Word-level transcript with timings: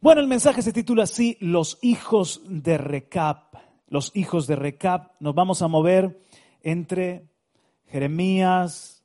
Bueno, 0.00 0.20
el 0.20 0.28
mensaje 0.28 0.62
se 0.62 0.72
titula 0.72 1.02
así, 1.02 1.36
Los 1.40 1.76
hijos 1.82 2.40
de 2.46 2.78
Recap. 2.78 3.56
Los 3.88 4.12
hijos 4.14 4.46
de 4.46 4.54
Recap. 4.54 5.14
Nos 5.18 5.34
vamos 5.34 5.60
a 5.60 5.66
mover 5.66 6.22
entre 6.62 7.28
Jeremías, 7.88 9.02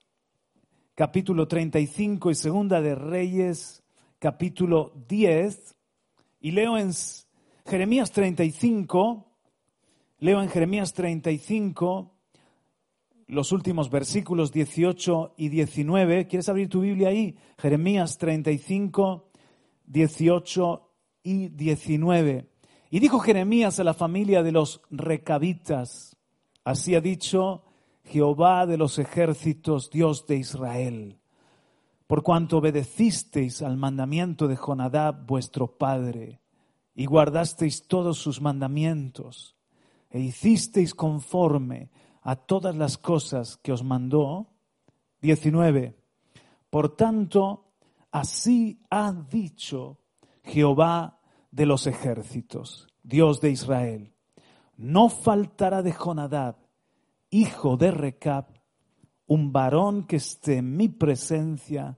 capítulo 0.94 1.48
35 1.48 2.30
y 2.30 2.36
segunda 2.36 2.80
de 2.80 2.94
Reyes, 2.94 3.82
capítulo 4.20 4.94
10. 5.08 5.76
Y 6.42 6.52
leo 6.52 6.78
en 6.78 6.92
Jeremías 7.66 8.12
35, 8.12 9.26
leo 10.20 10.44
en 10.44 10.50
Jeremías 10.50 10.94
35 10.94 12.12
los 13.26 13.52
últimos 13.52 13.90
versículos 13.90 14.52
18 14.52 15.34
y 15.38 15.50
19. 15.50 16.28
¿Quieres 16.28 16.50
abrir 16.50 16.70
tu 16.70 16.82
Biblia 16.82 17.10
ahí? 17.10 17.36
Jeremías 17.58 18.20
35, 18.20 19.32
18 19.86 20.90
y 21.24 21.50
19. 21.50 22.50
Y 22.90 23.00
dijo 23.00 23.20
Jeremías 23.20 23.80
a 23.80 23.84
la 23.84 23.94
familia 23.94 24.44
de 24.44 24.52
los 24.52 24.82
recabitas, 24.92 26.16
así 26.64 26.96
ha 26.96 27.02
dicho 27.02 27.64
Jehová 28.04 28.66
de 28.66 28.78
los 28.78 29.00
ejércitos, 29.00 29.90
Dios 29.90 30.28
de 30.28 30.38
Israel, 30.38 31.20
por 32.08 32.22
cuanto 32.22 32.58
obedecisteis 32.58 33.62
al 33.62 33.78
mandamiento 33.78 34.48
de 34.48 34.56
Jonadab 34.56 35.26
vuestro 35.26 35.78
padre, 35.78 36.42
y 36.96 37.06
guardasteis 37.06 37.88
todos 37.88 38.20
sus 38.20 38.42
mandamientos, 38.42 39.56
e 40.12 40.20
hicisteis 40.20 40.94
conforme 40.94 41.90
a 42.22 42.36
todas 42.36 42.76
las 42.76 42.98
cosas 42.98 43.58
que 43.58 43.72
os 43.72 43.84
mandó. 43.84 44.48
19. 45.22 45.96
Por 46.70 46.96
tanto, 46.96 47.63
así 48.14 48.80
ha 48.90 49.12
dicho 49.12 50.00
Jehová 50.44 51.20
de 51.52 51.66
los 51.66 51.88
ejércitos, 51.88 52.88
Dios 53.02 53.42
de 53.42 53.50
Israel. 53.50 54.14
No 54.78 55.10
faltará 55.10 55.82
de 55.82 55.92
Jonadab, 55.92 56.56
hijo 57.30 57.76
de 57.76 57.92
Recab, 57.92 58.46
un 59.26 59.52
varón 59.52 60.04
que 60.04 60.18
esté 60.18 60.58
en 60.58 60.78
mi 60.78 60.90
presencia 60.90 61.98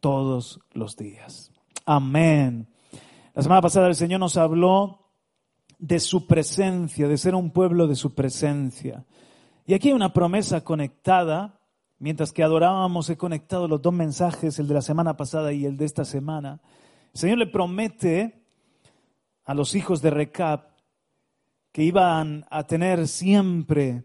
todos 0.00 0.60
los 0.72 0.96
días. 0.96 1.50
Amén. 1.84 2.68
La 3.34 3.42
semana 3.42 3.60
pasada 3.60 3.88
el 3.88 3.94
Señor 3.94 4.20
nos 4.20 4.36
habló 4.36 5.10
de 5.78 5.98
su 5.98 6.26
presencia, 6.26 7.08
de 7.08 7.18
ser 7.18 7.34
un 7.34 7.50
pueblo 7.50 7.86
de 7.88 7.96
su 7.96 8.14
presencia. 8.14 9.04
Y 9.66 9.74
aquí 9.74 9.88
hay 9.88 9.94
una 9.94 10.12
promesa 10.12 10.62
conectada. 10.62 11.57
Mientras 12.00 12.32
que 12.32 12.44
adorábamos, 12.44 13.10
he 13.10 13.16
conectado 13.16 13.66
los 13.66 13.82
dos 13.82 13.92
mensajes, 13.92 14.58
el 14.58 14.68
de 14.68 14.74
la 14.74 14.82
semana 14.82 15.16
pasada 15.16 15.52
y 15.52 15.64
el 15.64 15.76
de 15.76 15.84
esta 15.84 16.04
semana. 16.04 16.60
El 17.12 17.20
Señor 17.20 17.38
le 17.38 17.46
promete 17.48 18.44
a 19.44 19.52
los 19.54 19.74
hijos 19.74 20.00
de 20.00 20.10
Recap 20.10 20.78
que 21.72 21.82
iban 21.82 22.46
a 22.50 22.64
tener 22.64 23.08
siempre 23.08 24.04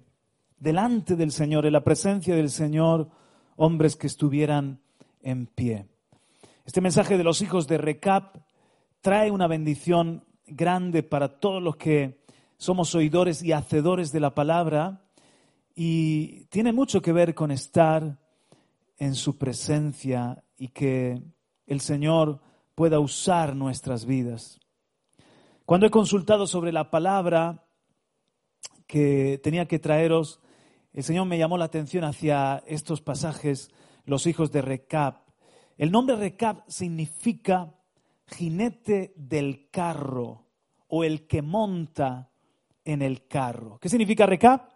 delante 0.58 1.16
del 1.16 1.32
Señor, 1.32 1.68
en 1.68 1.74
la 1.74 1.84
presencia 1.84 2.36
del 2.36 2.50
Señor, 2.50 3.10
hombres 3.58 3.96
que 3.96 4.08
estuvieran 4.08 4.80
en 5.22 5.46
pie. 5.46 5.86
Este 6.66 6.82
mensaje 6.82 7.18
de 7.18 7.24
los 7.24 7.42
hijos 7.42 7.68
de 7.68 7.78
Recap 7.78 8.38
trae 9.02 9.30
una 9.30 9.48
bendición 9.48 10.24
grande 10.48 11.04
para 11.04 11.40
todos 11.40 11.62
los 11.62 11.76
que 11.76 12.24
somos 12.58 12.96
oidores 12.96 13.44
y 13.44 13.52
hacedores 13.52 14.12
de 14.12 14.20
la 14.20 14.34
palabra 14.34 15.03
y 15.76 16.46
tiene 16.46 16.74
mucho 16.74 17.02
que 17.02 17.12
ver 17.12 17.34
con 17.34 17.52
estar 17.52 18.20
en 18.98 19.16
su 19.16 19.38
presencia 19.38 20.44
y 20.58 20.70
que 20.70 21.22
el 21.66 21.82
Señor 21.82 22.42
pueda 22.76 23.00
usar 23.00 23.56
nuestras 23.56 24.06
vidas. 24.06 24.60
Cuando 25.66 25.88
he 25.88 25.92
consultado 25.92 26.46
sobre 26.46 26.72
la 26.72 26.92
palabra 26.92 27.66
que 28.86 29.40
tenía 29.42 29.68
que 29.68 29.80
traeros, 29.80 30.42
el 30.92 31.04
Señor 31.04 31.26
me 31.26 31.38
llamó 31.38 31.58
la 31.58 31.66
atención 31.66 32.04
hacia 32.04 32.64
estos 32.68 33.02
pasajes, 33.02 33.72
los 34.06 34.28
hijos 34.28 34.52
de 34.52 34.62
Recap. 34.62 35.28
El 35.78 35.92
nombre 35.92 36.16
Recap 36.16 36.68
significa 36.68 37.74
jinete 38.28 39.14
del 39.16 39.70
carro 39.72 40.46
o 40.88 41.04
el 41.04 41.26
que 41.26 41.42
monta 41.42 42.30
en 42.86 43.02
el 43.02 43.28
carro. 43.28 43.80
¿Qué 43.80 43.90
significa 43.90 44.26
Recap? 44.26 44.73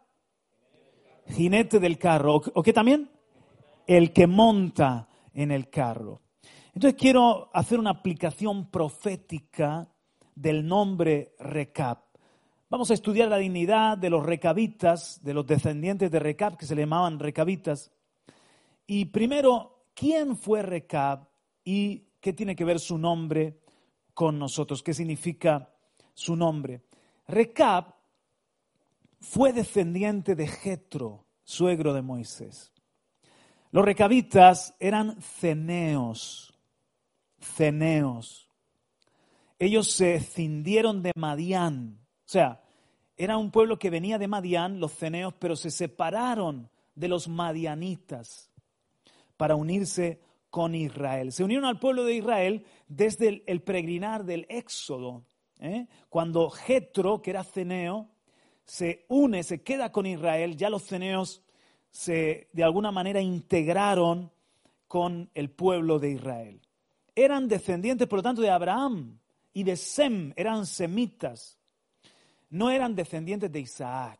Jinete 1.29 1.79
del 1.79 1.97
carro, 1.97 2.41
o, 2.53 2.63
qué 2.63 2.73
también 2.73 3.09
el 3.85 4.11
que 4.11 4.27
monta 4.27 5.07
en 5.33 5.51
el 5.51 5.69
carro. 5.69 6.21
Entonces 6.73 6.99
quiero 6.99 7.49
hacer 7.53 7.79
una 7.79 7.91
aplicación 7.91 8.69
profética 8.69 9.87
del 10.35 10.67
nombre 10.67 11.33
Recap. 11.39 12.03
Vamos 12.69 12.91
a 12.91 12.93
estudiar 12.93 13.29
la 13.29 13.37
dignidad 13.37 13.97
de 13.97 14.09
los 14.09 14.25
recabitas, 14.25 15.23
de 15.23 15.33
los 15.33 15.47
descendientes 15.47 16.11
de 16.11 16.19
Recap, 16.19 16.57
que 16.57 16.65
se 16.65 16.75
le 16.75 16.81
llamaban 16.81 17.17
recabitas. 17.17 17.91
Y 18.85 19.05
primero, 19.05 19.85
¿quién 19.93 20.35
fue 20.35 20.61
Recap 20.61 21.29
y 21.63 22.03
qué 22.19 22.33
tiene 22.33 22.55
que 22.55 22.65
ver 22.65 22.79
su 22.79 22.97
nombre 22.97 23.59
con 24.13 24.37
nosotros? 24.37 24.83
¿Qué 24.83 24.93
significa 24.93 25.73
su 26.13 26.35
nombre? 26.35 26.81
Recap 27.27 27.96
fue 29.19 29.53
descendiente 29.53 30.35
de 30.35 30.47
Jetro, 30.47 31.25
suegro 31.43 31.93
de 31.93 32.01
Moisés. 32.01 32.73
Los 33.71 33.83
recabitas 33.83 34.75
eran 34.79 35.21
ceneos, 35.21 36.57
ceneos. 37.39 38.49
Ellos 39.59 39.91
se 39.91 40.19
cindieron 40.19 41.01
de 41.01 41.11
Madián, 41.15 41.99
o 42.25 42.29
sea, 42.29 42.61
era 43.17 43.37
un 43.37 43.49
pueblo 43.49 43.79
que 43.79 43.89
venía 43.89 44.19
de 44.19 44.27
Madián, 44.27 44.79
los 44.79 44.93
ceneos, 44.93 45.33
pero 45.39 45.55
se 45.55 45.71
separaron 45.71 46.69
de 46.93 47.07
los 47.07 47.27
madianitas 47.27 48.51
para 49.37 49.55
unirse 49.55 50.21
con 50.49 50.75
Israel. 50.75 51.31
Se 51.31 51.43
unieron 51.43 51.65
al 51.65 51.79
pueblo 51.79 52.03
de 52.03 52.15
Israel 52.15 52.65
desde 52.87 53.43
el, 53.47 53.61
peregrinar 53.61 54.23
del 54.23 54.45
Éxodo, 54.49 55.25
¿eh? 55.59 55.87
cuando 56.09 56.49
Jetro, 56.49 57.21
que 57.21 57.31
era 57.31 57.43
ceneo, 57.43 58.09
se 58.67 59.05
une, 59.07 59.43
se 59.43 59.63
queda 59.63 59.91
con 59.91 60.05
Israel, 60.05 60.55
ya 60.57 60.69
los 60.69 60.83
ceneos 60.83 61.41
se 61.89 62.49
de 62.51 62.63
alguna 62.63 62.91
manera 62.91 63.21
integraron 63.21 64.29
con 64.87 65.29
el 65.33 65.49
pueblo 65.49 65.99
de 65.99 66.11
Israel. 66.11 66.61
Eran 67.15 67.47
descendientes, 67.47 68.07
por 68.07 68.19
lo 68.19 68.23
tanto, 68.23 68.41
de 68.41 68.51
Abraham 68.51 69.17
y 69.53 69.63
de 69.63 69.75
Sem, 69.75 70.33
eran 70.35 70.65
semitas. 70.65 71.57
No 72.49 72.69
eran 72.69 72.93
descendientes 72.93 73.51
de 73.51 73.59
Isaac, 73.59 74.19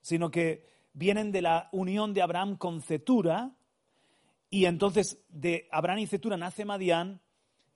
sino 0.00 0.30
que 0.30 0.66
vienen 0.92 1.32
de 1.32 1.42
la 1.42 1.68
unión 1.72 2.12
de 2.12 2.22
Abraham 2.22 2.56
con 2.56 2.82
Cetura, 2.82 3.52
y 4.50 4.66
entonces 4.66 5.18
de 5.28 5.68
Abraham 5.72 6.00
y 6.00 6.06
Cetura 6.06 6.36
nace 6.36 6.64
Madián, 6.64 7.20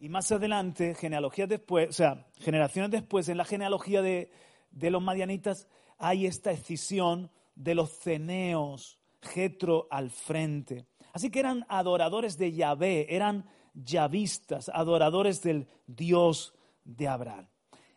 y 0.00 0.08
más 0.08 0.30
adelante, 0.30 0.94
genealogías 0.94 1.48
después, 1.48 1.88
o 1.88 1.92
sea, 1.92 2.26
generaciones 2.38 2.90
después, 2.90 3.28
en 3.28 3.36
la 3.38 3.44
genealogía 3.44 4.02
de, 4.02 4.30
de 4.70 4.90
los 4.90 5.02
madianitas, 5.02 5.66
hay 5.98 6.26
esta 6.26 6.50
escisión 6.52 7.30
de 7.54 7.74
los 7.74 7.90
ceneos, 7.90 8.98
Jetro 9.20 9.88
al 9.90 10.10
frente. 10.10 10.86
Así 11.12 11.30
que 11.30 11.40
eran 11.40 11.66
adoradores 11.68 12.38
de 12.38 12.52
Yahvé, 12.52 13.06
eran 13.14 13.44
yavistas, 13.74 14.68
adoradores 14.68 15.42
del 15.42 15.66
Dios 15.86 16.54
de 16.84 17.08
Abraham. 17.08 17.48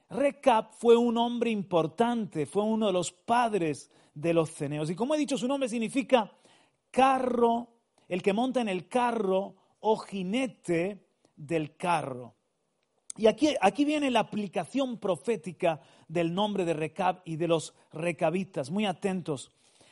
Recap 0.09 0.73
fue 0.73 0.97
un 0.97 1.17
hombre 1.17 1.51
importante, 1.51 2.45
fue 2.45 2.63
uno 2.63 2.87
de 2.87 2.93
los 2.93 3.11
padres 3.11 3.89
de 4.13 4.33
los 4.33 4.49
ceneos. 4.51 4.89
Y 4.89 4.95
como 4.95 5.15
he 5.15 5.17
dicho, 5.17 5.37
su 5.37 5.47
nombre 5.47 5.69
significa 5.69 6.31
carro, 6.89 7.69
el 8.09 8.21
que 8.21 8.33
monta 8.33 8.59
en 8.59 8.67
el 8.67 8.87
carro 8.87 9.55
o 9.79 9.97
jinete 9.97 11.05
del 11.35 11.77
carro. 11.77 12.35
Y 13.17 13.27
aquí, 13.27 13.55
aquí 13.59 13.85
viene 13.85 14.09
la 14.09 14.21
aplicación 14.21 14.97
profética 14.97 15.81
del 16.07 16.33
nombre 16.33 16.65
de 16.65 16.73
Recab 16.73 17.21
y 17.25 17.35
de 17.35 17.47
los 17.47 17.73
recabitas. 17.91 18.71
Muy 18.71 18.85
atentos. 18.85 19.51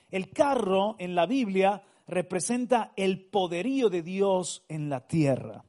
El 0.10 0.32
carro 0.32 0.96
en 1.00 1.16
la 1.16 1.26
Biblia 1.26 1.84
representa 2.08 2.94
el 2.96 3.22
poderío 3.26 3.90
de 3.90 4.02
Dios 4.02 4.64
en 4.68 4.90
la 4.90 5.06
tierra. 5.06 5.64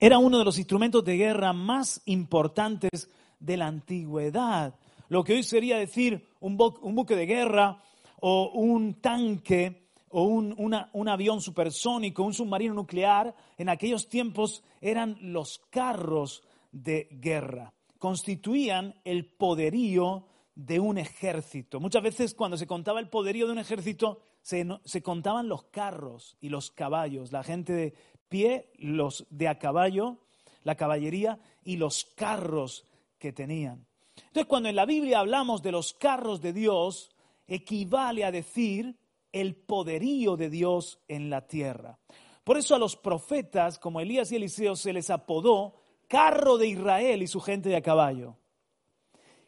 Era 0.00 0.18
uno 0.18 0.38
de 0.38 0.44
los 0.44 0.58
instrumentos 0.58 1.04
de 1.04 1.16
guerra 1.16 1.52
más 1.52 2.02
importantes 2.06 3.08
de 3.38 3.56
la 3.56 3.66
antigüedad. 3.66 4.74
Lo 5.08 5.22
que 5.22 5.34
hoy 5.34 5.42
sería 5.42 5.78
decir 5.78 6.28
un, 6.40 6.56
buque 6.56 7.16
de 7.16 7.26
guerra 7.26 7.82
o 8.20 8.50
un 8.54 9.00
tanque 9.00 9.83
o 10.16 10.22
un, 10.22 11.08
avión 11.08 11.40
supersónico, 11.40 12.22
un 12.22 12.32
submarino 12.32 12.72
nuclear, 12.72 13.34
en 13.58 13.68
aquellos 13.68 14.08
tiempos 14.08 14.62
eran 14.80 15.18
los 15.20 15.60
carros 15.70 16.44
de 16.70 17.08
guerra. 17.10 17.72
Constituían 17.98 18.94
el 19.04 19.26
poderío 19.26 20.28
de 20.54 20.78
un 20.78 20.98
ejército. 20.98 21.80
Muchas 21.80 22.04
veces 22.04 22.34
cuando 22.34 22.56
se 22.56 22.68
contaba 22.68 23.00
el 23.00 23.08
poderío 23.08 23.46
de 23.46 23.54
un 23.54 23.58
ejército, 23.58 24.20
se, 24.40 24.64
se, 24.84 25.02
contaban 25.02 25.48
los 25.48 25.64
carros 25.64 26.36
y 26.40 26.48
los 26.48 26.70
caballos, 26.70 27.32
la 27.32 27.42
gente 27.42 27.72
de 27.72 27.94
pie, 28.28 28.70
los 28.78 29.26
de 29.30 29.48
a 29.48 29.58
caballo, 29.58 30.18
la 30.62 30.76
caballería 30.76 31.40
y 31.64 31.76
los 31.76 32.04
carros 32.04 32.86
que 33.18 33.32
tenían. 33.32 33.84
Entonces, 34.16 34.46
cuando 34.46 34.68
en 34.68 34.76
la 34.76 34.86
Biblia 34.86 35.18
hablamos 35.18 35.60
de 35.60 35.72
los 35.72 35.92
carros 35.92 36.40
de 36.40 36.52
Dios, 36.52 37.10
equivale 37.48 38.24
a 38.24 38.30
decir 38.30 38.96
el 39.34 39.56
poderío 39.56 40.36
de 40.36 40.48
Dios 40.48 41.00
en 41.08 41.28
la 41.28 41.46
tierra. 41.46 41.98
Por 42.44 42.56
eso 42.56 42.74
a 42.74 42.78
los 42.78 42.94
profetas, 42.94 43.78
como 43.78 44.00
Elías 44.00 44.30
y 44.30 44.36
Eliseo, 44.36 44.76
se 44.76 44.92
les 44.92 45.10
apodó 45.10 45.74
carro 46.08 46.56
de 46.56 46.68
Israel 46.68 47.20
y 47.20 47.26
su 47.26 47.40
gente 47.40 47.68
de 47.68 47.76
a 47.76 47.82
caballo. 47.82 48.36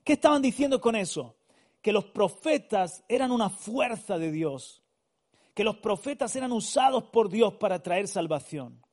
¿Qué 0.02 0.14
estaban 0.14 0.42
diciendo 0.42 0.80
con 0.80 0.96
eso? 0.96 1.36
Que 1.80 1.92
los 1.92 2.06
profetas 2.06 3.04
eran 3.08 3.30
una 3.30 3.48
fuerza 3.48 4.18
de 4.18 4.32
Dios, 4.32 4.82
que 5.54 5.62
los 5.62 5.76
profetas 5.76 6.34
eran 6.34 6.50
usados 6.50 7.04
por 7.04 7.28
Dios 7.28 7.54
para 7.54 7.80
traer 7.80 8.08
salvación, 8.08 8.84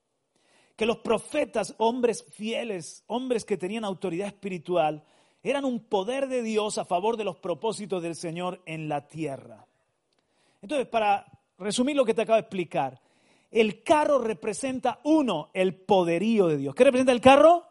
que 0.75 0.85
los 0.85 0.97
profetas, 0.97 1.73
hombres 1.79 2.23
fieles, 2.29 3.03
hombres 3.07 3.45
que 3.45 3.57
tenían 3.57 3.83
autoridad 3.83 4.27
espiritual, 4.27 5.03
eran 5.41 5.65
un 5.65 5.79
poder 5.79 6.27
de 6.27 6.43
Dios 6.43 6.77
a 6.77 6.85
favor 6.85 7.17
de 7.17 7.23
los 7.23 7.37
propósitos 7.37 8.03
del 8.03 8.15
Señor 8.15 8.61
en 8.65 8.89
la 8.89 9.07
tierra. 9.07 9.65
Entonces, 10.63 10.87
para 10.87 11.25
resumir 11.57 11.93
lo 11.93 12.05
que 12.05 12.13
te 12.13 12.21
acabo 12.21 12.37
de 12.37 12.43
explicar, 12.43 12.97
el 13.51 13.83
carro 13.83 14.17
representa, 14.19 15.01
uno, 15.03 15.49
el 15.53 15.75
poderío 15.75 16.47
de 16.47 16.55
Dios. 16.55 16.73
¿Qué 16.73 16.85
representa 16.85 17.11
el 17.11 17.19
carro? 17.19 17.65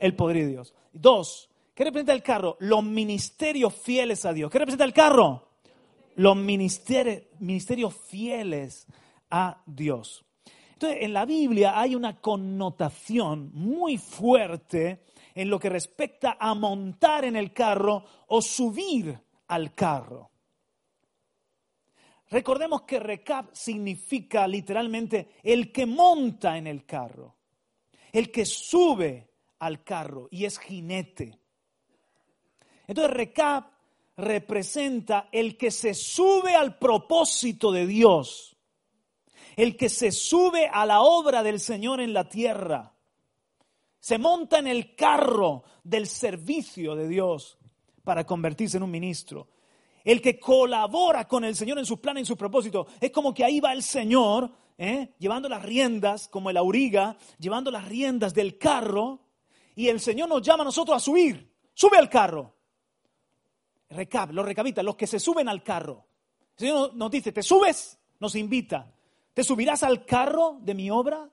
El 0.00 0.16
poderío 0.16 0.46
de 0.46 0.50
Dios. 0.50 0.74
Dos, 0.92 1.48
¿qué 1.74 1.84
representa 1.84 2.12
el 2.12 2.24
carro? 2.24 2.56
Los 2.58 2.82
ministerios 2.82 3.72
fieles 3.72 4.26
a 4.26 4.32
Dios. 4.32 4.50
¿Qué 4.50 4.58
representa 4.58 4.84
el 4.84 4.92
carro? 4.92 5.48
Los 6.16 6.36
ministerios, 6.36 7.94
fieles 7.94 8.88
a 9.30 9.62
Dios. 9.64 10.24
Entonces, 10.72 10.98
en 11.02 11.12
la 11.12 11.24
Biblia 11.24 11.78
hay 11.78 11.94
una 11.94 12.20
connotación 12.20 13.52
muy 13.54 13.96
fuerte 13.96 15.04
en 15.36 15.48
lo 15.48 15.60
que 15.60 15.68
respecta 15.68 16.36
a 16.40 16.52
montar 16.54 17.24
en 17.24 17.36
el 17.36 17.52
carro 17.52 18.04
o 18.26 18.42
subir 18.42 19.16
al 19.46 19.72
carro. 19.72 20.30
Recordemos 22.30 22.82
que 22.82 23.00
recap 23.00 23.54
significa 23.54 24.46
literalmente 24.46 25.30
el 25.42 25.72
que 25.72 25.86
monta 25.86 26.58
en 26.58 26.66
el 26.66 26.84
carro, 26.84 27.36
el 28.12 28.30
que 28.30 28.44
sube 28.44 29.30
al 29.60 29.82
carro 29.82 30.28
y 30.30 30.44
es 30.44 30.58
jinete. 30.58 31.40
Entonces 32.86 33.14
recap 33.14 33.72
representa 34.18 35.28
el 35.32 35.56
que 35.56 35.70
se 35.70 35.94
sube 35.94 36.54
al 36.54 36.76
propósito 36.78 37.72
de 37.72 37.86
Dios, 37.86 38.56
el 39.56 39.76
que 39.76 39.88
se 39.88 40.12
sube 40.12 40.68
a 40.70 40.84
la 40.84 41.00
obra 41.00 41.42
del 41.42 41.60
Señor 41.60 42.00
en 42.00 42.12
la 42.12 42.28
tierra, 42.28 42.94
se 44.00 44.18
monta 44.18 44.58
en 44.58 44.66
el 44.66 44.94
carro 44.94 45.64
del 45.82 46.06
servicio 46.06 46.94
de 46.94 47.08
Dios 47.08 47.58
para 48.04 48.24
convertirse 48.24 48.76
en 48.76 48.82
un 48.82 48.90
ministro 48.90 49.48
el 50.08 50.22
que 50.22 50.40
colabora 50.40 51.28
con 51.28 51.44
el 51.44 51.54
Señor 51.54 51.78
en 51.78 51.84
sus 51.84 51.98
planes 51.98 52.22
en 52.22 52.26
sus 52.26 52.38
propósitos. 52.38 52.86
Es 52.98 53.10
como 53.10 53.34
que 53.34 53.44
ahí 53.44 53.60
va 53.60 53.74
el 53.74 53.82
Señor, 53.82 54.50
¿eh? 54.78 55.14
llevando 55.18 55.50
las 55.50 55.62
riendas, 55.62 56.28
como 56.28 56.48
el 56.48 56.56
auriga, 56.56 57.18
llevando 57.38 57.70
las 57.70 57.86
riendas 57.86 58.32
del 58.32 58.56
carro, 58.56 59.20
y 59.76 59.88
el 59.88 60.00
Señor 60.00 60.30
nos 60.30 60.40
llama 60.40 60.62
a 60.62 60.64
nosotros 60.64 60.96
a 60.96 61.00
subir. 61.00 61.54
Sube 61.74 61.98
al 61.98 62.08
carro. 62.08 62.54
Recap, 63.90 64.32
los 64.32 64.46
los 64.82 64.96
que 64.96 65.06
se 65.06 65.20
suben 65.20 65.46
al 65.46 65.62
carro. 65.62 66.06
El 66.56 66.58
Señor 66.58 66.94
nos 66.94 67.10
dice, 67.10 67.30
¿te 67.30 67.42
subes? 67.42 67.98
Nos 68.18 68.34
invita. 68.34 68.90
¿Te 69.34 69.44
subirás 69.44 69.82
al 69.82 70.06
carro 70.06 70.56
de 70.62 70.72
mi 70.72 70.90
obra? 70.90 71.28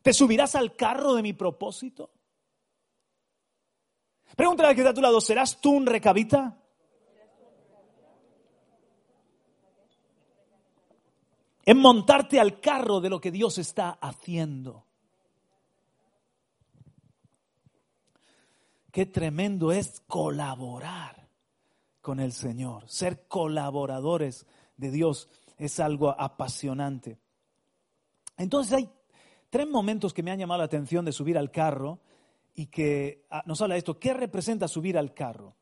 ¿Te 0.00 0.12
subirás 0.12 0.54
al 0.54 0.76
carro 0.76 1.14
de 1.14 1.22
mi 1.22 1.32
propósito? 1.32 2.12
Pregúntale 4.36 4.70
al 4.70 4.74
que 4.74 4.80
está 4.80 4.90
a 4.90 4.94
tu 4.94 5.00
lado, 5.00 5.20
¿serás 5.20 5.60
tú 5.60 5.72
un 5.72 5.86
recabita? 5.86 6.56
En 11.64 11.78
montarte 11.78 12.40
al 12.40 12.60
carro 12.60 13.00
de 13.00 13.10
lo 13.10 13.20
que 13.20 13.30
Dios 13.30 13.58
está 13.58 13.90
haciendo. 13.90 14.86
Qué 18.90 19.06
tremendo 19.06 19.70
es 19.70 20.00
colaborar 20.06 21.28
con 22.00 22.18
el 22.18 22.32
Señor. 22.32 22.88
Ser 22.88 23.28
colaboradores 23.28 24.46
de 24.76 24.90
Dios 24.90 25.28
es 25.58 25.78
algo 25.78 26.10
apasionante. 26.18 27.18
Entonces 28.36 28.72
hay 28.72 28.90
tres 29.50 29.68
momentos 29.68 30.12
que 30.12 30.22
me 30.22 30.30
han 30.30 30.38
llamado 30.38 30.58
la 30.58 30.64
atención 30.64 31.04
de 31.04 31.12
subir 31.12 31.38
al 31.38 31.50
carro 31.50 32.00
y 32.60 32.66
que 32.66 33.24
ah, 33.30 33.42
nos 33.46 33.62
habla 33.62 33.74
de 33.74 33.78
esto. 33.78 33.98
¿Qué 33.98 34.12
representa 34.12 34.68
subir 34.68 34.98
al 34.98 35.14
carro? 35.14 35.56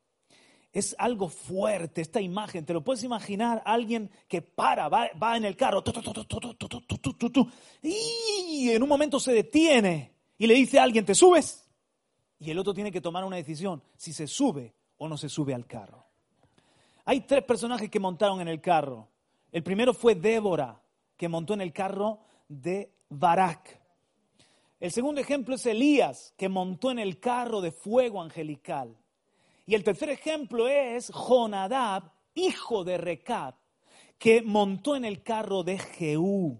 Es 0.73 0.97
algo 0.99 1.29
fuerte 1.29 2.01
esta 2.01 2.19
imagen. 2.19 2.65
Te 2.65 2.73
lo 2.73 2.83
puedes 2.83 3.05
imaginar 3.05 3.61
alguien 3.63 4.11
que 4.27 4.41
para, 4.41 4.89
va, 4.89 5.37
en 5.37 5.45
el 5.45 5.55
carro 5.55 5.81
y 7.81 8.69
en 8.69 8.83
un 8.83 8.89
momento 8.89 9.17
se 9.17 9.31
detiene 9.31 10.11
y 10.37 10.45
le 10.45 10.55
dice 10.55 10.77
a 10.77 10.83
alguien, 10.83 11.05
¿te 11.05 11.15
subes? 11.15 11.69
Y 12.37 12.51
el 12.51 12.59
otro 12.59 12.73
tiene 12.73 12.91
que 12.91 12.99
tomar 12.99 13.23
una 13.23 13.37
decisión, 13.37 13.81
si 13.95 14.11
se 14.11 14.27
sube 14.27 14.73
o 14.97 15.07
no 15.07 15.15
se 15.15 15.29
sube 15.29 15.53
al 15.53 15.65
carro. 15.65 16.05
Hay 17.05 17.21
tres 17.21 17.45
personajes 17.45 17.89
que 17.89 18.01
montaron 18.01 18.41
en 18.41 18.49
el 18.49 18.59
carro. 18.59 19.07
El 19.53 19.63
primero 19.63 19.93
fue 19.93 20.15
Débora, 20.15 20.83
que 21.15 21.29
montó 21.29 21.53
en 21.53 21.61
el 21.61 21.71
carro 21.71 22.19
de 22.49 22.91
Barak. 23.07 23.78
El 24.79 24.91
segundo 24.91 25.19
ejemplo 25.19 25.55
es 25.55 25.65
Elías, 25.65 26.33
que 26.37 26.47
montó 26.47 26.91
en 26.91 26.99
el 26.99 27.19
carro 27.19 27.59
de 27.59 27.71
fuego 27.71 28.21
angelical. 28.21 28.97
Y 29.65 29.75
el 29.75 29.83
tercer 29.83 30.09
ejemplo 30.09 30.67
es 30.67 31.11
Jonadab, 31.11 32.11
hijo 32.33 32.83
de 32.83 32.97
Recab, 32.97 33.55
que 34.17 34.41
montó 34.41 34.95
en 34.95 35.05
el 35.05 35.21
carro 35.21 35.63
de 35.63 35.77
Jehú. 35.77 36.59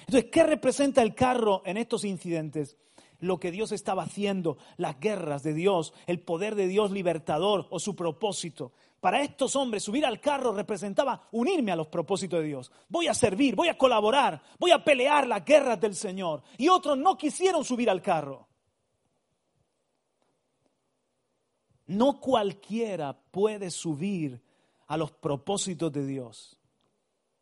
Entonces, 0.00 0.30
¿qué 0.30 0.44
representa 0.44 1.02
el 1.02 1.14
carro 1.14 1.62
en 1.64 1.78
estos 1.78 2.04
incidentes? 2.04 2.76
Lo 3.20 3.40
que 3.40 3.50
Dios 3.50 3.72
estaba 3.72 4.04
haciendo, 4.04 4.58
las 4.76 5.00
guerras 5.00 5.42
de 5.42 5.52
Dios, 5.52 5.92
el 6.06 6.20
poder 6.20 6.54
de 6.54 6.68
Dios 6.68 6.92
libertador 6.92 7.66
o 7.70 7.80
su 7.80 7.96
propósito. 7.96 8.72
Para 9.00 9.22
estos 9.22 9.56
hombres 9.56 9.82
subir 9.82 10.06
al 10.06 10.20
carro 10.20 10.52
representaba 10.52 11.28
unirme 11.32 11.72
a 11.72 11.76
los 11.76 11.88
propósitos 11.88 12.40
de 12.40 12.46
Dios. 12.46 12.72
Voy 12.88 13.08
a 13.08 13.14
servir, 13.14 13.56
voy 13.56 13.68
a 13.68 13.78
colaborar, 13.78 14.40
voy 14.58 14.70
a 14.70 14.82
pelear 14.82 15.26
las 15.26 15.44
guerras 15.44 15.80
del 15.80 15.94
Señor. 15.94 16.42
Y 16.56 16.68
otros 16.68 16.96
no 16.96 17.16
quisieron 17.16 17.64
subir 17.64 17.90
al 17.90 18.02
carro. 18.02 18.46
No 21.86 22.20
cualquiera 22.20 23.18
puede 23.30 23.70
subir 23.70 24.42
a 24.86 24.96
los 24.96 25.10
propósitos 25.10 25.92
de 25.92 26.06
Dios. 26.06 26.58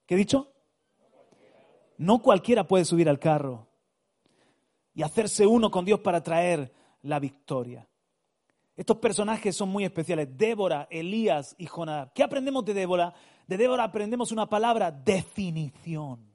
¿Qué 0.06 0.14
he 0.14 0.18
dicho? 0.18 0.52
No 1.98 2.20
cualquiera 2.22 2.66
puede 2.66 2.84
subir 2.84 3.08
al 3.08 3.18
carro 3.18 3.66
y 4.96 5.02
hacerse 5.02 5.46
uno 5.46 5.70
con 5.70 5.84
Dios 5.84 6.00
para 6.00 6.22
traer 6.22 6.72
la 7.02 7.20
victoria. 7.20 7.86
Estos 8.74 8.96
personajes 8.96 9.54
son 9.54 9.68
muy 9.68 9.84
especiales. 9.84 10.36
Débora, 10.36 10.88
Elías 10.90 11.54
y 11.58 11.66
Jonadab. 11.66 12.12
¿Qué 12.14 12.22
aprendemos 12.22 12.64
de 12.64 12.72
Débora? 12.74 13.14
De 13.46 13.58
Débora 13.58 13.84
aprendemos 13.84 14.32
una 14.32 14.48
palabra, 14.48 14.90
definición. 14.90 16.26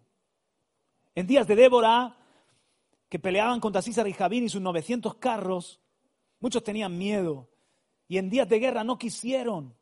En 1.15 1.25
días 1.25 1.48
de 1.48 1.56
Débora, 1.56 2.15
que 3.10 3.18
peleaban 3.18 3.60
contra 3.60 3.82
César 3.82 4.08
y 4.08 4.13
Javín 4.13 4.44
y 4.44 4.50
sus 4.50 4.62
900 4.62 5.15
carros, 5.15 5.82
muchos 6.39 6.63
tenían 6.63 6.96
miedo. 6.96 7.50
Y 8.08 8.20
en 8.20 8.30
días 8.30 8.48
de 8.48 8.60
guerra 8.60 8.84
no 8.84 8.98
quisieron, 8.98 9.75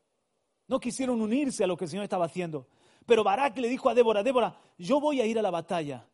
no 0.68 0.80
quisieron 0.80 1.22
unirse 1.22 1.66
a 1.66 1.68
lo 1.68 1.76
que 1.76 1.84
el 1.84 1.90
Señor 1.92 2.06
estaba 2.06 2.26
haciendo. 2.26 2.68
Pero 3.06 3.26
Barak 3.26 3.58
le 3.58 3.68
dijo 3.68 3.90
a 3.90 3.94
Débora, 3.94 4.24
Débora, 4.24 4.58
yo 4.78 5.02
voy 5.02 5.20
a 5.20 5.26
ir 5.26 5.38
a 5.38 5.42
la 5.42 5.52
batalla. 5.52 6.09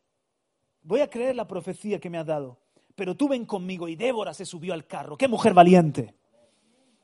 Voy 0.86 1.02
a 1.02 1.10
creer 1.10 1.36
la 1.36 1.48
profecía 1.48 2.00
que 2.00 2.10
me 2.10 2.18
has 2.18 2.26
dado. 2.26 2.60
Pero 2.96 3.16
tú 3.16 3.28
ven 3.28 3.46
conmigo. 3.46 3.88
Y 3.88 3.96
Débora 3.96 4.34
se 4.34 4.46
subió 4.46 4.74
al 4.74 4.86
carro. 4.86 5.18
¡Qué 5.18 5.28
mujer 5.28 5.54
valiente! 5.54 6.14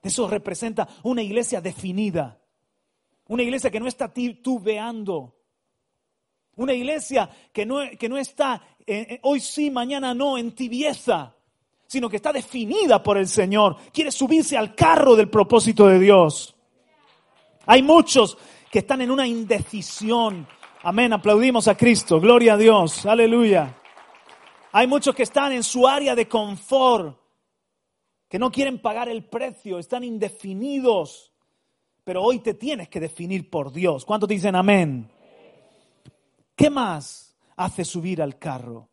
Eso 0.02 0.28
representa 0.28 0.88
una 1.04 1.22
iglesia 1.22 1.62
definida. 1.62 2.40
Una 3.28 3.44
iglesia 3.44 3.70
que 3.70 3.80
no 3.80 3.88
está 3.88 4.12
tubeando. 4.42 5.36
Una 6.56 6.74
iglesia 6.74 7.30
que 7.52 7.66
no, 7.66 7.80
que 7.98 8.08
no 8.08 8.18
está 8.18 8.62
eh, 8.86 9.08
eh, 9.10 9.20
hoy 9.24 9.40
sí, 9.40 9.70
mañana 9.70 10.14
no, 10.14 10.38
en 10.38 10.54
tibieza, 10.54 11.36
sino 11.88 12.10
que 12.10 12.18
está 12.18 12.34
definida 12.34 13.02
por 13.02 13.18
el 13.18 13.28
Señor. 13.28 13.78
Quiere 13.92 14.12
subirse 14.12 14.58
al 14.58 14.76
carro 14.76 15.16
del 15.16 15.30
propósito 15.30 15.88
de 15.88 16.00
Dios. 16.00 16.56
Hay 17.66 17.84
muchos 17.84 18.38
que 18.72 18.80
están 18.80 19.02
en 19.02 19.12
una 19.12 19.28
indecisión. 19.28 20.48
Amén, 20.84 21.14
aplaudimos 21.14 21.68
a 21.68 21.78
Cristo. 21.78 22.20
Gloria 22.20 22.54
a 22.54 22.58
Dios. 22.58 23.06
Aleluya. 23.06 23.78
Hay 24.72 24.88
muchos 24.88 25.14
que 25.14 25.22
están 25.24 25.52
en 25.52 25.64
su 25.64 25.88
área 25.88 26.16
de 26.16 26.28
confort 26.28 27.20
que 28.28 28.40
no 28.40 28.52
quieren 28.52 28.82
pagar 28.82 29.08
el 29.08 29.26
precio, 29.26 29.78
están 29.78 30.04
indefinidos. 30.04 31.32
Pero 32.04 32.24
hoy 32.24 32.40
te 32.40 32.56
tienes 32.56 32.90
que 32.90 33.00
definir 33.00 33.48
por 33.48 33.72
Dios. 33.72 34.06
¿Cuántos 34.06 34.28
dicen 34.28 34.56
amén? 34.56 35.12
¿Qué 36.56 36.72
más 36.72 37.38
hace 37.58 37.86
subir 37.86 38.20
al 38.20 38.40
carro? 38.40 38.90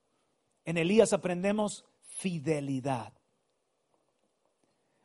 En 0.67 0.77
Elías 0.77 1.15
aprendemos 1.15 1.87
fidelidad. 2.03 3.15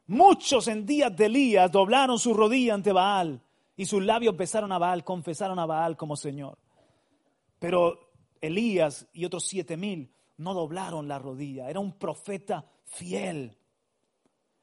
Muchos 0.07 0.67
en 0.67 0.85
días 0.85 1.15
de 1.15 1.27
Elías 1.27 1.71
doblaron 1.71 2.19
su 2.19 2.33
rodilla 2.33 2.73
ante 2.73 2.91
Baal 2.91 3.41
y 3.77 3.85
sus 3.85 4.03
labios 4.03 4.35
besaron 4.35 4.73
a 4.73 4.77
Baal, 4.77 5.05
confesaron 5.05 5.59
a 5.59 5.65
Baal 5.65 5.95
como 5.95 6.17
Señor. 6.17 6.57
Pero 7.63 8.11
Elías 8.41 9.07
y 9.13 9.23
otros 9.23 9.45
siete 9.45 9.77
mil 9.77 10.13
no 10.35 10.53
doblaron 10.53 11.07
la 11.07 11.17
rodilla. 11.17 11.69
Era 11.69 11.79
un 11.79 11.93
profeta 11.93 12.69
fiel. 12.83 13.57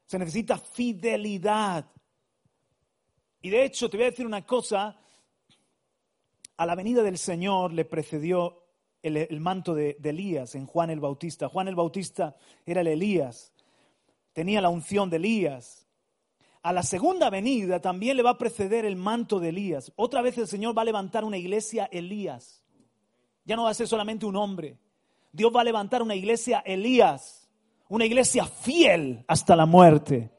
Se 0.05 0.19
necesita 0.19 0.59
fidelidad. 0.59 1.89
Y 3.41 3.49
de 3.49 3.65
hecho, 3.65 3.89
te 3.89 3.97
voy 3.97 4.05
a 4.05 4.09
decir 4.11 4.27
una 4.27 4.45
cosa, 4.45 4.99
a 6.57 6.65
la 6.67 6.75
venida 6.75 7.01
del 7.01 7.17
Señor 7.17 7.73
le 7.73 7.85
precedió 7.85 8.65
el, 9.01 9.39
manto 9.39 9.73
de, 9.73 9.97
de, 9.97 10.09
Elías 10.11 10.53
en 10.53 10.67
Juan 10.67 10.91
el 10.91 10.99
Bautista. 10.99 11.49
Juan 11.49 11.67
el 11.69 11.75
Bautista 11.75 12.35
era 12.67 12.81
el 12.81 12.87
Elías, 12.87 13.51
tenía 14.31 14.61
la 14.61 14.69
unción 14.69 15.09
de 15.09 15.15
Elías. 15.15 15.87
A 16.61 16.71
la 16.71 16.83
segunda 16.83 17.31
venida 17.31 17.81
también 17.81 18.15
le 18.15 18.21
va 18.21 18.29
a 18.29 18.37
preceder 18.37 18.85
el 18.85 18.95
manto 18.95 19.39
de 19.39 19.49
Elías. 19.49 19.91
Otra 19.95 20.21
vez 20.21 20.37
el 20.37 20.47
Señor 20.47 20.77
va 20.77 20.83
a 20.83 20.85
levantar 20.85 21.23
una 21.23 21.39
iglesia 21.39 21.89
Elías. 21.91 22.60
Ya 23.45 23.55
no 23.55 23.63
va 23.63 23.69
a 23.71 23.73
ser 23.73 23.87
solamente 23.87 24.25
un 24.25 24.35
hombre. 24.35 24.77
Dios 25.31 25.51
va 25.55 25.61
a 25.61 25.65
levantar 25.65 26.01
una 26.01 26.15
iglesia 26.15 26.59
Elías, 26.59 27.49
una 27.89 28.05
iglesia 28.05 28.45
fiel 28.45 29.23
hasta 29.27 29.55
la 29.55 29.65
muerte 29.65 30.31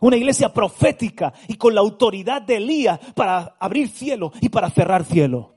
una 0.00 0.16
iglesia 0.16 0.52
profética 0.52 1.32
y 1.48 1.56
con 1.56 1.74
la 1.74 1.80
autoridad 1.80 2.42
de 2.42 2.56
Elías 2.56 2.98
para 3.14 3.56
abrir 3.58 3.88
cielo 3.88 4.32
y 4.40 4.48
para 4.48 4.70
cerrar 4.70 5.04
cielo. 5.04 5.54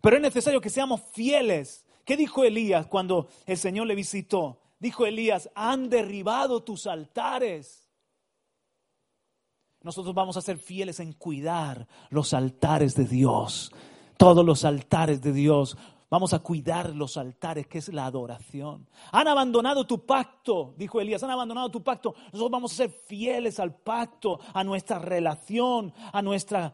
Pero 0.00 0.16
es 0.16 0.22
necesario 0.22 0.60
que 0.60 0.70
seamos 0.70 1.00
fieles. 1.12 1.86
¿Qué 2.04 2.16
dijo 2.16 2.44
Elías 2.44 2.86
cuando 2.86 3.28
el 3.46 3.56
Señor 3.56 3.86
le 3.86 3.94
visitó? 3.94 4.60
Dijo 4.78 5.06
Elías, 5.06 5.48
han 5.54 5.88
derribado 5.88 6.62
tus 6.62 6.86
altares. 6.86 7.90
Nosotros 9.80 10.14
vamos 10.14 10.36
a 10.36 10.42
ser 10.42 10.58
fieles 10.58 11.00
en 11.00 11.14
cuidar 11.14 11.88
los 12.10 12.34
altares 12.34 12.94
de 12.94 13.04
Dios. 13.04 13.72
Todos 14.16 14.44
los 14.44 14.64
altares 14.64 15.20
de 15.20 15.32
Dios. 15.32 15.76
Vamos 16.10 16.32
a 16.32 16.38
cuidar 16.38 16.94
los 16.94 17.16
altares, 17.16 17.66
que 17.66 17.78
es 17.78 17.92
la 17.92 18.06
adoración. 18.06 18.88
Han 19.10 19.26
abandonado 19.26 19.86
tu 19.86 20.06
pacto, 20.06 20.74
dijo 20.76 21.00
Elías, 21.00 21.22
han 21.22 21.30
abandonado 21.30 21.70
tu 21.70 21.82
pacto. 21.82 22.14
Nosotros 22.26 22.50
vamos 22.50 22.72
a 22.72 22.76
ser 22.76 22.90
fieles 22.90 23.58
al 23.58 23.74
pacto, 23.74 24.38
a 24.52 24.62
nuestra 24.62 24.98
relación, 24.98 25.92
a 26.12 26.22
nuestra 26.22 26.72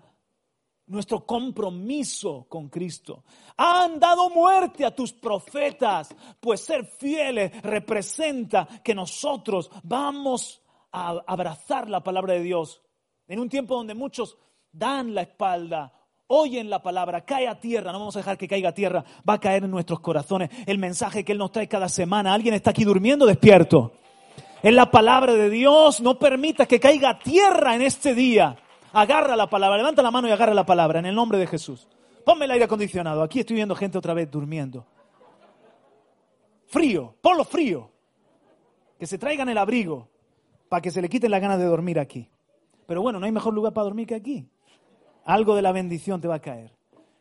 nuestro 0.90 1.24
compromiso 1.24 2.46
con 2.48 2.68
Cristo. 2.68 3.22
Han 3.56 4.00
dado 4.00 4.28
muerte 4.28 4.84
a 4.84 4.94
tus 4.94 5.12
profetas, 5.12 6.14
pues 6.40 6.62
ser 6.62 6.84
fieles 6.84 7.62
representa 7.62 8.66
que 8.82 8.94
nosotros 8.94 9.70
vamos 9.84 10.60
a 10.92 11.22
abrazar 11.26 11.88
la 11.88 12.02
palabra 12.02 12.34
de 12.34 12.42
Dios. 12.42 12.82
En 13.28 13.38
un 13.38 13.48
tiempo 13.48 13.76
donde 13.76 13.94
muchos 13.94 14.36
dan 14.72 15.14
la 15.14 15.22
espalda, 15.22 15.92
oyen 16.32 16.70
la 16.70 16.80
palabra, 16.80 17.22
cae 17.22 17.48
a 17.48 17.58
tierra, 17.58 17.90
no 17.92 17.98
vamos 17.98 18.16
a 18.16 18.20
dejar 18.20 18.38
que 18.38 18.46
caiga 18.46 18.70
a 18.70 18.74
tierra, 18.74 19.04
va 19.28 19.34
a 19.34 19.40
caer 19.40 19.64
en 19.64 19.70
nuestros 19.70 19.98
corazones 20.00 20.48
el 20.64 20.78
mensaje 20.78 21.24
que 21.24 21.32
Él 21.32 21.38
nos 21.38 21.50
trae 21.50 21.66
cada 21.66 21.88
semana. 21.88 22.32
¿Alguien 22.32 22.54
está 22.54 22.70
aquí 22.70 22.84
durmiendo 22.84 23.26
despierto? 23.26 23.92
En 24.62 24.76
la 24.76 24.90
palabra 24.90 25.34
de 25.34 25.50
Dios, 25.50 26.00
no 26.00 26.18
permita 26.18 26.66
que 26.66 26.78
caiga 26.78 27.10
a 27.10 27.18
tierra 27.18 27.74
en 27.74 27.82
este 27.82 28.14
día. 28.14 28.56
Agarra 28.92 29.34
la 29.34 29.48
palabra, 29.48 29.76
levanta 29.76 30.02
la 30.02 30.10
mano 30.10 30.28
y 30.28 30.30
agarra 30.30 30.54
la 30.54 30.66
palabra 30.66 31.00
en 31.00 31.06
el 31.06 31.14
nombre 31.14 31.38
de 31.38 31.46
Jesús. 31.46 31.88
Ponme 32.24 32.44
el 32.44 32.52
aire 32.52 32.64
acondicionado. 32.64 33.22
Aquí 33.22 33.40
estoy 33.40 33.56
viendo 33.56 33.74
gente 33.74 33.98
otra 33.98 34.14
vez 34.14 34.30
durmiendo. 34.30 34.86
Frío, 36.66 37.14
ponlo 37.20 37.44
frío. 37.44 37.90
Que 38.98 39.06
se 39.06 39.18
traigan 39.18 39.48
el 39.48 39.58
abrigo 39.58 40.08
para 40.68 40.80
que 40.80 40.92
se 40.92 41.02
le 41.02 41.08
quiten 41.08 41.30
las 41.32 41.40
ganas 41.40 41.58
de 41.58 41.64
dormir 41.64 41.98
aquí. 41.98 42.28
Pero 42.86 43.02
bueno, 43.02 43.18
no 43.18 43.26
hay 43.26 43.32
mejor 43.32 43.52
lugar 43.52 43.72
para 43.72 43.86
dormir 43.86 44.06
que 44.06 44.14
aquí. 44.14 44.46
Algo 45.24 45.54
de 45.54 45.62
la 45.62 45.72
bendición 45.72 46.20
te 46.20 46.28
va 46.28 46.36
a 46.36 46.40
caer. 46.40 46.72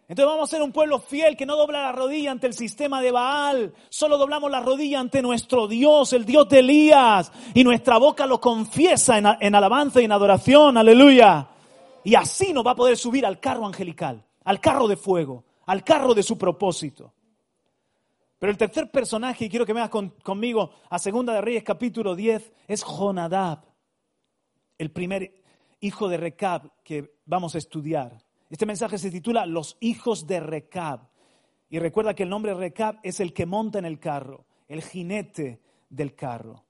Entonces 0.09 0.25
vamos 0.25 0.49
a 0.49 0.55
ser 0.55 0.63
un 0.63 0.71
pueblo 0.71 0.99
fiel 0.99 1.37
que 1.37 1.45
no 1.45 1.55
dobla 1.55 1.83
la 1.83 1.91
rodilla 1.91 2.31
ante 2.31 2.47
el 2.47 2.55
sistema 2.55 2.99
de 2.99 3.11
Baal, 3.11 3.73
solo 3.89 4.17
doblamos 4.17 4.49
la 4.49 4.59
rodilla 4.59 4.99
ante 4.99 5.21
nuestro 5.21 5.67
Dios, 5.67 6.13
el 6.13 6.25
Dios 6.25 6.49
de 6.49 6.59
Elías, 6.59 7.31
y 7.53 7.63
nuestra 7.63 7.99
boca 7.99 8.25
lo 8.25 8.41
confiesa 8.41 9.19
en, 9.19 9.27
en 9.39 9.53
alabanza 9.53 10.01
y 10.01 10.05
en 10.05 10.11
adoración, 10.11 10.77
aleluya. 10.77 11.47
Y 12.03 12.15
así 12.15 12.53
nos 12.53 12.65
va 12.65 12.71
a 12.71 12.75
poder 12.75 12.97
subir 12.97 13.23
al 13.23 13.39
carro 13.39 13.67
angelical, 13.67 14.25
al 14.45 14.59
carro 14.59 14.87
de 14.87 14.97
fuego, 14.97 15.43
al 15.67 15.83
carro 15.83 16.15
de 16.15 16.23
su 16.23 16.39
propósito. 16.39 17.13
Pero 18.39 18.51
el 18.51 18.57
tercer 18.57 18.89
personaje, 18.89 19.45
y 19.45 19.49
quiero 19.49 19.65
que 19.65 19.73
veas 19.73 19.91
conmigo 20.23 20.71
a 20.89 20.97
Segunda 20.97 21.33
de 21.33 21.41
Reyes 21.41 21.63
capítulo 21.63 22.15
10, 22.15 22.51
es 22.67 22.83
Jonadab, 22.83 23.59
el 24.79 24.89
primer 24.89 25.43
hijo 25.81 26.07
de 26.07 26.17
Recab 26.17 26.71
que 26.83 27.18
vamos 27.29 27.53
a 27.53 27.59
estudiar. 27.59 28.17
Este 28.49 28.65
mensaje 28.65 28.97
se 28.97 29.11
titula 29.11 29.45
Los 29.45 29.77
hijos 29.79 30.25
de 30.25 30.39
Recab. 30.39 31.07
Y 31.69 31.77
recuerda 31.77 32.15
que 32.15 32.23
el 32.23 32.29
nombre 32.29 32.55
Recab 32.55 32.99
es 33.03 33.19
el 33.19 33.33
que 33.33 33.45
monta 33.45 33.77
en 33.77 33.85
el 33.85 33.99
carro, 33.99 34.45
el 34.67 34.81
jinete 34.81 35.61
del 35.87 36.15
carro. 36.15 36.65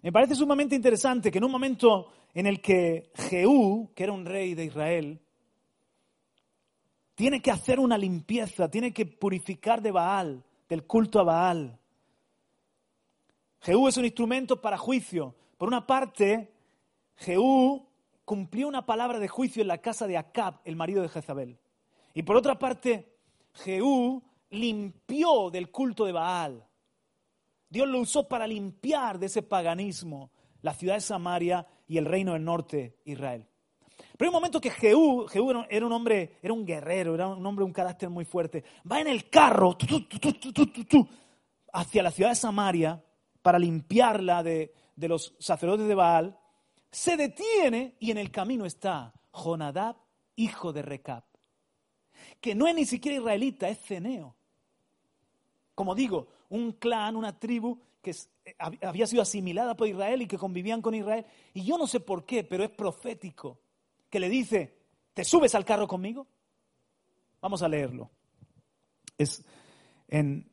Me 0.00 0.10
parece 0.10 0.34
sumamente 0.34 0.74
interesante 0.74 1.30
que 1.30 1.38
en 1.38 1.44
un 1.44 1.50
momento 1.50 2.08
en 2.32 2.46
el 2.46 2.62
que 2.62 3.10
Jehú, 3.14 3.90
que 3.94 4.04
era 4.04 4.12
un 4.12 4.24
rey 4.24 4.54
de 4.54 4.64
Israel, 4.64 5.20
tiene 7.14 7.42
que 7.42 7.50
hacer 7.50 7.78
una 7.78 7.98
limpieza, 7.98 8.70
tiene 8.70 8.94
que 8.94 9.04
purificar 9.04 9.82
de 9.82 9.90
Baal, 9.90 10.42
del 10.68 10.86
culto 10.86 11.20
a 11.20 11.24
Baal. 11.24 11.78
Jehú 13.60 13.88
es 13.88 13.96
un 13.98 14.06
instrumento 14.06 14.60
para 14.60 14.78
juicio. 14.78 15.34
Por 15.58 15.68
una 15.68 15.86
parte, 15.86 16.50
Jehú 17.16 17.85
cumplió 18.26 18.66
una 18.66 18.84
palabra 18.84 19.20
de 19.20 19.28
juicio 19.28 19.62
en 19.62 19.68
la 19.68 19.78
casa 19.78 20.06
de 20.06 20.18
Acab, 20.18 20.60
el 20.64 20.76
marido 20.76 21.00
de 21.00 21.08
Jezabel. 21.08 21.58
Y 22.12 22.24
por 22.24 22.36
otra 22.36 22.58
parte, 22.58 23.16
Jehú 23.54 24.22
limpió 24.50 25.48
del 25.48 25.70
culto 25.70 26.04
de 26.04 26.12
Baal. 26.12 26.66
Dios 27.70 27.88
lo 27.88 28.00
usó 28.00 28.28
para 28.28 28.46
limpiar 28.46 29.18
de 29.18 29.26
ese 29.26 29.42
paganismo 29.42 30.32
la 30.60 30.74
ciudad 30.74 30.94
de 30.94 31.00
Samaria 31.00 31.66
y 31.86 31.98
el 31.98 32.04
reino 32.04 32.32
del 32.32 32.44
norte, 32.44 32.98
Israel. 33.04 33.46
Pero 34.16 34.28
hay 34.28 34.28
un 34.28 34.40
momento 34.40 34.60
que 34.60 34.70
Jehú, 34.70 35.26
Jehú 35.28 35.64
era 35.70 35.86
un 35.86 35.92
hombre, 35.92 36.38
era 36.42 36.52
un 36.52 36.66
guerrero, 36.66 37.14
era 37.14 37.28
un 37.28 37.46
hombre, 37.46 37.64
un 37.64 37.72
carácter 37.72 38.10
muy 38.10 38.24
fuerte. 38.24 38.64
Va 38.90 39.00
en 39.00 39.06
el 39.06 39.30
carro 39.30 39.76
hacia 41.72 42.02
la 42.02 42.10
ciudad 42.10 42.30
de 42.30 42.36
Samaria 42.36 43.04
para 43.40 43.58
limpiarla 43.58 44.42
de, 44.42 44.74
de 44.96 45.08
los 45.08 45.36
sacerdotes 45.38 45.86
de 45.86 45.94
Baal. 45.94 46.36
Se 46.96 47.18
detiene 47.18 47.94
y 48.00 48.10
en 48.10 48.16
el 48.16 48.30
camino 48.30 48.64
está 48.64 49.12
Jonadab, 49.30 49.96
hijo 50.34 50.72
de 50.72 50.80
Recab, 50.80 51.24
que 52.40 52.54
no 52.54 52.66
es 52.66 52.74
ni 52.74 52.86
siquiera 52.86 53.18
israelita, 53.18 53.68
es 53.68 53.78
ceneo. 53.82 54.34
Como 55.74 55.94
digo, 55.94 56.28
un 56.48 56.72
clan, 56.72 57.14
una 57.14 57.38
tribu 57.38 57.78
que 58.00 58.12
eh, 58.46 58.56
había 58.80 59.06
sido 59.06 59.20
asimilada 59.20 59.76
por 59.76 59.88
Israel 59.88 60.22
y 60.22 60.26
que 60.26 60.38
convivían 60.38 60.80
con 60.80 60.94
Israel. 60.94 61.26
Y 61.52 61.64
yo 61.66 61.76
no 61.76 61.86
sé 61.86 62.00
por 62.00 62.24
qué, 62.24 62.44
pero 62.44 62.64
es 62.64 62.70
profético, 62.70 63.60
que 64.08 64.18
le 64.18 64.30
dice, 64.30 64.78
¿te 65.12 65.22
subes 65.22 65.54
al 65.54 65.66
carro 65.66 65.86
conmigo? 65.86 66.26
Vamos 67.42 67.60
a 67.60 67.68
leerlo. 67.68 68.10
Es 69.18 69.44
en 70.08 70.50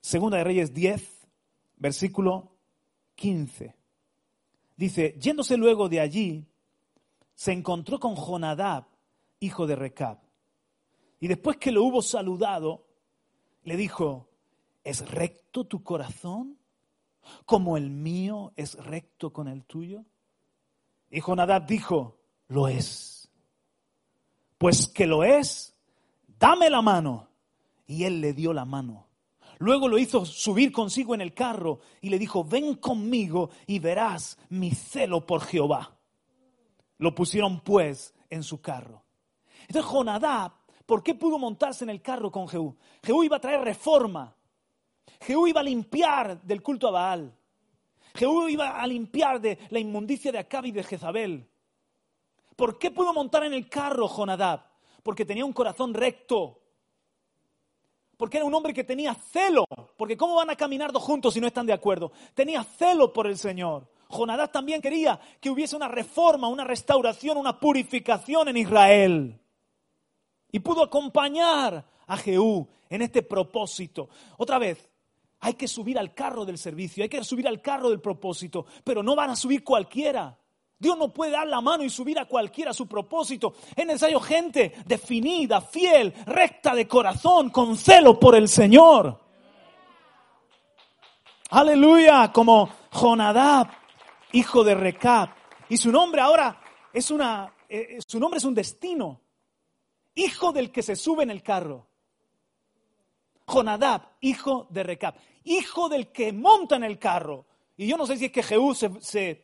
Segunda 0.00 0.38
de 0.38 0.44
Reyes 0.44 0.72
10, 0.72 1.28
versículo 1.76 2.56
15. 3.16 3.83
Dice, 4.76 5.16
yéndose 5.20 5.56
luego 5.56 5.88
de 5.88 6.00
allí, 6.00 6.46
se 7.34 7.52
encontró 7.52 7.98
con 8.00 8.14
Jonadab, 8.16 8.86
hijo 9.40 9.66
de 9.66 9.76
Recab. 9.76 10.18
Y 11.20 11.28
después 11.28 11.56
que 11.56 11.72
lo 11.72 11.84
hubo 11.84 12.02
saludado, 12.02 12.86
le 13.62 13.76
dijo, 13.76 14.28
¿Es 14.84 15.10
recto 15.10 15.64
tu 15.64 15.82
corazón 15.82 16.58
como 17.46 17.78
el 17.78 17.88
mío 17.88 18.52
es 18.54 18.74
recto 18.74 19.32
con 19.32 19.48
el 19.48 19.64
tuyo? 19.64 20.04
Y 21.10 21.20
Jonadab 21.20 21.66
dijo, 21.66 22.18
lo 22.48 22.68
es. 22.68 23.30
Pues 24.58 24.86
que 24.86 25.06
lo 25.06 25.24
es, 25.24 25.74
dame 26.38 26.68
la 26.68 26.82
mano. 26.82 27.28
Y 27.86 28.04
él 28.04 28.20
le 28.20 28.34
dio 28.34 28.52
la 28.52 28.66
mano. 28.66 29.06
Luego 29.58 29.88
lo 29.88 29.98
hizo 29.98 30.24
subir 30.24 30.72
consigo 30.72 31.14
en 31.14 31.20
el 31.20 31.34
carro 31.34 31.80
y 32.00 32.10
le 32.10 32.18
dijo, 32.18 32.44
ven 32.44 32.74
conmigo 32.74 33.50
y 33.66 33.78
verás 33.78 34.38
mi 34.48 34.70
celo 34.72 35.24
por 35.26 35.42
Jehová. 35.42 35.96
Lo 36.98 37.14
pusieron 37.14 37.60
pues 37.60 38.14
en 38.30 38.42
su 38.42 38.60
carro. 38.60 39.04
Entonces 39.62 39.90
Jonadab, 39.90 40.52
¿por 40.86 41.02
qué 41.02 41.14
pudo 41.14 41.38
montarse 41.38 41.84
en 41.84 41.90
el 41.90 42.02
carro 42.02 42.30
con 42.30 42.48
Jehú? 42.48 42.76
Jehú 43.02 43.24
iba 43.24 43.36
a 43.36 43.40
traer 43.40 43.60
reforma. 43.60 44.36
Jehú 45.20 45.46
iba 45.46 45.60
a 45.60 45.64
limpiar 45.64 46.42
del 46.42 46.62
culto 46.62 46.88
a 46.88 46.92
Baal. 46.92 47.34
Jehú 48.14 48.48
iba 48.48 48.80
a 48.80 48.86
limpiar 48.86 49.40
de 49.40 49.58
la 49.70 49.78
inmundicia 49.78 50.30
de 50.30 50.38
Acab 50.38 50.66
y 50.66 50.72
de 50.72 50.84
Jezabel. 50.84 51.48
¿Por 52.56 52.78
qué 52.78 52.90
pudo 52.90 53.12
montar 53.12 53.44
en 53.44 53.54
el 53.54 53.68
carro 53.68 54.06
Jonadab? 54.06 54.64
Porque 55.02 55.24
tenía 55.24 55.44
un 55.44 55.52
corazón 55.52 55.92
recto. 55.92 56.60
Porque 58.16 58.36
era 58.38 58.46
un 58.46 58.54
hombre 58.54 58.72
que 58.72 58.84
tenía 58.84 59.14
celo 59.14 59.64
porque 59.96 60.16
¿cómo 60.16 60.34
van 60.34 60.50
a 60.50 60.56
caminar 60.56 60.92
dos 60.92 61.02
juntos 61.02 61.34
si 61.34 61.40
no 61.40 61.46
están 61.46 61.66
de 61.66 61.72
acuerdo? 61.72 62.12
Tenía 62.34 62.64
celo 62.64 63.12
por 63.12 63.26
el 63.26 63.38
Señor. 63.38 63.88
Jonadab 64.08 64.50
también 64.50 64.80
quería 64.80 65.18
que 65.40 65.50
hubiese 65.50 65.76
una 65.76 65.88
reforma, 65.88 66.48
una 66.48 66.64
restauración, 66.64 67.36
una 67.36 67.58
purificación 67.58 68.48
en 68.48 68.56
Israel. 68.56 69.40
Y 70.52 70.60
pudo 70.60 70.84
acompañar 70.84 71.84
a 72.06 72.16
Jehú 72.16 72.68
en 72.88 73.02
este 73.02 73.22
propósito. 73.22 74.08
Otra 74.36 74.58
vez, 74.58 74.88
hay 75.40 75.54
que 75.54 75.68
subir 75.68 75.98
al 75.98 76.14
carro 76.14 76.44
del 76.44 76.58
servicio, 76.58 77.02
hay 77.02 77.08
que 77.08 77.24
subir 77.24 77.48
al 77.48 77.60
carro 77.60 77.90
del 77.90 78.00
propósito, 78.00 78.66
pero 78.84 79.02
no 79.02 79.16
van 79.16 79.30
a 79.30 79.36
subir 79.36 79.64
cualquiera. 79.64 80.38
Dios 80.78 80.98
no 80.98 81.12
puede 81.12 81.32
dar 81.32 81.46
la 81.46 81.60
mano 81.60 81.84
y 81.84 81.90
subir 81.90 82.18
a 82.18 82.26
cualquiera 82.26 82.72
a 82.72 82.74
su 82.74 82.86
propósito. 82.86 83.54
Es 83.74 83.86
necesario 83.86 84.20
gente 84.20 84.74
definida, 84.84 85.60
fiel, 85.60 86.12
recta 86.26 86.74
de 86.74 86.88
corazón, 86.88 87.50
con 87.50 87.76
celo 87.76 88.18
por 88.18 88.34
el 88.34 88.48
Señor. 88.48 89.20
Aleluya, 91.50 92.32
como 92.32 92.68
Jonadab, 92.90 93.68
hijo 94.32 94.64
de 94.64 94.74
Recab. 94.74 95.30
Y 95.68 95.76
su 95.76 95.92
nombre 95.92 96.20
ahora 96.20 96.60
es 96.92 97.10
una, 97.10 97.54
eh, 97.68 97.98
su 98.06 98.18
nombre 98.18 98.38
es 98.38 98.44
un 98.44 98.54
destino. 98.54 99.20
Hijo 100.16 100.52
del 100.52 100.70
que 100.70 100.82
se 100.82 100.96
sube 100.96 101.22
en 101.22 101.30
el 101.30 101.42
carro. 101.42 101.86
Jonadab, 103.46 104.02
hijo 104.20 104.66
de 104.70 104.82
Recab. 104.82 105.14
Hijo 105.44 105.88
del 105.88 106.10
que 106.10 106.32
monta 106.32 106.76
en 106.76 106.84
el 106.84 106.98
carro. 106.98 107.46
Y 107.76 107.86
yo 107.86 107.96
no 107.96 108.06
sé 108.06 108.16
si 108.16 108.26
es 108.26 108.32
que 108.32 108.42
Jehú 108.42 108.74
se 108.74 109.43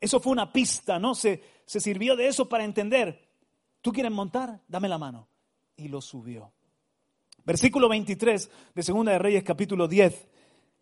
eso 0.00 0.20
fue 0.20 0.32
una 0.32 0.52
pista, 0.52 0.98
¿no? 0.98 1.14
Se, 1.14 1.42
se 1.64 1.80
sirvió 1.80 2.16
de 2.16 2.28
eso 2.28 2.48
para 2.48 2.64
entender. 2.64 3.28
¿Tú 3.80 3.92
quieres 3.92 4.12
montar? 4.12 4.60
Dame 4.68 4.88
la 4.88 4.98
mano. 4.98 5.28
Y 5.76 5.88
lo 5.88 6.00
subió. 6.00 6.52
Versículo 7.44 7.88
23 7.88 8.50
de 8.74 8.82
Segunda 8.82 9.12
de 9.12 9.18
Reyes, 9.18 9.44
capítulo 9.44 9.86
10. 9.86 10.28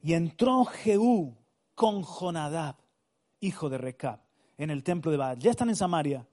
Y 0.02 0.14
entró 0.14 0.64
Jehú 0.64 1.36
con 1.74 2.02
Jonadab, 2.02 2.76
hijo 3.40 3.68
de 3.68 3.78
Recab, 3.78 4.20
en 4.58 4.70
el 4.70 4.84
templo 4.84 5.10
de 5.10 5.16
Baal. 5.16 5.38
Ya 5.38 5.50
están 5.50 5.68
en 5.68 5.76
Samaria. 5.76 6.26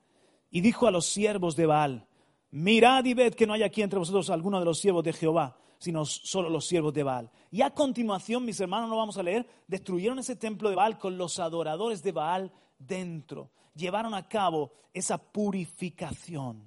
Y 0.52 0.62
dijo 0.62 0.88
a 0.88 0.92
los 0.92 1.06
siervos 1.06 1.56
de 1.56 1.66
Baal, 1.66 2.08
mirad 2.52 3.06
y 3.06 3.14
ved 3.14 3.34
que 3.34 3.48
no 3.48 3.54
hay 3.54 3.64
aquí 3.64 3.82
entre 3.82 4.00
vosotros 4.00 4.30
alguno 4.30 4.60
de 4.60 4.66
los 4.66 4.80
siervos 4.80 5.04
de 5.04 5.14
Jehová, 5.14 5.58
sino 5.78 6.06
solo 6.06 6.50
los 6.50 6.66
siervos 6.66 6.94
de 6.94 7.04
Baal. 7.04 7.32
Y 7.52 7.62
a 7.62 7.72
continuación, 7.72 8.46
mis 8.46 8.60
hermanos, 8.60 8.90
no 8.90 8.98
vamos 8.98 9.18
a 9.18 9.24
leer, 9.24 9.48
destruyeron 9.68 10.20
ese 10.20 10.36
templo 10.36 10.70
de 10.70 10.76
Baal 10.76 10.98
con 10.98 11.18
los 11.18 11.40
adoradores 11.40 12.04
de 12.04 12.12
Baal 12.12 12.52
dentro. 12.80 13.52
Llevaron 13.76 14.14
a 14.16 14.28
cabo 14.28 14.72
esa 14.94 15.18
purificación. 15.18 16.64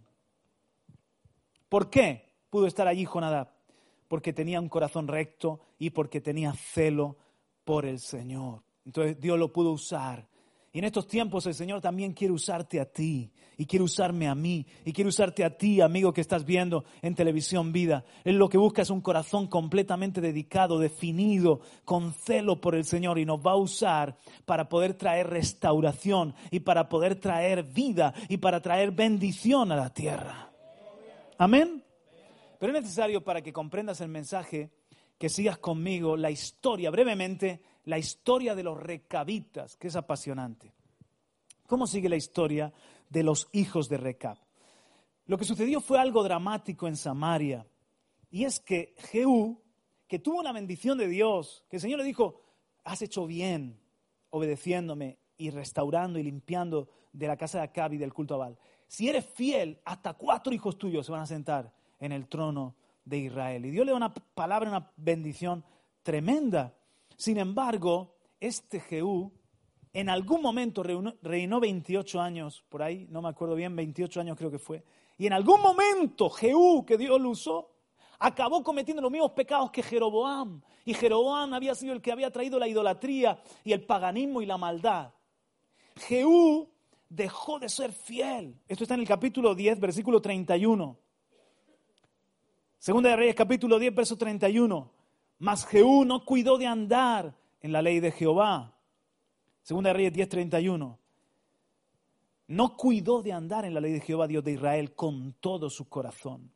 ¿Por 1.69 1.91
qué 1.91 2.31
pudo 2.51 2.67
estar 2.67 2.87
allí 2.87 3.05
Jonadab? 3.05 3.49
Porque 4.07 4.33
tenía 4.33 4.61
un 4.61 4.69
corazón 4.69 5.09
recto 5.09 5.61
y 5.79 5.91
porque 5.91 6.21
tenía 6.21 6.53
celo 6.53 7.17
por 7.65 7.87
el 7.87 7.99
Señor. 7.99 8.63
Entonces 8.85 9.19
Dios 9.19 9.39
lo 9.39 9.53
pudo 9.53 9.73
usar 9.73 10.29
y 10.75 10.79
en 10.79 10.87
estos 10.87 11.07
tiempos 11.07 11.47
el 11.47 11.55
Señor 11.55 11.83
también 11.83 12.15
quiere 12.15 12.33
usarte 12.33 12.81
a 12.81 12.87
ti 12.87 13.31
y 13.59 13.67
quiere 13.67 13.85
usarme 13.85 14.27
a 14.27 14.35
mí 14.35 14.67
y 14.87 14.93
quiere 14.95 15.09
usarte 15.09 15.45
a 15.45 15.55
ti, 15.55 15.83
amigo 15.83 16.15
que 16.15 16.23
estás 16.23 16.47
viendo 16.47 16.85
en 17.03 17.15
televisión 17.15 17.73
vida. 17.73 18.05
Él 18.25 18.37
lo 18.37 18.49
que 18.49 18.57
busca 18.57 18.81
es 18.81 18.89
un 18.89 19.03
corazón 19.03 19.49
completamente 19.49 20.23
dedicado, 20.23 20.79
definido, 20.79 21.61
con 21.85 22.15
celo 22.15 22.59
por 22.63 22.75
el 22.75 22.85
Señor 22.85 23.19
y 23.19 23.27
nos 23.27 23.41
va 23.41 23.53
a 23.53 23.57
usar 23.57 24.17
para 24.47 24.71
poder 24.71 24.95
traer 24.95 25.29
restauración 25.29 26.35
y 26.51 26.61
para 26.61 26.89
poder 26.89 27.17
traer 27.17 27.65
vida 27.65 28.15
y 28.31 28.39
para 28.39 28.63
traer 28.63 28.93
bendición 28.93 29.73
a 29.73 29.77
la 29.77 29.93
tierra. 29.93 30.51
Amén. 31.37 31.85
Pero 32.59 32.75
es 32.75 32.83
necesario 32.83 33.23
para 33.23 33.43
que 33.43 33.53
comprendas 33.53 34.01
el 34.01 34.09
mensaje 34.09 34.71
que 35.19 35.29
sigas 35.29 35.59
conmigo 35.59 36.17
la 36.17 36.31
historia 36.31 36.91
brevemente 36.91 37.61
la 37.85 37.99
historia 37.99 38.55
de 38.55 38.63
los 38.63 38.79
recabitas, 38.81 39.77
que 39.77 39.89
es 39.89 39.97
apasionante. 39.97 40.73
¿Cómo 41.67 41.87
sigue 41.87 42.09
la 42.09 42.17
historia 42.17 42.73
de 43.09 43.23
los 43.23 43.49
hijos 43.53 43.89
de 43.89 43.97
Recab? 43.97 44.39
Lo 45.27 45.39
que 45.39 45.45
sucedió 45.45 45.81
fue 45.81 45.99
algo 45.99 46.23
dramático 46.23 46.89
en 46.89 46.97
Samaria, 46.97 47.67
y 48.31 48.45
es 48.45 48.61
que 48.61 48.95
Jehú, 49.11 49.61
que 50.09 50.19
tuvo 50.19 50.41
una 50.41 50.53
bendición 50.53 50.99
de 50.99 51.09
Dios, 51.09 51.65
que 51.69 51.77
el 51.77 51.83
Señor 51.83 51.99
le 51.99 52.05
dijo, 52.05 52.41
has 52.85 53.03
hecho 53.03 53.27
bien 53.27 53.79
obedeciéndome 54.31 55.19
y 55.37 55.51
restaurando 55.51 56.19
y 56.19 56.23
limpiando 56.23 56.89
de 57.13 57.27
la 57.27 57.37
casa 57.37 57.59
de 57.59 57.65
Acab 57.65 57.93
y 57.93 57.99
del 57.99 58.13
culto 58.13 58.35
a 58.35 58.39
Baal. 58.39 58.59
Si 58.89 59.09
eres 59.09 59.27
fiel, 59.27 59.81
hasta 59.85 60.15
cuatro 60.15 60.53
hijos 60.53 60.79
tuyos 60.79 61.07
se 61.07 61.13
van 61.13 61.23
a 61.23 61.27
sentar 61.27 61.73
en 61.99 62.13
el 62.13 62.29
trono 62.29 62.75
de 63.05 63.19
Israel. 63.19 63.67
Y 63.67 63.71
Dios 63.71 63.87
le 63.87 63.93
da 63.93 63.97
una 63.97 64.15
palabra, 64.15 64.69
una 64.69 64.91
bendición 64.97 65.65
tremenda. 66.03 66.75
Sin 67.23 67.39
embargo, 67.39 68.17
este 68.41 68.81
Jehú 68.81 69.31
en 69.93 70.09
algún 70.09 70.43
momento 70.43 70.83
reinó 70.83 71.61
28 71.61 72.21
años, 72.21 72.65
por 72.69 72.83
ahí, 72.83 73.07
no 73.11 73.23
me 73.23 73.29
acuerdo 73.29 73.55
bien, 73.55 73.77
28 73.77 74.23
años 74.23 74.37
creo 74.37 74.51
que 74.51 74.59
fue. 74.59 74.83
Y 75.19 75.29
en 75.29 75.33
algún 75.33 75.61
momento 75.61 76.29
Jehú, 76.29 76.85
que 76.85 76.99
Dios 76.99 77.21
lo 77.21 77.31
usó, 77.31 77.77
acabó 78.19 78.65
cometiendo 78.65 79.01
los 79.01 79.13
mismos 79.13 79.31
pecados 79.31 79.71
que 79.71 79.85
Jeroboam. 79.85 80.63
Y 80.85 80.95
Jeroboam 80.95 81.55
había 81.55 81.77
sido 81.77 81.93
el 81.93 82.03
que 82.03 82.11
había 82.11 82.33
traído 82.33 82.59
la 82.59 82.67
idolatría 82.67 83.41
y 83.63 83.71
el 83.71 83.85
paganismo 83.87 84.43
y 84.43 84.47
la 84.47 84.57
maldad. 84.57 85.13
Jehú 85.95 86.73
dejó 87.09 87.61
de 87.61 87.69
ser 87.69 87.93
fiel. 87.93 88.61
Esto 88.67 88.83
está 88.83 88.95
en 88.95 89.01
el 89.01 89.07
capítulo 89.07 89.55
10, 89.55 89.79
versículo 89.79 90.21
31. 90.21 90.99
Segunda 92.79 93.11
de 93.11 93.17
Reyes, 93.17 93.37
capítulo 93.37 93.79
10, 93.79 93.95
verso 93.95 94.19
31. 94.19 95.02
Mas 95.43 95.67
Jehú 95.67 96.05
no 96.05 96.25
cuidó 96.25 96.57
de 96.57 96.69
andar 96.69 97.35
en 97.61 97.73
la 97.73 97.83
ley 97.83 97.99
de 97.99 98.13
Jehová. 98.13 98.79
Segunda 99.61 99.89
de 99.89 99.95
Reyes 99.95 100.13
10:31. 100.13 100.97
No 102.47 102.77
cuidó 102.77 103.23
de 103.23 103.33
andar 103.33 103.65
en 103.65 103.75
la 103.75 103.81
ley 103.81 103.91
de 103.91 104.01
Jehová, 104.01 104.29
Dios 104.29 104.45
de 104.45 104.53
Israel, 104.53 104.95
con 104.95 105.33
todo 105.41 105.69
su 105.69 105.89
corazón. 105.89 106.49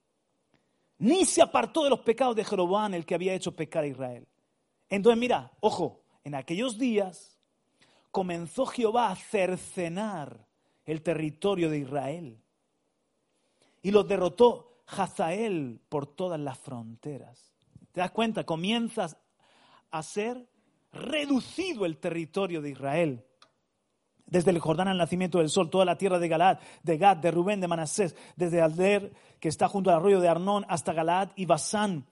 Ni 0.99 1.25
se 1.25 1.43
apartó 1.43 1.83
de 1.83 1.91
los 1.91 1.99
pecados 1.99 2.37
de 2.37 2.45
Jeroboam, 2.45 2.95
el 2.95 3.05
que 3.05 3.17
había 3.17 3.35
hecho 3.35 3.57
pecar 3.57 3.83
a 3.83 3.89
Israel. 3.89 4.25
Entonces, 4.89 5.19
mira, 5.19 5.51
ojo, 5.59 6.03
en 6.23 6.37
aquellos 6.37 6.79
días 6.79 7.41
comenzó 8.13 8.67
Jehová 8.67 9.11
a 9.11 9.17
cercenar 9.17 10.47
el 10.85 11.03
territorio 11.03 11.71
de 11.71 11.81
Israel 11.81 12.39
y 13.83 13.91
los 13.91 14.07
derrotó 14.07 14.85
Hazael 14.87 15.81
por 15.89 16.07
todas 16.07 16.39
las 16.39 16.57
fronteras. 16.57 17.56
¿Te 17.97 18.01
das 18.01 18.11
cuenta? 18.11 18.45
Comienzas 18.45 19.17
a 19.91 20.03
ser 20.03 20.47
reducido 20.93 21.87
el 21.87 21.97
territorio 21.97 22.61
de 22.61 22.69
Israel. 22.69 23.25
Desde 24.27 24.51
el 24.51 24.59
Jordán 24.59 24.89
al 24.89 24.99
nacimiento 24.99 25.39
del 25.39 25.49
sol, 25.49 25.71
toda 25.71 25.87
la 25.87 25.97
tierra 25.97 26.19
de 26.19 26.29
Galaad, 26.29 26.59
de 26.83 26.99
Gad, 26.99 27.17
de 27.17 27.31
Rubén, 27.31 27.59
de 27.59 27.69
Manasés, 27.69 28.15
desde 28.37 28.61
Alder, 28.61 29.15
que 29.41 29.49
está 29.49 29.67
junto 29.67 29.89
al 29.89 29.97
arroyo 29.97 30.21
de 30.21 30.29
Arnón, 30.29 30.67
hasta 30.69 30.93
Galaad 30.93 31.31
y 31.37 31.47
Basán. 31.47 32.05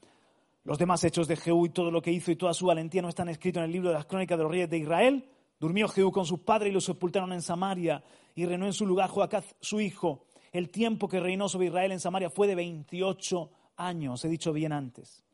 Los 0.64 0.78
demás 0.78 1.04
hechos 1.04 1.28
de 1.28 1.36
Jehú 1.36 1.66
y 1.66 1.68
todo 1.68 1.90
lo 1.90 2.00
que 2.00 2.12
hizo 2.12 2.30
y 2.30 2.36
toda 2.36 2.54
su 2.54 2.64
valentía 2.64 3.02
no 3.02 3.10
están 3.10 3.28
escritos 3.28 3.60
en 3.60 3.66
el 3.66 3.72
libro 3.72 3.90
de 3.90 3.96
las 3.96 4.06
crónicas 4.06 4.38
de 4.38 4.44
los 4.44 4.52
reyes 4.52 4.70
de 4.70 4.78
Israel. 4.78 5.28
Durmió 5.60 5.86
Jehú 5.88 6.10
con 6.10 6.24
sus 6.24 6.40
padres 6.40 6.70
y 6.70 6.72
los 6.72 6.84
sepultaron 6.86 7.34
en 7.34 7.42
Samaria 7.42 8.02
y 8.34 8.46
reinó 8.46 8.64
en 8.64 8.72
su 8.72 8.86
lugar 8.86 9.10
Joacaz, 9.10 9.54
su 9.60 9.82
hijo. 9.82 10.24
El 10.50 10.70
tiempo 10.70 11.08
que 11.08 11.20
reinó 11.20 11.46
sobre 11.50 11.66
Israel 11.66 11.92
en 11.92 12.00
Samaria 12.00 12.30
fue 12.30 12.46
de 12.46 12.54
28 12.54 13.50
años, 13.76 14.24
he 14.24 14.28
dicho 14.30 14.50
bien 14.50 14.72
antes. 14.72 15.24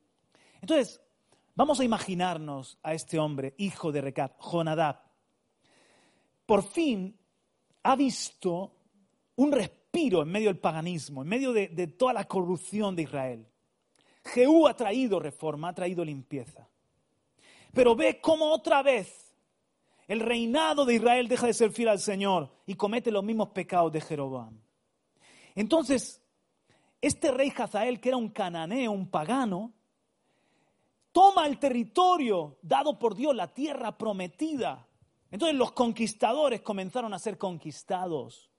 Entonces, 0.60 1.00
vamos 1.54 1.80
a 1.80 1.84
imaginarnos 1.84 2.78
a 2.82 2.94
este 2.94 3.18
hombre, 3.18 3.54
hijo 3.58 3.92
de 3.92 4.00
Recab, 4.00 4.36
Jonadab. 4.38 5.00
Por 6.46 6.62
fin 6.62 7.16
ha 7.82 7.96
visto 7.96 8.72
un 9.36 9.52
respiro 9.52 10.22
en 10.22 10.28
medio 10.28 10.48
del 10.48 10.58
paganismo, 10.58 11.22
en 11.22 11.28
medio 11.28 11.52
de, 11.52 11.68
de 11.68 11.86
toda 11.86 12.12
la 12.12 12.24
corrupción 12.24 12.94
de 12.94 13.02
Israel. 13.02 13.46
Jehú 14.24 14.66
ha 14.66 14.74
traído 14.74 15.18
reforma, 15.18 15.68
ha 15.68 15.74
traído 15.74 16.04
limpieza. 16.04 16.68
Pero 17.72 17.94
ve 17.94 18.20
cómo 18.20 18.52
otra 18.52 18.82
vez 18.82 19.34
el 20.08 20.20
reinado 20.20 20.84
de 20.84 20.94
Israel 20.94 21.28
deja 21.28 21.46
de 21.46 21.54
ser 21.54 21.70
fiel 21.70 21.88
al 21.88 22.00
Señor 22.00 22.50
y 22.66 22.74
comete 22.74 23.12
los 23.12 23.22
mismos 23.22 23.50
pecados 23.50 23.92
de 23.92 24.00
Jeroboam. 24.00 24.60
Entonces, 25.54 26.20
este 27.00 27.30
rey 27.30 27.52
Hazael, 27.56 28.00
que 28.00 28.08
era 28.08 28.18
un 28.18 28.28
cananeo, 28.30 28.90
un 28.90 29.08
pagano, 29.08 29.72
toma 31.12 31.46
el 31.46 31.58
territorio 31.58 32.58
dado 32.62 32.98
por 32.98 33.14
Dios, 33.14 33.34
la 33.34 33.52
tierra 33.52 33.96
prometida. 33.96 34.86
Entonces 35.30 35.56
los 35.56 35.72
conquistadores 35.72 36.60
comenzaron 36.60 37.14
a 37.14 37.18
ser 37.18 37.38
conquistados. 37.38 38.50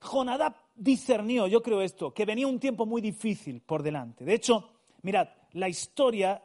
Jonadab 0.00 0.54
discernió, 0.74 1.46
yo 1.46 1.62
creo 1.62 1.80
esto, 1.80 2.12
que 2.12 2.26
venía 2.26 2.46
un 2.46 2.60
tiempo 2.60 2.84
muy 2.84 3.00
difícil 3.00 3.62
por 3.62 3.82
delante. 3.82 4.24
De 4.24 4.34
hecho, 4.34 4.70
mirad, 5.02 5.28
la 5.52 5.68
historia 5.68 6.42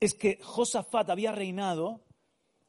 es 0.00 0.14
que 0.14 0.40
Josafat 0.42 1.10
había 1.10 1.30
reinado 1.30 2.00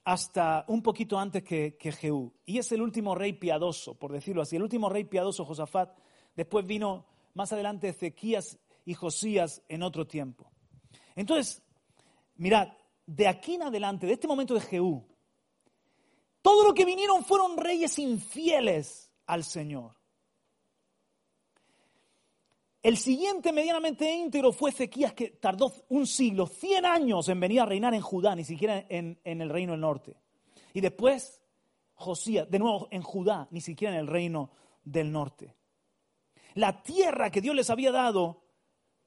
hasta 0.04 0.66
un 0.68 0.84
poquito 0.84 1.18
antes 1.18 1.44
que, 1.44 1.76
que 1.78 1.92
Jehú. 1.92 2.34
Y 2.46 2.60
es 2.60 2.72
el 2.72 2.82
último 2.82 3.16
rey 3.16 3.34
piadoso, 3.34 3.96
por 3.96 4.12
decirlo 4.12 4.42
así. 4.42 4.58
El 4.58 4.64
último 4.64 4.90
rey 4.90 5.06
piadoso, 5.06 5.46
Josafat. 5.46 5.98
Después 6.36 6.66
vino 6.68 7.06
más 7.34 7.52
adelante 7.54 7.90
Ezequías 7.90 8.60
y 8.86 8.94
Josías 8.94 9.64
en 9.70 9.82
otro 9.82 10.06
tiempo. 10.06 10.53
Entonces, 11.16 11.62
mirad, 12.36 12.70
de 13.06 13.28
aquí 13.28 13.56
en 13.56 13.64
adelante, 13.64 14.08
de 14.08 14.14
este 14.14 14.28
momento 14.28 14.54
de 14.54 14.62
Jehú, 14.62 15.06
todo 16.42 16.68
lo 16.68 16.74
que 16.74 16.86
vinieron 16.86 17.24
fueron 17.24 17.58
reyes 17.58 17.98
infieles 18.00 19.12
al 19.26 19.44
Señor. 19.44 19.92
El 22.82 22.98
siguiente 22.98 23.54
medianamente 23.54 24.12
íntegro 24.12 24.52
fue 24.52 24.72
Ezequías, 24.72 25.14
que 25.14 25.30
tardó 25.30 25.72
un 25.88 26.06
siglo, 26.06 26.48
100 26.48 26.86
años 26.86 27.30
en 27.30 27.40
venir 27.40 27.62
a 27.62 27.66
reinar 27.66 27.94
en 27.94 28.02
Judá, 28.02 28.36
ni 28.36 28.44
siquiera 28.44 28.86
en, 28.90 29.20
en 29.24 29.42
el 29.42 29.50
reino 29.50 29.72
del 29.72 29.80
norte. 29.80 30.18
Y 30.74 30.82
después 30.82 31.42
Josías, 31.94 32.50
de 32.50 32.60
nuevo 32.60 32.90
en 32.92 33.02
Judá, 33.02 33.48
ni 33.52 33.62
siquiera 33.62 33.94
en 33.94 34.02
el 34.02 34.08
reino 34.08 34.52
del 34.84 35.12
norte. 35.12 35.56
La 36.56 36.84
tierra 36.84 37.32
que 37.32 37.40
Dios 37.40 37.56
les 37.56 37.70
había 37.70 37.92
dado 37.92 38.43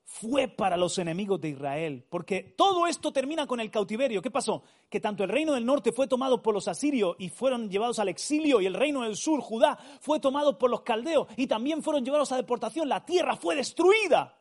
fue 0.09 0.47
para 0.47 0.77
los 0.77 0.99
enemigos 0.99 1.40
de 1.40 1.49
Israel, 1.49 2.07
porque 2.09 2.55
todo 2.57 2.87
esto 2.87 3.12
termina 3.12 3.45
con 3.45 3.59
el 3.59 3.73
cautiverio. 3.73 4.23
¿Qué 4.23 4.31
pasó? 4.31 4.62
Que 4.88 5.01
tanto 5.01 5.25
el 5.25 5.29
reino 5.29 5.53
del 5.53 5.66
norte 5.66 5.90
fue 5.90 6.07
tomado 6.07 6.40
por 6.40 6.55
los 6.55 6.69
asirios 6.69 7.16
y 7.19 7.29
fueron 7.29 7.69
llevados 7.69 7.99
al 7.99 8.09
exilio, 8.09 8.61
y 8.61 8.66
el 8.66 8.75
reino 8.75 9.03
del 9.03 9.16
sur, 9.16 9.40
Judá, 9.40 9.77
fue 10.01 10.21
tomado 10.21 10.57
por 10.57 10.71
los 10.71 10.83
caldeos 10.83 11.27
y 11.37 11.49
también 11.49 11.83
fueron 11.83 12.05
llevados 12.05 12.31
a 12.31 12.37
deportación. 12.37 12.88
La 12.88 13.05
tierra 13.05 13.37
fue 13.37 13.57
destruida. 13.57 14.38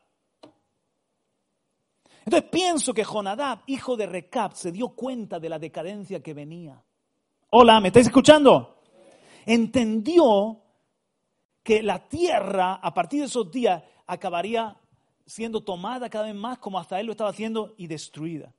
Entonces 2.24 2.48
pienso 2.48 2.94
que 2.94 3.04
Jonadab, 3.04 3.62
hijo 3.66 3.96
de 3.96 4.06
Recab, 4.06 4.54
se 4.54 4.70
dio 4.70 4.90
cuenta 4.90 5.40
de 5.40 5.48
la 5.48 5.58
decadencia 5.58 6.22
que 6.22 6.32
venía. 6.32 6.80
Hola, 7.50 7.80
¿me 7.80 7.88
estáis 7.88 8.06
escuchando? 8.06 8.82
Entendió 9.44 10.62
que 11.62 11.82
la 11.82 12.08
tierra, 12.08 12.74
a 12.74 12.94
partir 12.94 13.20
de 13.20 13.26
esos 13.26 13.50
días, 13.50 13.82
acabaría 14.06 14.76
siendo 15.26 15.62
tomada 15.62 16.08
cada 16.08 16.26
vez 16.26 16.34
más 16.34 16.58
como 16.58 16.78
hasta 16.78 17.00
él 17.00 17.06
lo 17.06 17.12
estaba 17.12 17.30
haciendo 17.30 17.74
y 17.76 17.88
destruida. 17.88 18.54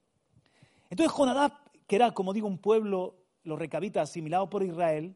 Entonces 0.90 1.16
Jonadab, 1.16 1.54
que 1.88 1.96
era, 1.96 2.12
como 2.12 2.34
digo, 2.34 2.48
un 2.48 2.58
pueblo, 2.58 3.16
los 3.44 3.58
recabitas, 3.58 4.10
asimilado 4.10 4.50
por 4.50 4.64
Israel, 4.64 5.16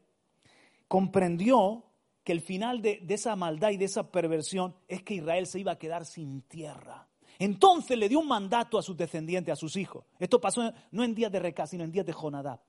comprendió 0.88 1.84
que 2.24 2.32
el 2.32 2.40
final 2.40 2.80
de, 2.82 3.04
esa 3.08 3.36
maldad 3.36 3.70
y 3.70 3.76
de 3.76 3.86
esa 3.86 4.10
perversión 4.10 4.74
es 4.88 5.02
que 5.02 5.14
Israel 5.14 5.46
se 5.46 5.60
iba 5.60 5.72
a 5.72 5.78
quedar 5.78 6.06
sin 6.06 6.42
tierra. 6.42 7.08
Entonces 7.38 7.98
le 7.98 8.08
dio 8.08 8.20
un 8.20 8.28
mandato 8.28 8.78
a 8.78 8.82
sus 8.82 8.96
descendientes, 8.96 9.52
a 9.52 9.56
sus 9.56 9.76
hijos. 9.76 10.04
Esto 10.18 10.40
pasó 10.40 10.72
no 10.92 11.02
en 11.02 11.14
días 11.14 11.32
de 11.32 11.40
Recab, 11.40 11.66
sino 11.66 11.82
en 11.82 11.90
días 11.90 12.06
de 12.06 12.12
Jonadab, 12.12 12.60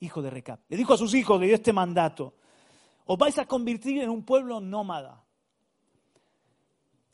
hijo 0.00 0.22
de 0.22 0.30
Recab. 0.30 0.60
Le 0.68 0.76
dijo 0.76 0.94
a 0.94 0.98
sus 0.98 1.12
hijos, 1.14 1.38
le 1.38 1.46
dio 1.46 1.54
este 1.54 1.72
mandato. 1.72 2.34
Os 3.04 3.18
vais 3.18 3.38
a 3.38 3.46
convertir 3.46 4.00
en 4.00 4.10
un 4.10 4.24
pueblo 4.24 4.60
nómada 4.60 5.25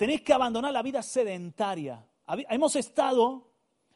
tenéis 0.03 0.23
que 0.23 0.33
abandonar 0.33 0.73
la 0.73 0.83
vida 0.83 1.01
sedentaria. 1.01 2.05
Hemos 2.51 2.75
estado, 2.75 3.53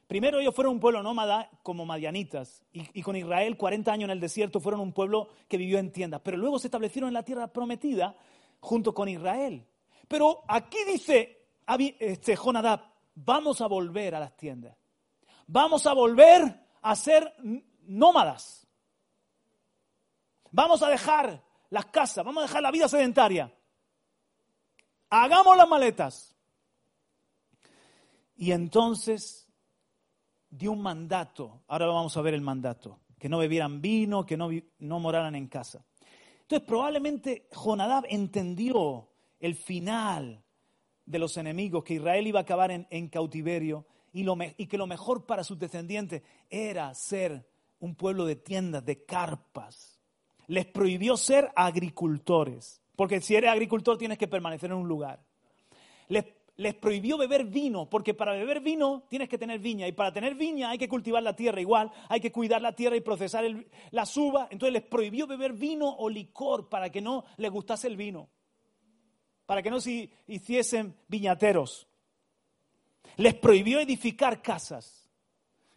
primero 0.07 0.39
ellos 0.39 0.55
fueron 0.55 0.75
un 0.75 0.81
pueblo 0.81 1.03
nómada 1.03 1.51
como 1.65 1.85
madianitas, 1.85 2.63
y, 2.73 3.03
con 3.03 3.17
Israel 3.17 3.57
40 3.57 3.93
años 3.93 4.05
en 4.05 4.13
el 4.13 4.21
desierto 4.21 4.61
fueron 4.61 4.83
un 4.83 4.93
pueblo 4.93 5.31
que 5.49 5.57
vivió 5.57 5.81
en 5.81 5.91
tiendas, 5.91 6.21
pero 6.23 6.37
luego 6.37 6.61
se 6.61 6.69
establecieron 6.69 7.09
en 7.09 7.15
la 7.15 7.25
tierra 7.25 7.49
prometida 7.49 8.15
junto 8.61 8.95
con 8.95 9.09
Israel. 9.09 9.67
Pero 10.07 10.45
aquí 10.47 10.79
dice 10.87 11.49
este, 11.99 12.37
Jonadab, 12.37 12.83
vamos 13.17 13.61
a 13.61 13.67
volver 13.67 14.15
a 14.15 14.21
las 14.21 14.37
tiendas, 14.37 14.77
vamos 15.49 15.89
a 15.89 15.93
volver 15.93 16.69
a 16.83 16.95
ser 16.95 17.35
nómadas, 17.83 18.65
vamos 20.53 20.85
a 20.85 20.89
dejar 20.89 21.43
las 21.71 21.87
casas, 21.87 22.25
vamos 22.25 22.45
a 22.45 22.47
dejar 22.47 22.63
la 22.63 22.71
vida 22.71 22.89
sedentaria 22.89 23.53
hagamos 25.11 25.57
las 25.57 25.69
maletas. 25.69 26.37
Y 28.37 28.53
entonces 28.53 29.49
dio 30.51 30.73
un 30.73 30.83
mandato, 30.83 31.63
ahora 31.69 31.87
vamos 31.87 32.17
a 32.17 32.23
ver 32.23 32.35
el 32.35 32.41
mandato, 32.41 33.01
que 33.19 33.29
no 33.29 33.39
bebieran 33.39 33.81
vino, 33.81 34.27
que 34.27 34.37
no, 34.37 34.51
no 34.79 35.01
moraran 35.01 35.35
en 35.35 35.49
casa. 35.49 35.85
Entonces 36.43 36.67
probablemente 36.67 37.49
Jonadab 37.53 38.05
entendió 38.09 39.09
el 39.41 39.55
final 39.55 40.45
de 41.05 41.19
los 41.19 41.37
enemigos, 41.37 41.85
que 41.85 41.95
Israel 41.95 42.27
iba 42.27 42.41
a 42.41 42.43
acabar 42.43 42.71
en, 42.71 43.09
cautiverio 43.09 43.87
y, 44.13 44.27
y 44.57 44.67
que 44.67 44.79
lo 44.79 44.87
mejor 44.87 45.25
para 45.25 45.45
sus 45.45 45.59
descendientes 45.59 46.23
era 46.51 46.93
ser 46.95 47.49
un 47.81 47.95
pueblo 47.95 48.27
de 48.27 48.37
tiendas, 48.37 48.85
de 48.85 49.05
carpas. 49.05 50.01
Les 50.49 50.67
prohibió 50.67 51.17
ser 51.17 51.51
agricultores. 51.57 52.83
Porque 52.97 53.21
si 53.21 53.37
eres 53.37 53.51
agricultor 53.51 53.99
tienes 53.99 54.19
que 54.19 54.27
permanecer 54.27 54.71
en 54.71 54.79
un 54.79 54.89
lugar. 54.89 55.21
Les, 56.09 56.75
prohibió 56.81 57.19
beber 57.19 57.45
vino, 57.45 57.91
porque 57.91 58.15
para 58.15 58.33
beber 58.33 58.61
vino 58.61 59.03
tienes 59.11 59.29
que 59.29 59.37
tener 59.37 59.61
viña. 59.61 59.87
Y 59.87 59.93
para 59.93 60.11
tener 60.11 60.35
viña 60.35 60.71
hay 60.71 60.79
que 60.79 60.89
cultivar 60.89 61.23
la 61.23 61.37
tierra 61.37 61.61
igual, 61.61 61.93
hay 62.09 62.19
que 62.19 62.33
cuidar 62.33 62.63
la 62.63 62.75
tierra 62.75 62.97
y 62.97 63.03
procesar 63.03 63.45
la 63.91 64.07
suba. 64.07 64.49
Entonces 64.51 64.73
les 64.73 64.83
prohibió 64.83 65.27
beber 65.27 65.53
vino 65.53 65.95
o 65.99 66.09
licor 66.09 66.71
para 66.71 66.89
que 66.89 67.03
no 67.03 67.25
les 67.37 67.51
gustase 67.51 67.87
el 67.87 67.97
vino. 67.97 68.31
Para 69.45 69.63
que 69.63 69.71
no 69.71 69.79
se 69.79 70.11
hiciesen 70.27 70.97
viñateros. 71.07 71.87
Les 73.19 73.35
prohibió 73.35 73.79
edificar 73.79 74.41
casas. 74.41 75.11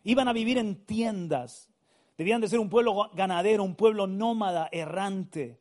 Iban 0.06 0.30
a 0.30 0.34
vivir 0.34 0.58
en 0.58 0.86
tiendas. 0.86 1.70
Debían 2.18 2.40
de 2.40 2.48
ser 2.48 2.60
un 2.60 2.70
pueblo 2.70 3.12
ganadero, 3.14 3.64
un 3.66 3.76
pueblo 3.76 4.08
nómada, 4.08 4.70
errante 4.72 5.60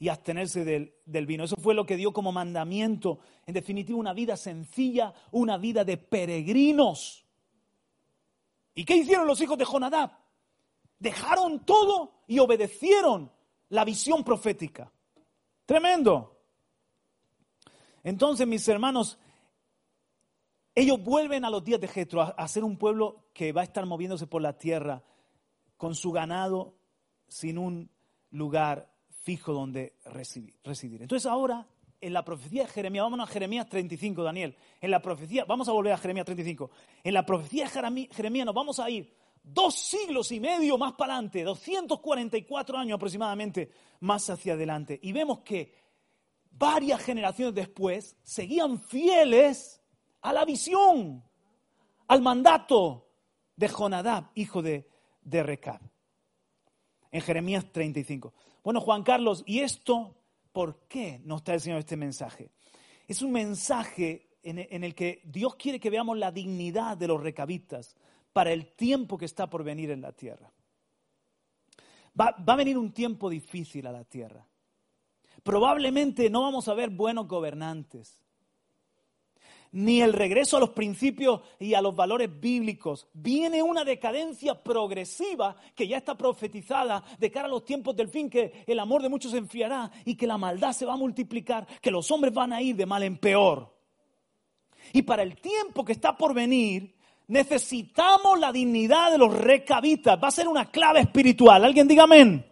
y 0.00 0.08
abstenerse 0.08 0.64
del, 0.64 1.26
vino. 1.26 1.44
Eso 1.44 1.56
fue 1.56 1.74
lo 1.74 1.84
que 1.84 1.98
dio 1.98 2.10
como 2.10 2.32
mandamiento. 2.32 3.20
En 3.44 3.52
definitiva, 3.52 3.98
una 3.98 4.14
vida 4.14 4.34
sencilla, 4.34 5.12
una 5.30 5.58
vida 5.58 5.84
de 5.84 5.98
peregrinos. 5.98 7.26
¿Y 8.74 8.86
qué 8.86 8.96
hicieron 8.96 9.26
los 9.26 9.38
hijos 9.42 9.58
de 9.58 9.66
Jonadab? 9.66 10.10
Dejaron 10.98 11.66
todo 11.66 12.22
y 12.26 12.38
obedecieron 12.38 13.30
la 13.68 13.84
visión 13.84 14.24
profética. 14.24 14.90
Tremendo. 15.66 16.34
Entonces, 18.02 18.46
mis 18.46 18.66
hermanos, 18.68 19.18
ellos 20.74 20.98
vuelven 21.04 21.44
a 21.44 21.50
los 21.50 21.62
días 21.62 21.78
de 21.78 21.88
Jetro 21.88 22.22
a, 22.22 22.28
a 22.28 22.48
ser 22.48 22.64
un 22.64 22.78
pueblo 22.78 23.26
que 23.34 23.52
va 23.52 23.60
a 23.60 23.64
estar 23.64 23.84
moviéndose 23.84 24.26
por 24.26 24.40
la 24.40 24.56
tierra 24.56 25.02
con 25.76 25.94
su 25.94 26.10
ganado 26.10 26.74
sin 27.28 27.58
un 27.58 27.90
lugar 28.30 28.89
fijo 29.20 29.52
donde 29.52 29.94
residir. 30.04 31.02
Entonces 31.02 31.26
ahora, 31.26 31.66
en 32.00 32.12
la 32.12 32.24
profecía 32.24 32.62
de 32.62 32.68
Jeremías, 32.68 33.04
vámonos 33.04 33.28
a 33.28 33.32
Jeremías 33.32 33.68
35, 33.68 34.22
Daniel. 34.22 34.56
En 34.80 34.90
la 34.90 35.02
profecía, 35.02 35.44
vamos 35.44 35.68
a 35.68 35.72
volver 35.72 35.92
a 35.92 35.98
Jeremías 35.98 36.24
35. 36.24 36.70
En 37.04 37.14
la 37.14 37.26
profecía 37.26 37.64
de 37.64 38.08
Jeremías 38.10 38.46
nos 38.46 38.54
vamos 38.54 38.80
a 38.80 38.88
ir 38.88 39.14
dos 39.42 39.74
siglos 39.74 40.32
y 40.32 40.40
medio 40.40 40.78
más 40.78 40.94
para 40.94 41.14
adelante, 41.14 41.44
244 41.44 42.78
años 42.78 42.96
aproximadamente 42.96 43.70
más 44.00 44.28
hacia 44.30 44.54
adelante. 44.54 44.98
Y 45.02 45.12
vemos 45.12 45.40
que 45.40 45.74
varias 46.50 47.02
generaciones 47.02 47.54
después 47.54 48.16
seguían 48.22 48.78
fieles 48.80 49.82
a 50.22 50.32
la 50.32 50.44
visión, 50.44 51.22
al 52.08 52.22
mandato 52.22 53.08
de 53.56 53.68
Jonadab, 53.68 54.30
hijo 54.34 54.62
de, 54.62 54.88
de 55.22 55.42
Recab. 55.42 55.80
En 57.12 57.20
Jeremías 57.20 57.70
35. 57.72 58.32
Bueno, 58.62 58.80
Juan 58.80 59.02
Carlos, 59.02 59.42
¿y 59.46 59.60
esto 59.60 60.14
por 60.52 60.86
qué 60.88 61.20
nos 61.24 61.42
trae 61.42 61.58
el 61.58 61.78
este 61.78 61.96
mensaje? 61.96 62.50
Es 63.06 63.22
un 63.22 63.32
mensaje 63.32 64.28
en 64.42 64.84
el 64.84 64.94
que 64.94 65.20
Dios 65.24 65.56
quiere 65.56 65.80
que 65.80 65.90
veamos 65.90 66.16
la 66.16 66.32
dignidad 66.32 66.96
de 66.96 67.08
los 67.08 67.22
recabitas 67.22 67.96
para 68.32 68.52
el 68.52 68.72
tiempo 68.72 69.18
que 69.18 69.24
está 69.24 69.50
por 69.50 69.64
venir 69.64 69.90
en 69.90 70.00
la 70.00 70.12
tierra. 70.12 70.50
Va, 72.18 72.34
va, 72.48 72.54
a 72.54 72.56
venir 72.56 72.78
un 72.78 72.92
tiempo 72.92 73.28
difícil 73.28 73.86
a 73.86 73.92
la 73.92 74.04
tierra. 74.04 74.46
Probablemente 75.42 76.30
no 76.30 76.42
vamos 76.42 76.68
a 76.68 76.74
ver 76.74 76.90
buenos 76.90 77.26
gobernantes 77.26 78.20
ni 79.72 80.00
el 80.00 80.12
regreso 80.12 80.56
a 80.56 80.60
los 80.60 80.70
principios 80.70 81.40
y 81.58 81.74
a 81.74 81.82
los 81.82 81.94
valores 81.94 82.28
bíblicos. 82.40 83.08
Viene 83.12 83.62
una 83.62 83.84
decadencia 83.84 84.60
progresiva 84.60 85.56
que 85.74 85.86
ya 85.86 85.98
está 85.98 86.16
profetizada 86.16 87.04
de 87.18 87.30
cara 87.30 87.46
a 87.46 87.50
los 87.50 87.64
tiempos 87.64 87.94
del 87.94 88.08
fin, 88.08 88.28
que 88.28 88.64
el 88.66 88.78
amor 88.78 89.02
de 89.02 89.08
muchos 89.08 89.32
se 89.32 89.38
enfriará 89.38 89.90
y 90.04 90.16
que 90.16 90.26
la 90.26 90.38
maldad 90.38 90.72
se 90.72 90.86
va 90.86 90.94
a 90.94 90.96
multiplicar, 90.96 91.66
que 91.80 91.90
los 91.90 92.10
hombres 92.10 92.34
van 92.34 92.52
a 92.52 92.62
ir 92.62 92.76
de 92.76 92.86
mal 92.86 93.02
en 93.02 93.18
peor. 93.18 93.72
Y 94.92 95.02
para 95.02 95.22
el 95.22 95.36
tiempo 95.36 95.84
que 95.84 95.92
está 95.92 96.16
por 96.16 96.34
venir, 96.34 96.96
necesitamos 97.28 98.40
la 98.40 98.50
dignidad 98.50 99.12
de 99.12 99.18
los 99.18 99.32
recabitas. 99.32 100.18
Va 100.22 100.28
a 100.28 100.32
ser 100.32 100.48
una 100.48 100.70
clave 100.70 101.00
espiritual. 101.00 101.64
¿Alguien 101.64 101.86
diga 101.86 102.04
amén? 102.04 102.49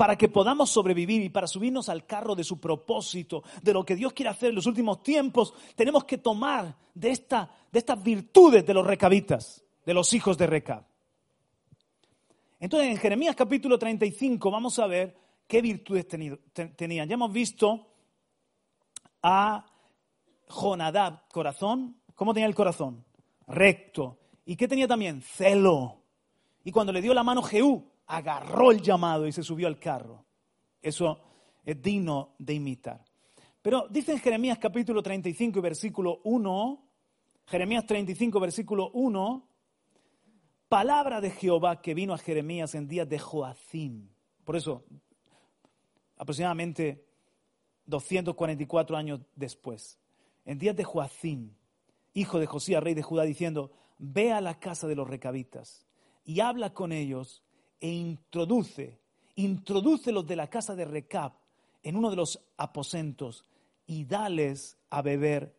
Para 0.00 0.16
que 0.16 0.30
podamos 0.30 0.70
sobrevivir 0.70 1.20
y 1.20 1.28
para 1.28 1.46
subirnos 1.46 1.90
al 1.90 2.06
carro 2.06 2.34
de 2.34 2.42
su 2.42 2.58
propósito, 2.58 3.42
de 3.60 3.74
lo 3.74 3.84
que 3.84 3.94
Dios 3.94 4.14
quiere 4.14 4.30
hacer 4.30 4.48
en 4.48 4.54
los 4.54 4.64
últimos 4.64 5.02
tiempos, 5.02 5.52
tenemos 5.76 6.04
que 6.04 6.16
tomar 6.16 6.74
de, 6.94 7.10
esta, 7.10 7.50
de 7.70 7.80
estas 7.80 8.02
virtudes 8.02 8.64
de 8.64 8.72
los 8.72 8.86
recabitas, 8.86 9.62
de 9.84 9.92
los 9.92 10.14
hijos 10.14 10.38
de 10.38 10.46
Recab. 10.46 10.86
Entonces, 12.58 12.88
en 12.88 12.96
Jeremías 12.96 13.36
capítulo 13.36 13.78
35 13.78 14.50
vamos 14.50 14.78
a 14.78 14.86
ver 14.86 15.14
qué 15.46 15.60
virtudes 15.60 16.08
tenían. 16.08 17.06
Ya 17.06 17.12
hemos 17.12 17.30
visto 17.30 17.86
a 19.22 19.66
Jonadab, 20.48 21.28
corazón. 21.28 22.00
¿Cómo 22.14 22.32
tenía 22.32 22.48
el 22.48 22.54
corazón? 22.54 23.04
recto. 23.46 24.16
¿Y 24.46 24.56
qué 24.56 24.66
tenía 24.66 24.88
también? 24.88 25.20
Celo. 25.20 25.98
Y 26.64 26.72
cuando 26.72 26.90
le 26.90 27.02
dio 27.02 27.12
la 27.12 27.22
mano 27.22 27.42
Jehú, 27.42 27.89
agarró 28.10 28.72
el 28.72 28.82
llamado 28.82 29.26
y 29.26 29.32
se 29.32 29.42
subió 29.42 29.68
al 29.68 29.78
carro. 29.78 30.24
Eso 30.82 31.20
es 31.64 31.80
digno 31.80 32.34
de 32.38 32.54
imitar. 32.54 33.04
Pero 33.62 33.86
dice 33.88 34.12
en 34.12 34.18
Jeremías 34.18 34.58
capítulo 34.58 35.02
35 35.02 35.58
y 35.58 35.62
versículo 35.62 36.20
1, 36.24 36.88
Jeremías 37.46 37.86
35 37.86 38.40
versículo 38.40 38.90
1, 38.94 39.48
palabra 40.68 41.20
de 41.20 41.30
Jehová 41.30 41.80
que 41.80 41.94
vino 41.94 42.12
a 42.12 42.18
Jeremías 42.18 42.74
en 42.74 42.88
días 42.88 43.08
de 43.08 43.18
Joacim. 43.18 44.08
Por 44.44 44.56
eso, 44.56 44.84
aproximadamente 46.16 47.06
244 47.86 48.96
años 48.96 49.20
después, 49.36 50.00
en 50.44 50.58
días 50.58 50.74
de 50.74 50.84
Joacim, 50.84 51.52
hijo 52.14 52.40
de 52.40 52.46
Josías, 52.46 52.82
rey 52.82 52.94
de 52.94 53.02
Judá, 53.02 53.22
diciendo, 53.22 53.70
ve 53.98 54.32
a 54.32 54.40
la 54.40 54.58
casa 54.58 54.88
de 54.88 54.96
los 54.96 55.08
recabitas 55.08 55.86
y 56.24 56.40
habla 56.40 56.72
con 56.72 56.90
ellos 56.90 57.44
e 57.80 57.88
introduce, 57.88 59.00
introduce 59.36 60.12
los 60.12 60.26
de 60.26 60.36
la 60.36 60.48
casa 60.48 60.74
de 60.74 60.84
Recab 60.84 61.32
en 61.82 61.96
uno 61.96 62.10
de 62.10 62.16
los 62.16 62.38
aposentos 62.56 63.44
y 63.86 64.04
dales 64.04 64.76
a 64.90 65.02
beber 65.02 65.56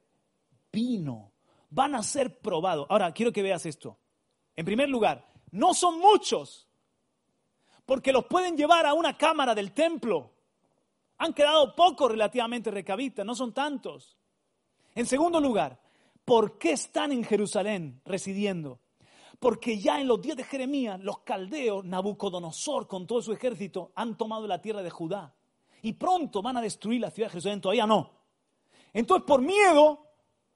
vino. 0.72 1.32
Van 1.70 1.96
a 1.96 2.04
ser 2.04 2.40
probados. 2.40 2.86
Ahora, 2.90 3.12
quiero 3.12 3.32
que 3.32 3.42
veas 3.42 3.66
esto. 3.66 3.98
En 4.56 4.66
primer 4.66 4.90
lugar, 4.90 5.28
no 5.52 5.74
son 5.74 6.00
muchos, 6.00 6.68
porque 7.86 8.12
los 8.12 8.26
pueden 8.26 8.56
llevar 8.56 8.86
a 8.86 8.94
una 8.94 9.18
cámara 9.18 9.56
del 9.56 9.72
templo. 9.72 10.32
Han 11.18 11.34
quedado 11.34 11.76
pocos 11.76 12.12
relativamente 12.12 12.72
recabitas, 12.72 13.26
no 13.26 13.36
son 13.36 13.54
tantos. 13.54 14.18
En 14.96 15.06
segundo 15.06 15.40
lugar, 15.40 15.80
¿por 16.26 16.58
qué 16.58 16.72
están 16.72 17.12
en 17.12 17.24
Jerusalén 17.24 18.02
residiendo? 18.06 18.80
Porque 19.42 19.80
ya 19.80 20.00
en 20.00 20.08
los 20.08 20.22
días 20.22 20.38
de 20.38 20.44
Jeremías, 20.44 21.00
los 21.00 21.22
caldeos, 21.22 21.84
Nabucodonosor 21.84 22.88
con 22.88 23.08
todo 23.08 23.24
su 23.24 23.34
ejército, 23.34 23.92
han 23.96 24.16
tomado 24.16 24.46
la 24.46 24.62
tierra 24.62 24.84
de 24.84 24.92
Judá. 24.92 25.34
Y 25.82 25.94
pronto 25.94 26.44
van 26.44 26.58
a 26.58 26.62
destruir 26.62 27.02
la 27.02 27.10
ciudad 27.10 27.26
de 27.26 27.32
Jerusalén, 27.32 27.60
todavía 27.60 27.88
no. 27.88 28.12
Entonces, 28.94 29.26
por 29.26 29.42
miedo, 29.42 30.06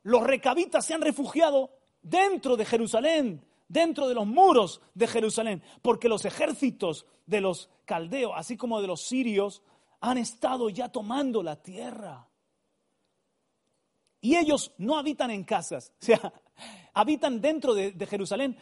los 0.04 0.21
recabitas 0.21 0.86
se 0.86 0.93
han 0.93 1.02
refugiado 1.02 1.71
dentro 2.04 2.56
de 2.56 2.63
Jerusalén, 2.63 3.43
dentro 3.67 4.08
de 4.08 4.13
los 4.13 4.28
muros 4.28 4.80
de 4.93 5.08
Jerusalén, 5.08 5.63
porque 5.82 6.08
los 6.08 6.24
ejércitos 6.24 7.08
de 7.26 7.41
los 7.41 7.71
caldeos, 7.86 8.34
así 8.36 8.56
como 8.56 8.82
de 8.82 8.88
los 8.88 9.02
sirios, 9.02 9.63
han 10.00 10.19
estado 10.19 10.69
ya 10.69 10.89
tomando 10.89 11.41
la 11.41 11.56
tierra. 11.56 12.30
Y 14.21 14.36
ellos 14.36 14.74
no 14.78 14.95
habitan 14.95 15.32
en 15.32 15.43
casas, 15.43 15.91
o 16.04 16.06
sea, 16.06 16.34
habitan 16.93 17.41
dentro 17.41 17.73
de, 17.73 17.93
Jerusalén, 18.07 18.57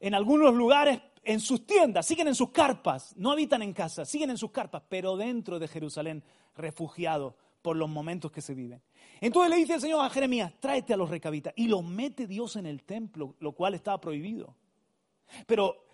en 0.00 0.14
algunos 0.14 0.54
lugares, 0.54 1.00
en 1.24 1.40
sus 1.40 1.66
tiendas, 1.66 2.06
siguen 2.06 2.28
en 2.28 2.34
sus 2.34 2.50
carpas, 2.50 3.14
no 3.16 3.30
habitan 3.30 3.62
en 3.62 3.72
casas, 3.72 4.08
siguen 4.08 4.30
en 4.30 4.38
sus 4.38 4.50
carpas, 4.50 4.82
pero 4.88 5.16
dentro 5.16 5.58
de 5.58 5.68
Jerusalén, 5.68 6.22
refugiados 6.56 7.34
por 7.62 7.76
los 7.76 7.88
momentos 7.88 8.30
que 8.30 8.40
se 8.40 8.54
viven. 8.54 8.80
Entonces 9.20 9.50
le 9.50 9.56
dice 9.56 9.74
el 9.74 9.80
Señor 9.80 10.04
a 10.04 10.10
Jeremías, 10.10 10.52
tráete 10.60 10.94
a 10.94 10.96
los 10.96 11.10
recabitas. 11.10 11.52
Y 11.56 11.66
los 11.66 11.84
mete 11.84 12.26
Dios 12.26 12.56
en 12.56 12.66
el 12.66 12.84
templo, 12.84 13.34
lo 13.40 13.52
cual 13.52 13.74
estaba 13.74 14.00
prohibido. 14.00 14.54
Pero 15.46 15.84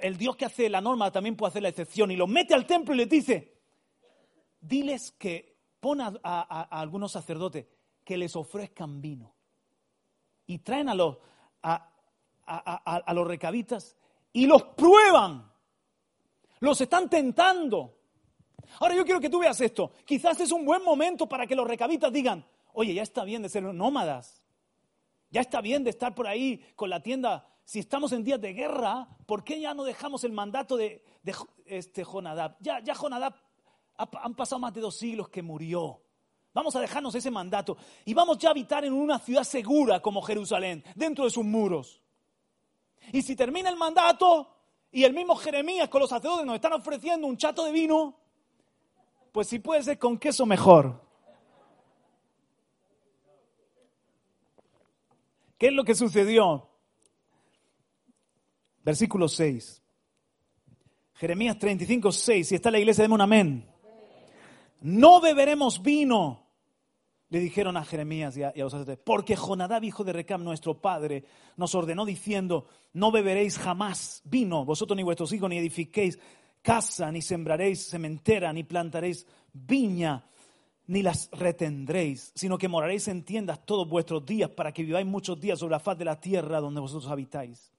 el 0.00 0.16
Dios 0.16 0.36
que 0.36 0.44
hace 0.44 0.68
la 0.68 0.80
norma 0.80 1.10
también 1.10 1.36
puede 1.36 1.50
hacer 1.50 1.62
la 1.62 1.68
excepción. 1.68 2.10
Y 2.10 2.16
los 2.16 2.28
mete 2.28 2.54
al 2.54 2.66
templo 2.66 2.94
y 2.94 2.98
les 2.98 3.08
dice, 3.08 3.52
diles 4.60 5.12
que 5.12 5.56
pon 5.80 6.00
a, 6.00 6.08
algunos 6.70 7.12
sacerdotes 7.12 7.66
que 8.04 8.16
les 8.16 8.36
ofrezcan 8.36 9.00
vino. 9.00 9.34
Y 10.52 10.58
traen 10.58 10.90
a 10.90 10.94
los, 10.94 11.16
a 11.62 13.12
los 13.14 13.26
recabitas 13.26 13.96
y 14.32 14.46
los 14.46 14.62
prueban. 14.62 15.50
Los 16.60 16.80
están 16.80 17.08
tentando. 17.08 17.98
Ahora 18.80 18.94
yo 18.94 19.04
quiero 19.04 19.20
que 19.20 19.30
tú 19.30 19.38
veas 19.38 19.60
esto. 19.60 19.92
Quizás 20.04 20.40
es 20.40 20.52
un 20.52 20.64
buen 20.64 20.84
momento 20.84 21.26
para 21.28 21.46
que 21.46 21.56
los 21.56 21.66
recabitas 21.66 22.12
digan, 22.12 22.44
oye, 22.74 22.94
ya 22.94 23.02
está 23.02 23.24
bien 23.24 23.42
de 23.42 23.48
ser 23.48 23.62
nómadas. 23.62 24.42
Ya 25.30 25.40
está 25.40 25.60
bien 25.62 25.82
de 25.84 25.90
estar 25.90 26.14
por 26.14 26.26
ahí 26.26 26.62
con 26.76 26.90
la 26.90 27.02
tienda. 27.02 27.48
Si 27.64 27.78
estamos 27.78 28.12
en 28.12 28.24
días 28.24 28.40
de 28.40 28.52
guerra, 28.52 29.08
¿por 29.26 29.44
qué 29.44 29.58
ya 29.58 29.72
no 29.72 29.84
dejamos 29.84 30.24
el 30.24 30.32
mandato 30.32 30.76
de, 30.76 31.02
este 31.64 32.04
Jonadab? 32.04 32.56
Ya, 32.60 32.80
ya 32.80 32.94
Jonadab 32.94 33.34
han 33.96 34.34
pasado 34.34 34.58
más 34.58 34.74
de 34.74 34.82
dos 34.82 34.96
siglos 34.96 35.30
que 35.30 35.42
murió. 35.42 36.02
Vamos 36.54 36.76
a 36.76 36.80
dejarnos 36.80 37.14
ese 37.14 37.30
mandato 37.30 37.76
y 38.04 38.12
vamos 38.12 38.38
ya 38.38 38.48
a 38.48 38.52
habitar 38.52 38.84
en 38.84 38.92
una 38.92 39.18
ciudad 39.18 39.44
segura 39.44 40.00
como 40.00 40.20
Jerusalén, 40.20 40.84
dentro 40.94 41.24
de 41.24 41.30
sus 41.30 41.44
muros. 41.44 42.02
Y 43.12 43.22
si 43.22 43.34
termina 43.34 43.70
el 43.70 43.76
mandato 43.76 44.48
y 44.90 45.04
el 45.04 45.14
mismo 45.14 45.34
Jeremías 45.34 45.88
con 45.88 46.00
los 46.00 46.10
sacerdotes 46.10 46.44
nos 46.44 46.56
están 46.56 46.74
ofreciendo 46.74 47.26
un 47.26 47.38
chato 47.38 47.64
de 47.64 47.72
vino, 47.72 48.18
pues 49.32 49.48
si 49.48 49.58
puede 49.58 49.82
ser 49.82 49.98
con 49.98 50.18
queso 50.18 50.44
mejor. 50.44 51.00
¿Qué 55.56 55.68
es 55.68 55.72
lo 55.72 55.84
que 55.84 55.94
sucedió? 55.94 56.68
Versículo 58.84 59.28
6. 59.28 59.80
Jeremías 61.14 61.58
35, 61.58 62.12
6. 62.12 62.48
Si 62.48 62.54
está 62.56 62.70
la 62.70 62.80
iglesia, 62.80 63.02
deme 63.02 63.14
un 63.14 63.20
amén. 63.20 63.71
No 64.82 65.20
beberemos 65.20 65.82
vino, 65.82 66.46
le 67.28 67.40
dijeron 67.40 67.76
a 67.76 67.84
Jeremías 67.84 68.36
y 68.36 68.42
a, 68.42 68.52
los 68.56 68.72
sacerdotes, 68.72 69.02
porque 69.04 69.36
Jonadab, 69.36 69.84
hijo 69.84 70.04
de 70.04 70.12
Recam, 70.12 70.44
nuestro 70.44 70.80
padre, 70.80 71.24
nos 71.56 71.74
ordenó 71.74 72.04
diciendo, 72.04 72.66
no 72.92 73.10
beberéis 73.10 73.58
jamás 73.58 74.22
vino, 74.24 74.64
vosotros 74.64 74.96
ni 74.96 75.02
vuestros 75.02 75.32
hijos, 75.32 75.48
ni 75.48 75.58
edifiquéis 75.58 76.18
casa, 76.62 77.10
ni 77.10 77.22
sembraréis 77.22 77.88
cementera, 77.88 78.52
ni 78.52 78.64
plantaréis 78.64 79.26
viña, 79.52 80.24
ni 80.86 81.02
las 81.02 81.30
retendréis, 81.32 82.32
sino 82.34 82.58
que 82.58 82.68
moraréis 82.68 83.08
en 83.08 83.24
tiendas 83.24 83.64
todos 83.64 83.88
vuestros 83.88 84.26
días 84.26 84.50
para 84.50 84.72
que 84.72 84.82
viváis 84.82 85.06
muchos 85.06 85.40
días 85.40 85.58
sobre 85.58 85.72
la 85.72 85.80
faz 85.80 85.96
de 85.96 86.04
la 86.04 86.20
tierra 86.20 86.60
donde 86.60 86.80
vosotros 86.80 87.10
habitáis. 87.10 87.72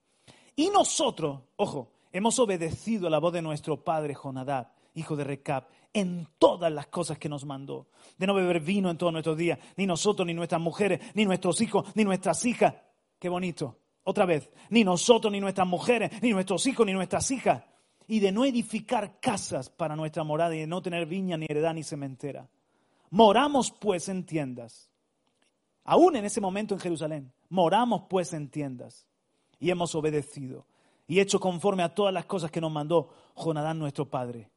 Y 0.56 0.70
nosotros, 0.70 1.42
ojo, 1.56 1.90
hemos 2.12 2.38
obedecido 2.38 3.06
a 3.06 3.10
la 3.10 3.18
voz 3.18 3.32
de 3.32 3.42
nuestro 3.42 3.82
padre 3.82 4.14
Jonadab, 4.14 4.68
hijo 4.94 5.16
de 5.16 5.24
Recab, 5.24 5.64
en 5.94 6.28
todas 6.38 6.70
las 6.70 6.88
cosas 6.88 7.18
que 7.18 7.30
nos 7.30 7.46
mandó, 7.46 7.86
de 8.18 8.26
no 8.26 8.34
beber 8.34 8.60
vino 8.60 8.90
en 8.90 8.98
todos 8.98 9.12
nuestros 9.12 9.38
días, 9.38 9.58
ni 9.76 9.86
nosotros, 9.86 10.26
ni 10.26 10.34
nuestras 10.34 10.60
mujeres, 10.60 11.00
ni 11.14 11.24
nuestros 11.24 11.60
hijos, 11.62 11.86
ni 11.94 12.04
nuestras 12.04 12.44
hijas. 12.44 12.74
Qué 13.18 13.30
bonito. 13.30 13.78
Otra 14.02 14.26
vez, 14.26 14.50
ni 14.68 14.84
nosotros, 14.84 15.32
ni 15.32 15.40
nuestras 15.40 15.66
mujeres, 15.66 16.10
ni 16.20 16.32
nuestros 16.32 16.66
hijos, 16.66 16.84
ni 16.84 16.92
nuestras 16.92 17.30
hijas 17.30 17.62
y 18.06 18.20
de 18.20 18.32
no 18.32 18.44
edificar 18.44 19.18
casas 19.20 19.70
para 19.70 19.96
nuestra 19.96 20.24
morada 20.24 20.54
y 20.54 20.60
de 20.60 20.66
no 20.66 20.82
tener 20.82 21.06
viña, 21.06 21.36
ni 21.36 21.46
heredad, 21.48 21.74
ni 21.74 21.82
cementera. 21.82 22.48
Moramos 23.10 23.70
pues 23.70 24.08
en 24.08 24.24
tiendas. 24.26 24.90
Aún 25.84 26.16
en 26.16 26.24
ese 26.24 26.40
momento 26.40 26.74
en 26.74 26.80
Jerusalén, 26.80 27.32
moramos 27.48 28.02
pues 28.08 28.32
en 28.32 28.48
tiendas 28.48 29.06
y 29.58 29.70
hemos 29.70 29.94
obedecido 29.94 30.66
y 31.06 31.20
hecho 31.20 31.38
conforme 31.38 31.82
a 31.82 31.94
todas 31.94 32.12
las 32.12 32.24
cosas 32.24 32.50
que 32.50 32.60
nos 32.60 32.72
mandó 32.72 33.10
Jonadán 33.34 33.78
nuestro 33.78 34.08
padre. 34.08 34.50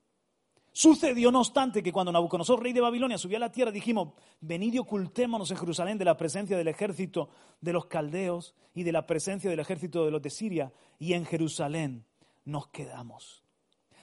Sucedió, 0.77 1.31
no 1.31 1.39
obstante, 1.39 1.81
que 1.81 1.91
cuando 1.91 2.11
Nabucodonosor, 2.11 2.61
rey 2.61 2.71
de 2.71 2.81
Babilonia, 2.81 3.17
subió 3.17 3.37
a 3.37 3.39
la 3.39 3.51
tierra, 3.51 3.71
dijimos, 3.71 4.09
venid 4.41 4.75
y 4.75 4.77
ocultémonos 4.77 5.49
en 5.49 5.57
Jerusalén 5.57 5.97
de 5.97 6.05
la 6.05 6.15
presencia 6.15 6.55
del 6.55 6.67
ejército 6.67 7.29
de 7.59 7.73
los 7.73 7.87
caldeos 7.87 8.53
y 8.75 8.83
de 8.83 8.91
la 8.91 9.07
presencia 9.07 9.49
del 9.49 9.59
ejército 9.59 10.05
de 10.05 10.11
los 10.11 10.21
de 10.21 10.29
Siria, 10.29 10.71
y 10.99 11.13
en 11.13 11.25
Jerusalén 11.25 12.05
nos 12.45 12.67
quedamos. 12.67 13.43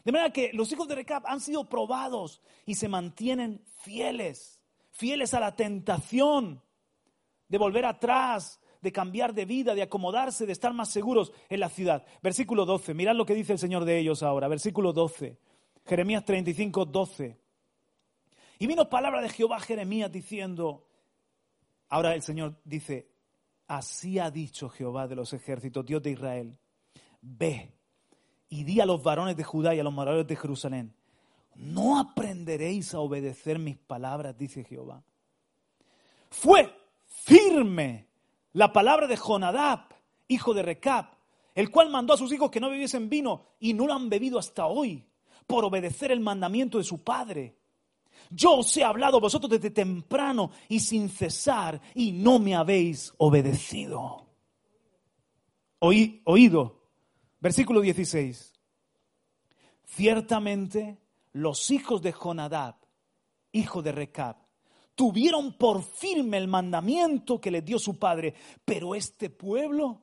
De 0.05 0.11
manera 0.11 0.33
que 0.33 0.51
los 0.53 0.73
hijos 0.73 0.89
de 0.89 0.97
Recap 0.97 1.25
han 1.27 1.41
sido 1.41 1.69
probados 1.69 2.43
y 2.67 2.75
se 2.75 2.89
mantienen 2.89 3.63
fieles, 3.79 4.61
fieles 4.91 5.33
a 5.33 5.39
la 5.39 5.55
tentación 5.55 6.61
de 7.49 7.59
volver 7.59 7.85
atrás, 7.85 8.59
de 8.83 8.91
cambiar 8.91 9.33
de 9.33 9.45
vida, 9.45 9.77
de 9.77 9.83
acomodarse, 9.83 10.45
de 10.45 10.53
estar 10.53 10.75
más 10.75 10.89
seguros 10.89 11.31
en 11.49 11.61
la 11.61 11.69
ciudad. 11.69 12.05
Versículo 12.21 12.67
12, 12.67 12.95
mirad 12.95 13.15
lo 13.15 13.27
que 13.27 13.37
dice 13.37 13.53
el 13.53 13.61
Señor 13.61 13.85
de 13.85 13.97
ellos 13.97 14.25
ahora, 14.25 14.49
versículo 14.49 14.93
12, 14.93 15.39
Jeremías 15.87 16.25
35, 16.25 16.87
12. 16.87 17.39
Y 18.59 18.67
vino 18.67 18.89
palabra 18.89 19.21
de 19.21 19.29
Jehová 19.29 19.57
a 19.57 19.61
Jeremías 19.61 20.11
diciendo, 20.11 20.87
ahora 21.89 22.15
el 22.15 22.23
Señor 22.23 22.57
dice, 22.65 23.09
así 23.67 24.19
ha 24.19 24.31
dicho 24.31 24.69
Jehová 24.69 25.07
de 25.07 25.17
los 25.17 25.33
ejércitos, 25.33 25.85
Dios 25.85 26.03
de 26.03 26.13
Israel, 26.13 26.59
ve 27.21 27.73
y 28.49 28.65
di 28.65 28.81
a 28.81 28.87
los 28.87 29.03
varones 29.03 29.37
de 29.37 29.45
Judá 29.45 29.75
y 29.75 29.81
a 29.81 29.85
los 29.85 29.93
moradores 29.93 30.27
de 30.27 30.37
Jerusalén, 30.37 30.95
no 31.57 31.99
aprenderéis 31.99 32.95
a 32.95 33.01
obedecer 33.01 33.59
mis 33.59 33.77
palabras, 33.77 34.37
dice 34.39 34.65
Jehová. 34.65 35.03
Fue 36.31 36.73
firme 37.07 38.09
la 38.53 38.73
palabra 38.73 39.07
de 39.07 39.17
Jonadab, 39.17 39.89
hijo 40.29 40.55
de 40.55 40.63
Recab, 40.63 41.07
el 41.55 41.71
cual 41.71 41.91
mandó 41.91 42.15
a 42.15 42.17
sus 42.17 42.33
hijos 42.33 42.51
que 42.51 42.61
no 42.61 42.71
bebiesen 42.71 43.09
vino 43.09 43.45
y 43.61 43.75
no 43.75 43.87
lo 43.87 43.93
han 43.95 44.09
bebido 44.09 44.39
hasta 44.39 44.67
hoy, 44.67 45.05
por 45.47 45.65
obedecer 45.65 46.11
el 46.11 46.21
mandamiento 46.21 46.79
de 46.79 46.85
su 46.85 47.03
padre. 47.03 47.57
Yo 48.31 48.59
os 48.59 48.77
he 48.77 48.85
hablado 48.85 49.19
a 49.19 49.21
vosotros 49.21 49.51
desde 49.51 49.71
temprano 49.71 50.51
y 50.69 50.81
sin 50.81 51.09
cesar, 51.09 51.81
y 51.95 52.13
no 52.13 52.39
me 52.39 52.55
habéis 52.55 53.13
obedecido. 53.19 54.27
oído. 55.79 56.81
Versículo 57.41 57.81
16. 57.81 58.53
Ciertamente 59.85 60.99
los 61.33 61.71
hijos 61.71 62.01
de 62.01 62.13
Jonadab, 62.13 62.77
hijo 63.53 63.83
de 63.83 63.93
Recab, 63.93 64.37
tuvieron 64.95 65.59
por 65.59 65.83
firme 65.83 66.39
el 66.39 66.49
mandamiento 66.49 67.41
que 67.41 67.51
les 67.51 67.65
dio 67.65 67.79
su 67.79 67.99
padre, 67.99 68.35
pero 68.65 68.95
este 68.95 69.31
pueblo 69.31 70.03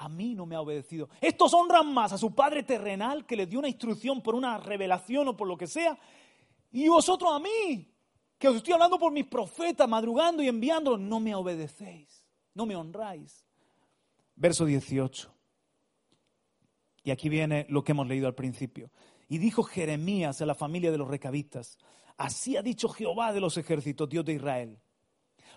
a 0.00 0.08
mí 0.08 0.34
no 0.34 0.46
me 0.46 0.56
ha 0.56 0.62
obedecido. 0.62 1.10
Estos 1.20 1.52
honran 1.52 1.92
más 1.92 2.14
a 2.14 2.18
su 2.18 2.34
padre 2.34 2.62
terrenal 2.62 3.26
que 3.26 3.36
les 3.36 3.50
dio 3.50 3.58
una 3.58 3.68
instrucción 3.68 4.22
por 4.22 4.34
una 4.34 4.56
revelación 4.56 5.28
o 5.28 5.36
por 5.36 5.46
lo 5.46 5.58
que 5.58 5.66
sea, 5.66 5.98
y 6.72 6.88
vosotros 6.88 7.30
a 7.30 7.38
mí, 7.38 7.86
que 8.38 8.48
os 8.48 8.56
estoy 8.56 8.72
hablando 8.72 8.98
por 8.98 9.12
mis 9.12 9.26
profetas, 9.26 9.86
madrugando 9.86 10.42
y 10.42 10.48
enviándolos, 10.48 11.00
no 11.00 11.20
me 11.20 11.34
obedecéis, 11.34 12.24
no 12.54 12.64
me 12.64 12.76
honráis. 12.76 13.44
Verso 14.36 14.64
18. 14.64 15.30
Y 17.04 17.10
aquí 17.10 17.28
viene 17.28 17.66
lo 17.68 17.84
que 17.84 17.92
hemos 17.92 18.06
leído 18.06 18.26
al 18.26 18.34
principio. 18.34 18.90
Y 19.28 19.36
dijo 19.36 19.62
Jeremías 19.62 20.40
a 20.40 20.46
la 20.46 20.54
familia 20.54 20.90
de 20.90 20.98
los 20.98 21.08
recabitas, 21.08 21.76
así 22.16 22.56
ha 22.56 22.62
dicho 22.62 22.88
Jehová 22.88 23.34
de 23.34 23.40
los 23.40 23.58
ejércitos, 23.58 24.08
Dios 24.08 24.24
de 24.24 24.32
Israel. 24.32 24.78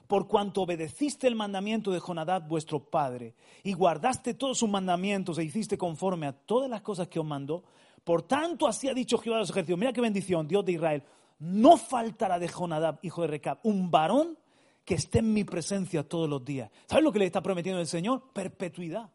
Por 0.07 0.27
cuanto 0.27 0.61
obedeciste 0.61 1.27
el 1.27 1.35
mandamiento 1.35 1.91
de 1.91 1.99
Jonadab 1.99 2.47
vuestro 2.47 2.79
padre 2.79 3.35
y 3.63 3.73
guardaste 3.73 4.33
todos 4.33 4.57
sus 4.57 4.69
mandamientos 4.69 5.37
e 5.37 5.43
hiciste 5.43 5.77
conforme 5.77 6.27
a 6.27 6.33
todas 6.33 6.69
las 6.69 6.81
cosas 6.81 7.07
que 7.07 7.19
os 7.19 7.25
mandó, 7.25 7.63
por 8.03 8.23
tanto 8.23 8.67
así 8.67 8.89
ha 8.89 8.93
dicho 8.93 9.17
Jehová 9.17 9.37
de 9.37 9.41
los 9.41 9.49
ejércitos, 9.49 9.79
mira 9.79 9.93
qué 9.93 10.01
bendición, 10.01 10.47
Dios 10.47 10.65
de 10.65 10.73
Israel, 10.73 11.03
no 11.39 11.77
faltará 11.77 12.39
de 12.39 12.47
Jonadab, 12.47 12.99
hijo 13.01 13.21
de 13.21 13.27
Recab, 13.27 13.59
un 13.63 13.89
varón 13.89 14.37
que 14.85 14.95
esté 14.95 15.19
en 15.19 15.33
mi 15.33 15.43
presencia 15.43 16.07
todos 16.07 16.29
los 16.29 16.43
días. 16.43 16.69
¿Sabes 16.85 17.03
lo 17.03 17.11
que 17.11 17.19
le 17.19 17.25
está 17.25 17.41
prometiendo 17.41 17.79
el 17.79 17.87
Señor? 17.87 18.31
Perpetuidad. 18.33 19.09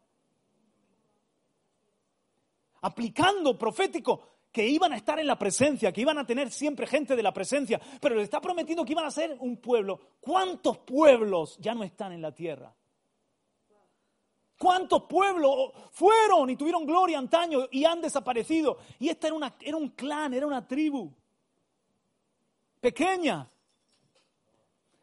Aplicando 2.81 3.57
profético 3.57 4.38
que 4.51 4.67
iban 4.67 4.93
a 4.93 4.97
estar 4.97 5.19
en 5.19 5.27
la 5.27 5.37
presencia, 5.37 5.91
que 5.91 6.01
iban 6.01 6.17
a 6.17 6.25
tener 6.25 6.51
siempre 6.51 6.87
gente 6.87 7.15
de 7.15 7.23
la 7.23 7.33
presencia, 7.33 7.79
pero 8.01 8.15
le 8.15 8.23
está 8.23 8.41
prometiendo 8.41 8.83
que 8.83 8.93
iban 8.93 9.05
a 9.05 9.11
ser 9.11 9.37
un 9.39 9.57
pueblo. 9.57 9.99
¿Cuántos 10.19 10.79
pueblos 10.79 11.57
ya 11.59 11.73
no 11.73 11.83
están 11.83 12.13
en 12.13 12.21
la 12.21 12.33
tierra? 12.33 12.73
¿Cuántos 14.57 15.03
pueblos 15.03 15.71
fueron 15.91 16.49
y 16.49 16.55
tuvieron 16.57 16.85
gloria 16.85 17.17
antaño 17.17 17.67
y 17.71 17.85
han 17.85 18.01
desaparecido? 18.01 18.77
Y 18.99 19.09
esta 19.09 19.27
era, 19.27 19.55
era 19.61 19.77
un 19.77 19.89
clan, 19.89 20.33
era 20.33 20.45
una 20.45 20.67
tribu 20.67 21.13
pequeña. 22.81 23.49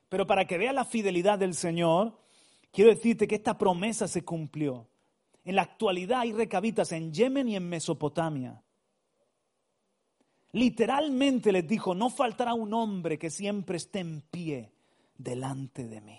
Pero 0.08 0.26
para 0.26 0.44
que 0.44 0.58
veas 0.58 0.74
la 0.74 0.84
fidelidad 0.84 1.38
del 1.38 1.54
Señor, 1.54 2.18
quiero 2.70 2.90
decirte 2.90 3.26
que 3.26 3.36
esta 3.36 3.56
promesa 3.56 4.06
se 4.08 4.24
cumplió. 4.24 4.88
En 5.44 5.56
la 5.56 5.62
actualidad 5.62 6.20
hay 6.20 6.32
recabitas 6.32 6.92
en 6.92 7.12
Yemen 7.12 7.48
y 7.48 7.56
en 7.56 7.68
Mesopotamia. 7.68 8.62
Literalmente 10.56 11.52
les 11.52 11.68
dijo, 11.68 11.94
no 11.94 12.08
faltará 12.08 12.54
un 12.54 12.72
hombre 12.72 13.18
que 13.18 13.28
siempre 13.28 13.76
esté 13.76 13.98
en 13.98 14.22
pie 14.22 14.72
delante 15.18 15.86
de 15.86 16.00
mí. 16.00 16.18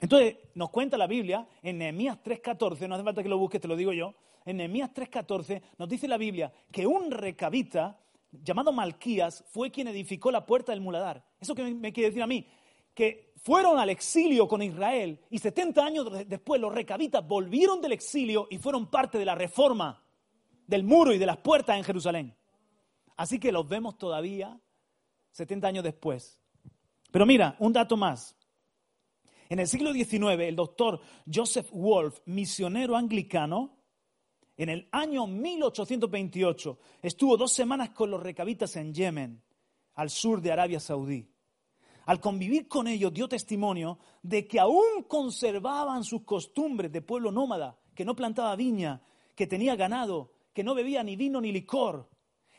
Entonces, 0.00 0.38
nos 0.56 0.70
cuenta 0.70 0.98
la 0.98 1.06
Biblia 1.06 1.46
en 1.62 1.78
Nehemías 1.78 2.18
3.14, 2.20 2.88
no 2.88 2.96
hace 2.96 3.04
falta 3.04 3.22
que 3.22 3.28
lo 3.28 3.38
busques, 3.38 3.60
te 3.60 3.68
lo 3.68 3.76
digo 3.76 3.92
yo, 3.92 4.12
en 4.44 4.56
Nehemías 4.56 4.90
3.14 4.92 5.62
nos 5.78 5.88
dice 5.88 6.08
la 6.08 6.16
Biblia 6.16 6.52
que 6.72 6.84
un 6.84 7.12
recabita 7.12 8.00
llamado 8.32 8.72
Malquías 8.72 9.44
fue 9.46 9.70
quien 9.70 9.86
edificó 9.86 10.32
la 10.32 10.44
puerta 10.44 10.72
del 10.72 10.80
muladar. 10.80 11.24
¿Eso 11.38 11.54
qué 11.54 11.62
me 11.62 11.92
quiere 11.92 12.08
decir 12.08 12.24
a 12.24 12.26
mí? 12.26 12.44
Que 12.92 13.34
fueron 13.36 13.78
al 13.78 13.90
exilio 13.90 14.48
con 14.48 14.62
Israel 14.62 15.20
y 15.30 15.38
70 15.38 15.84
años 15.84 16.08
después 16.26 16.60
los 16.60 16.74
recabitas 16.74 17.24
volvieron 17.24 17.80
del 17.80 17.92
exilio 17.92 18.48
y 18.50 18.58
fueron 18.58 18.90
parte 18.90 19.16
de 19.16 19.26
la 19.26 19.36
reforma 19.36 20.03
del 20.66 20.84
muro 20.84 21.12
y 21.12 21.18
de 21.18 21.26
las 21.26 21.38
puertas 21.38 21.76
en 21.76 21.84
Jerusalén. 21.84 22.36
Así 23.16 23.38
que 23.38 23.52
los 23.52 23.68
vemos 23.68 23.98
todavía 23.98 24.60
70 25.32 25.68
años 25.68 25.84
después. 25.84 26.40
Pero 27.10 27.26
mira, 27.26 27.56
un 27.58 27.72
dato 27.72 27.96
más. 27.96 28.36
En 29.48 29.58
el 29.58 29.68
siglo 29.68 29.92
XIX, 29.92 30.40
el 30.40 30.56
doctor 30.56 31.00
Joseph 31.32 31.70
Wolf, 31.72 32.18
misionero 32.26 32.96
anglicano, 32.96 33.78
en 34.56 34.68
el 34.68 34.88
año 34.92 35.26
1828 35.26 36.78
estuvo 37.02 37.36
dos 37.36 37.52
semanas 37.52 37.90
con 37.90 38.10
los 38.10 38.22
recabitas 38.22 38.76
en 38.76 38.94
Yemen, 38.94 39.42
al 39.94 40.10
sur 40.10 40.40
de 40.40 40.52
Arabia 40.52 40.80
Saudí. 40.80 41.28
Al 42.06 42.20
convivir 42.20 42.68
con 42.68 42.86
ellos 42.86 43.12
dio 43.12 43.28
testimonio 43.28 43.98
de 44.22 44.46
que 44.46 44.60
aún 44.60 45.04
conservaban 45.08 46.04
sus 46.04 46.22
costumbres 46.22 46.92
de 46.92 47.02
pueblo 47.02 47.32
nómada, 47.32 47.78
que 47.94 48.04
no 48.04 48.14
plantaba 48.14 48.54
viña, 48.56 49.02
que 49.34 49.46
tenía 49.46 49.74
ganado, 49.74 50.33
que 50.54 50.64
no 50.64 50.74
bebía 50.74 51.02
ni 51.02 51.16
vino 51.16 51.40
ni 51.40 51.52
licor. 51.52 52.08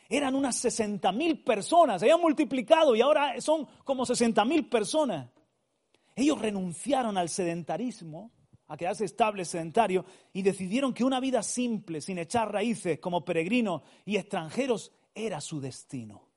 Eran 0.08 0.36
unas 0.36 0.56
60 0.56 1.10
mil 1.12 1.42
personas, 1.42 2.00
se 2.00 2.06
habían 2.06 2.20
multiplicado 2.20 2.94
y 2.94 3.00
ahora 3.00 3.40
son 3.40 3.66
como 3.82 4.06
60 4.06 4.44
mil 4.44 4.68
personas. 4.68 5.28
Ellos 6.14 6.40
renunciaron 6.40 7.18
al 7.18 7.28
sedentarismo 7.28 8.30
a 8.68 8.76
quedarse 8.76 9.04
estable, 9.04 9.44
sedentario, 9.44 10.04
y 10.32 10.42
decidieron 10.42 10.92
que 10.92 11.04
una 11.04 11.20
vida 11.20 11.42
simple, 11.42 12.00
sin 12.00 12.18
echar 12.18 12.52
raíces, 12.52 12.98
como 12.98 13.24
peregrinos 13.24 13.82
y 14.04 14.16
extranjeros, 14.16 14.92
era 15.14 15.40
su 15.40 15.60
destino. 15.60 16.28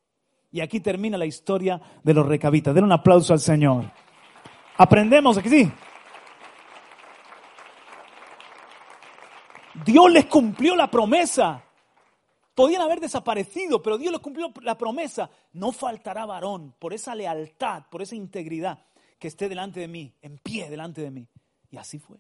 Y 0.52 0.62
aquí 0.62 0.80
termina 0.80 1.17
la 1.17 1.26
historia 1.26 1.82
de 2.04 2.13
los 2.13 2.26
recabitas. 2.26 2.74
Den 2.74 2.84
un 2.84 2.91
aplauso 2.91 3.34
al 3.34 3.39
Señor. 3.39 3.91
Aprendemos 4.78 5.38
aquí, 5.38 5.50
sí. 5.50 5.72
Dios 9.89 10.12
les 10.12 10.25
cumplió 10.25 10.75
la 10.75 10.91
promesa. 10.91 11.63
Podían 12.54 12.84
haber 12.84 12.99
desaparecido, 12.99 13.82
pero 13.82 13.97
Dios 13.97 14.12
les 14.12 14.21
cumplió 14.21 14.54
la 14.62 14.78
promesa. 14.78 15.32
No 15.54 15.71
faltará 15.71 16.28
varón 16.28 16.75
por 16.78 16.93
esa 16.93 17.15
lealtad, 17.15 17.86
por 17.89 18.04
esa 18.04 18.15
integridad 18.15 18.86
que 19.17 19.28
esté 19.28 19.49
delante 19.49 19.80
de 19.80 19.88
mí, 19.88 20.13
en 20.21 20.38
pie 20.38 20.69
delante 20.69 21.02
de 21.02 21.10
mí. 21.10 21.28
Y 21.71 21.78
así 21.78 21.97
fue. 21.97 22.17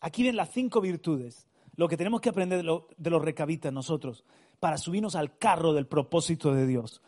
Aquí 0.00 0.22
ven 0.22 0.36
las 0.36 0.50
cinco 0.50 0.80
virtudes, 0.80 1.46
lo 1.76 1.86
que 1.86 1.98
tenemos 1.98 2.22
que 2.22 2.30
aprender 2.30 2.64
de, 2.64 3.10
los 3.10 3.22
recabitas 3.22 3.70
nosotros, 3.70 4.24
para 4.58 4.78
subirnos 4.78 5.16
al 5.16 5.36
carro 5.36 5.74
del 5.74 5.86
propósito 5.86 6.54
de 6.54 6.66
Dios. 6.66 7.02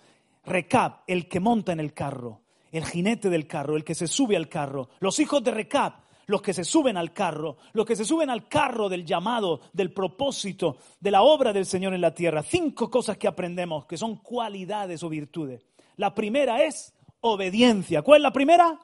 Recab, 0.44 1.00
el 1.06 1.28
que 1.28 1.40
monta 1.40 1.72
en 1.72 1.80
el 1.80 1.94
carro, 1.94 2.42
el 2.70 2.84
jinete 2.84 3.30
del 3.30 3.46
carro, 3.46 3.76
el 3.76 3.84
que 3.84 3.94
se 3.94 4.06
sube 4.06 4.36
al 4.36 4.50
carro. 4.50 4.90
Los 5.00 5.18
hijos 5.18 5.42
de 5.42 5.52
Recab, 5.52 5.94
los 6.26 6.42
que 6.42 6.54
se 6.54 6.64
suben 6.64 6.96
al 6.96 7.12
carro, 7.12 7.56
los 7.72 7.86
que 7.86 7.96
se 7.96 8.04
suben 8.04 8.30
al 8.30 8.48
carro 8.48 8.88
del 8.88 9.04
llamado, 9.04 9.60
del 9.72 9.92
propósito, 9.92 10.76
de 11.00 11.10
la 11.10 11.22
obra 11.22 11.52
del 11.52 11.66
Señor 11.66 11.94
en 11.94 12.00
la 12.00 12.14
tierra. 12.14 12.42
Cinco 12.42 12.90
cosas 12.90 13.18
que 13.18 13.28
aprendemos 13.28 13.86
que 13.86 13.96
son 13.96 14.16
cualidades 14.16 15.02
o 15.02 15.08
virtudes. 15.08 15.66
La 15.96 16.14
primera 16.14 16.62
es 16.62 16.94
obediencia. 17.20 18.02
¿Cuál 18.02 18.18
es 18.18 18.22
la 18.22 18.32
primera? 18.32 18.78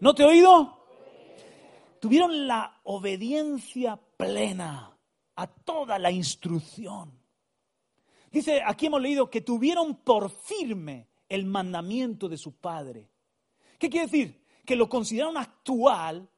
¿No 0.00 0.14
te 0.14 0.22
he 0.22 0.26
oído? 0.26 0.80
tuvieron 2.00 2.46
la 2.48 2.80
obediencia 2.84 4.00
plena 4.16 4.96
a 5.36 5.46
toda 5.46 5.98
la 5.98 6.10
instrucción. 6.10 7.12
Dice, 8.32 8.62
aquí 8.64 8.86
hemos 8.86 9.02
leído 9.02 9.30
que 9.30 9.42
tuvieron 9.42 9.96
por 9.96 10.30
firme 10.30 11.08
el 11.28 11.44
mandamiento 11.44 12.28
de 12.28 12.38
su 12.38 12.56
padre. 12.56 13.10
¿Qué 13.78 13.88
quiere 13.90 14.06
decir? 14.06 14.44
Que 14.64 14.76
lo 14.76 14.88
consideraron 14.88 15.36
actual, 15.36 16.28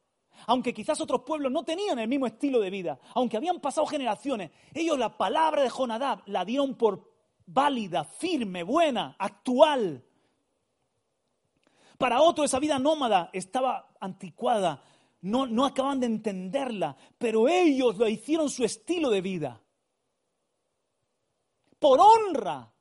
aunque 0.46 0.74
quizás 0.74 1.00
otros 1.00 1.22
pueblos 1.22 1.52
no 1.52 1.64
tenían 1.64 1.98
el 1.98 2.08
mismo 2.08 2.26
estilo 2.26 2.60
de 2.60 2.70
vida, 2.70 2.98
aunque 3.14 3.36
habían 3.36 3.60
pasado 3.60 3.86
generaciones, 3.86 4.50
ellos 4.72 4.98
la 4.98 5.16
palabra 5.16 5.62
de 5.62 5.70
Jonadab 5.70 6.22
la 6.26 6.44
dieron 6.44 6.74
por 6.74 7.10
válida, 7.46 8.04
firme, 8.04 8.62
buena, 8.62 9.16
actual. 9.18 10.04
Para 11.98 12.20
otros 12.20 12.46
esa 12.46 12.58
vida 12.58 12.78
nómada 12.78 13.30
estaba 13.32 13.94
anticuada, 14.00 14.82
no, 15.22 15.46
no 15.46 15.64
acaban 15.64 16.00
de 16.00 16.06
entenderla, 16.06 16.96
pero 17.18 17.48
ellos 17.48 17.96
lo 17.96 18.08
hicieron 18.08 18.50
su 18.50 18.64
estilo 18.64 19.10
de 19.10 19.20
vida. 19.20 19.60
Por 21.78 22.00
honra 22.00 22.72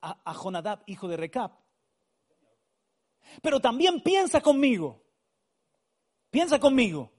a, 0.00 0.20
a 0.24 0.34
Jonadab, 0.34 0.82
hijo 0.86 1.08
de 1.08 1.16
Recab. 1.16 1.52
Pero 3.42 3.60
también 3.60 4.00
piensa 4.00 4.40
conmigo, 4.40 5.05
piensa 6.36 6.60
conmigo. 6.60 7.10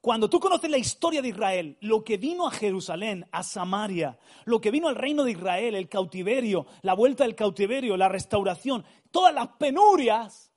Cuando 0.00 0.30
tú 0.30 0.38
conoces 0.38 0.70
la 0.70 0.78
historia 0.78 1.20
de 1.20 1.30
Israel, 1.30 1.76
lo 1.80 2.04
que 2.04 2.18
vino 2.18 2.46
a 2.46 2.52
Jerusalén, 2.52 3.26
a 3.32 3.42
Samaria, 3.42 4.16
lo 4.44 4.60
que 4.60 4.70
vino 4.70 4.86
al 4.86 4.94
reino 4.94 5.24
de 5.24 5.32
Israel, 5.32 5.74
el 5.74 5.88
cautiverio, 5.88 6.66
la 6.82 6.94
vuelta 6.94 7.24
del 7.24 7.34
cautiverio, 7.34 7.96
la 7.96 8.08
restauración, 8.08 8.84
todas 9.10 9.34
las 9.34 9.48
penurias, 9.58 10.52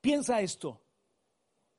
piensa 0.00 0.40
esto. 0.40 0.80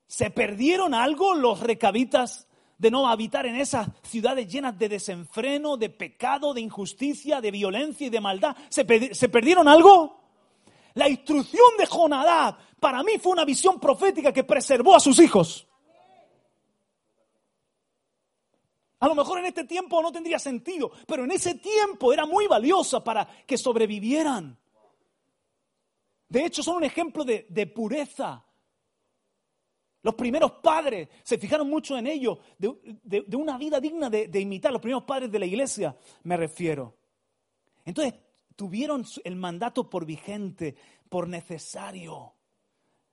¿Se 0.06 0.28
perdieron 0.28 0.92
algo 0.92 1.34
los 1.34 1.60
recabitas 1.60 2.46
de 2.76 2.90
no 2.90 3.08
habitar 3.08 3.46
en 3.46 3.56
esas 3.56 3.88
ciudades 4.02 4.46
llenas 4.46 4.78
de 4.78 4.90
desenfreno, 4.90 5.78
de 5.78 5.88
pecado, 5.88 6.52
de 6.52 6.60
injusticia, 6.60 7.40
de 7.40 7.50
violencia 7.50 8.08
y 8.08 8.10
de 8.10 8.20
maldad? 8.20 8.54
¿Se, 8.68 8.84
perdieron 8.84 9.68
algo? 9.68 10.23
La 10.94 11.08
instrucción 11.08 11.76
de 11.76 11.86
Jonadab 11.86 12.56
para 12.78 13.02
mí 13.02 13.18
fue 13.20 13.32
una 13.32 13.44
visión 13.44 13.80
profética 13.80 14.32
que 14.32 14.44
preservó 14.44 14.94
a 14.94 15.00
sus 15.00 15.18
hijos. 15.18 15.66
A 19.00 19.08
lo 19.08 19.14
mejor 19.14 19.40
en 19.40 19.46
este 19.46 19.64
tiempo 19.64 20.00
no 20.00 20.12
tendría 20.12 20.38
sentido, 20.38 20.92
pero 21.06 21.24
en 21.24 21.32
ese 21.32 21.56
tiempo 21.56 22.12
era 22.12 22.26
muy 22.26 22.46
valiosa 22.46 23.02
para 23.02 23.26
que 23.44 23.58
sobrevivieran. 23.58 24.56
De 26.28 26.46
hecho, 26.46 26.62
son 26.62 26.76
un 26.76 26.84
ejemplo 26.84 27.24
de, 27.24 27.66
pureza. 27.74 28.42
Los 30.00 30.14
primeros 30.14 30.52
padres 30.52 31.08
se 31.22 31.38
fijaron 31.38 31.68
mucho 31.68 31.98
en 31.98 32.06
ello, 32.06 32.38
de, 32.56 33.36
una 33.36 33.58
vida 33.58 33.80
digna 33.80 34.08
de 34.08 34.40
imitar, 34.40 34.72
los 34.72 34.80
primeros 34.80 35.04
padres 35.04 35.30
de 35.30 35.38
la 35.38 35.46
iglesia, 35.46 35.96
me 36.22 36.36
refiero. 36.36 36.94
Entonces, 37.84 38.14
tuvieron 38.56 39.04
el 39.24 39.36
mandato 39.36 39.88
por 39.90 40.04
vigente, 40.04 40.76
por 41.08 41.28
necesario. 41.28 42.34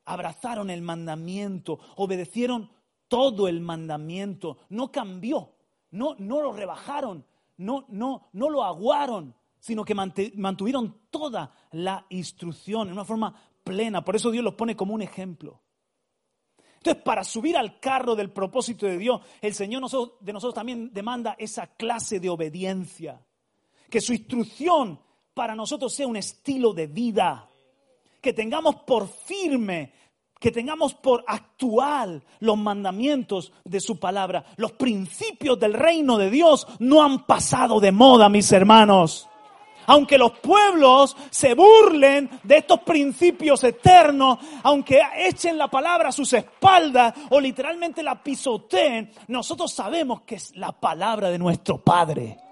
Abrazaron 0.05 0.69
el 0.69 0.81
mandamiento, 0.81 1.79
obedecieron 1.95 2.71
todo 3.07 3.47
el 3.47 3.61
mandamiento, 3.61 4.57
no 4.69 4.91
cambió, 4.91 5.53
no, 5.91 6.15
no 6.17 6.41
lo 6.41 6.53
rebajaron, 6.53 7.25
no, 7.57 7.85
no, 7.89 8.29
no 8.33 8.49
lo 8.49 8.63
aguaron, 8.63 9.35
sino 9.59 9.85
que 9.85 9.93
mantuvieron 9.93 11.01
toda 11.09 11.53
la 11.71 12.05
instrucción 12.09 12.87
en 12.87 12.93
una 12.93 13.05
forma 13.05 13.33
plena. 13.63 14.03
Por 14.03 14.15
eso 14.15 14.31
Dios 14.31 14.43
los 14.43 14.55
pone 14.55 14.75
como 14.75 14.93
un 14.93 15.01
ejemplo. 15.01 15.61
Entonces, 16.77 17.03
para 17.03 17.23
subir 17.23 17.55
al 17.55 17.79
carro 17.79 18.15
del 18.15 18.31
propósito 18.31 18.87
de 18.87 18.97
Dios, 18.97 19.21
el 19.39 19.53
Señor 19.53 19.83
de 20.19 20.33
nosotros 20.33 20.55
también 20.55 20.91
demanda 20.91 21.35
esa 21.37 21.67
clase 21.67 22.19
de 22.19 22.29
obediencia. 22.29 23.21
Que 23.87 24.01
su 24.01 24.13
instrucción 24.13 24.99
para 25.41 25.55
nosotros 25.55 25.91
sea 25.91 26.05
un 26.05 26.17
estilo 26.17 26.71
de 26.71 26.85
vida. 26.85 27.49
Que 28.21 28.31
tengamos 28.31 28.75
por 28.75 29.07
firme, 29.07 29.91
que 30.39 30.51
tengamos 30.51 30.93
por 30.93 31.23
actual 31.25 32.21
los 32.41 32.59
mandamientos 32.59 33.51
de 33.65 33.79
su 33.79 33.99
palabra. 33.99 34.45
Los 34.57 34.73
principios 34.73 35.59
del 35.59 35.73
reino 35.73 36.19
de 36.19 36.29
Dios 36.29 36.67
no 36.77 37.01
han 37.01 37.25
pasado 37.25 37.79
de 37.79 37.91
moda, 37.91 38.29
mis 38.29 38.51
hermanos. 38.51 39.27
Aunque 39.87 40.19
los 40.19 40.33
pueblos 40.33 41.17
se 41.31 41.55
burlen 41.55 42.29
de 42.43 42.57
estos 42.57 42.81
principios 42.81 43.63
eternos, 43.63 44.37
aunque 44.61 45.01
echen 45.17 45.57
la 45.57 45.69
palabra 45.69 46.09
a 46.09 46.11
sus 46.11 46.31
espaldas 46.33 47.15
o 47.31 47.39
literalmente 47.39 48.03
la 48.03 48.21
pisoteen, 48.21 49.11
nosotros 49.27 49.73
sabemos 49.73 50.21
que 50.21 50.35
es 50.35 50.55
la 50.55 50.71
palabra 50.71 51.31
de 51.31 51.39
nuestro 51.39 51.79
Padre. 51.79 52.50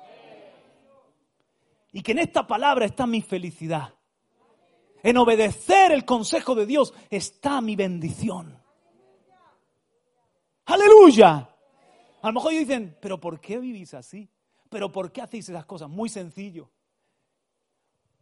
Y 1.92 2.02
que 2.02 2.12
en 2.12 2.20
esta 2.20 2.46
palabra 2.46 2.86
está 2.86 3.08
mi 3.08 3.22
felicidad. 3.22 3.94
En 5.02 5.18
obedecer 5.18 5.92
el 5.92 6.06
consejo 6.06 6.56
de 6.56 6.66
Dios 6.66 6.94
está 7.10 7.62
mi 7.62 7.76
bendición. 7.76 8.58
Aleluya. 10.66 11.50
A 12.22 12.28
lo 12.28 12.34
mejor 12.34 12.52
dicen, 12.52 12.98
pero 13.02 13.20
¿por 13.20 13.40
qué 13.40 13.58
vivís 13.58 13.94
así? 13.94 14.30
¿Pero 14.70 14.92
por 14.92 15.12
qué 15.12 15.22
hacéis 15.22 15.50
esas 15.50 15.66
cosas? 15.66 15.90
Muy 15.90 16.10
sencillo 16.10 16.70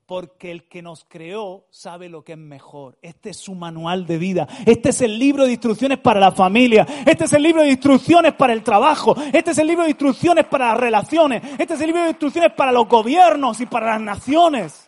porque 0.07 0.51
el 0.51 0.69
que 0.69 0.81
nos 0.81 1.03
creó 1.03 1.65
sabe 1.69 2.07
lo 2.07 2.23
que 2.23 2.31
es 2.31 2.37
mejor. 2.37 2.97
Este 3.01 3.31
es 3.31 3.37
su 3.37 3.53
manual 3.53 4.07
de 4.07 4.17
vida. 4.17 4.47
Este 4.65 4.89
es 4.89 5.01
el 5.01 5.19
libro 5.19 5.43
de 5.43 5.51
instrucciones 5.51 5.99
para 5.99 6.21
la 6.21 6.31
familia. 6.31 6.87
Este 7.05 7.25
es 7.25 7.33
el 7.33 7.43
libro 7.43 7.61
de 7.61 7.71
instrucciones 7.71 8.33
para 8.33 8.53
el 8.53 8.63
trabajo. 8.63 9.15
Este 9.33 9.51
es 9.51 9.57
el 9.57 9.67
libro 9.67 9.83
de 9.83 9.89
instrucciones 9.89 10.45
para 10.45 10.69
las 10.69 10.77
relaciones. 10.77 11.43
Este 11.59 11.73
es 11.73 11.81
el 11.81 11.87
libro 11.87 12.03
de 12.03 12.09
instrucciones 12.11 12.53
para 12.53 12.71
los 12.71 12.87
gobiernos 12.87 13.59
y 13.59 13.65
para 13.65 13.87
las 13.87 14.01
naciones. 14.01 14.87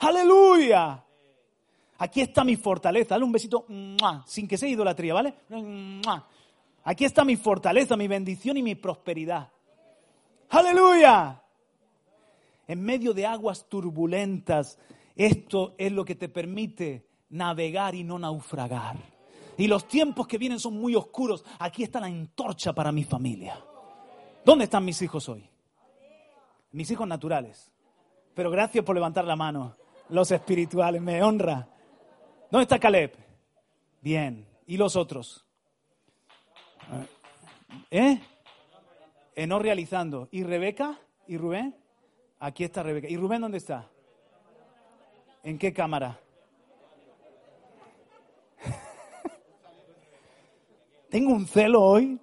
Aleluya. 0.00 1.04
Aquí 1.98 2.22
está 2.22 2.42
mi 2.42 2.56
fortaleza. 2.56 3.16
Dale 3.16 3.24
un 3.26 3.32
besito 3.32 3.66
sin 4.24 4.48
que 4.48 4.56
sea 4.56 4.68
idolatría, 4.70 5.12
¿vale? 5.12 5.34
Aquí 6.84 7.04
está 7.04 7.22
mi 7.22 7.36
fortaleza, 7.36 7.98
mi 7.98 8.08
bendición 8.08 8.56
y 8.56 8.62
mi 8.62 8.76
prosperidad. 8.76 9.50
Aleluya 10.48 11.42
en 12.66 12.82
medio 12.82 13.14
de 13.14 13.26
aguas 13.26 13.68
turbulentas, 13.68 14.78
esto 15.14 15.74
es 15.78 15.92
lo 15.92 16.04
que 16.04 16.14
te 16.14 16.28
permite 16.28 17.06
navegar 17.30 17.94
y 17.94 18.04
no 18.04 18.18
naufragar. 18.18 18.96
Y 19.58 19.68
los 19.68 19.88
tiempos 19.88 20.26
que 20.26 20.38
vienen 20.38 20.60
son 20.60 20.74
muy 20.74 20.94
oscuros. 20.94 21.44
Aquí 21.58 21.82
está 21.82 22.00
la 22.00 22.06
antorcha 22.06 22.74
para 22.74 22.92
mi 22.92 23.04
familia. 23.04 23.58
¿Dónde 24.44 24.64
están 24.64 24.84
mis 24.84 25.00
hijos 25.00 25.28
hoy? 25.28 25.48
Mis 26.72 26.90
hijos 26.90 27.08
naturales. 27.08 27.72
Pero 28.34 28.50
gracias 28.50 28.84
por 28.84 28.94
levantar 28.94 29.24
la 29.24 29.34
mano. 29.34 29.76
Los 30.10 30.30
espirituales, 30.30 31.00
me 31.00 31.22
honra. 31.22 31.68
¿Dónde 32.50 32.64
está 32.64 32.78
Caleb? 32.78 33.12
Bien. 34.02 34.46
¿Y 34.66 34.76
los 34.76 34.94
otros? 34.94 35.46
¿Eh? 37.90 38.20
¿Eh? 39.34 39.46
No 39.46 39.58
realizando. 39.58 40.28
¿Y 40.30 40.42
Rebeca? 40.42 40.98
¿Y 41.26 41.38
Rubén? 41.38 41.74
Aquí 42.38 42.64
está 42.64 42.82
Rebeca. 42.82 43.08
¿Y 43.08 43.16
Rubén 43.16 43.40
dónde 43.40 43.56
está? 43.58 43.88
¿En 45.42 45.58
qué 45.58 45.72
cámara? 45.72 46.20
Tengo 51.08 51.32
un 51.32 51.46
celo 51.46 51.82
hoy. 51.82 52.20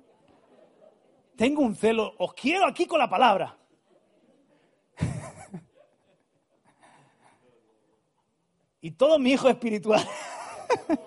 Tengo 1.35 1.63
un 1.63 1.75
celo. 1.75 2.13
Os 2.19 2.33
quiero 2.33 2.67
aquí 2.67 2.85
con 2.85 2.99
la 2.99 3.09
palabra. 3.09 3.57
y 8.81 8.91
todo 8.91 9.17
mi 9.17 9.31
hijo 9.31 9.49
espiritual. 9.49 10.07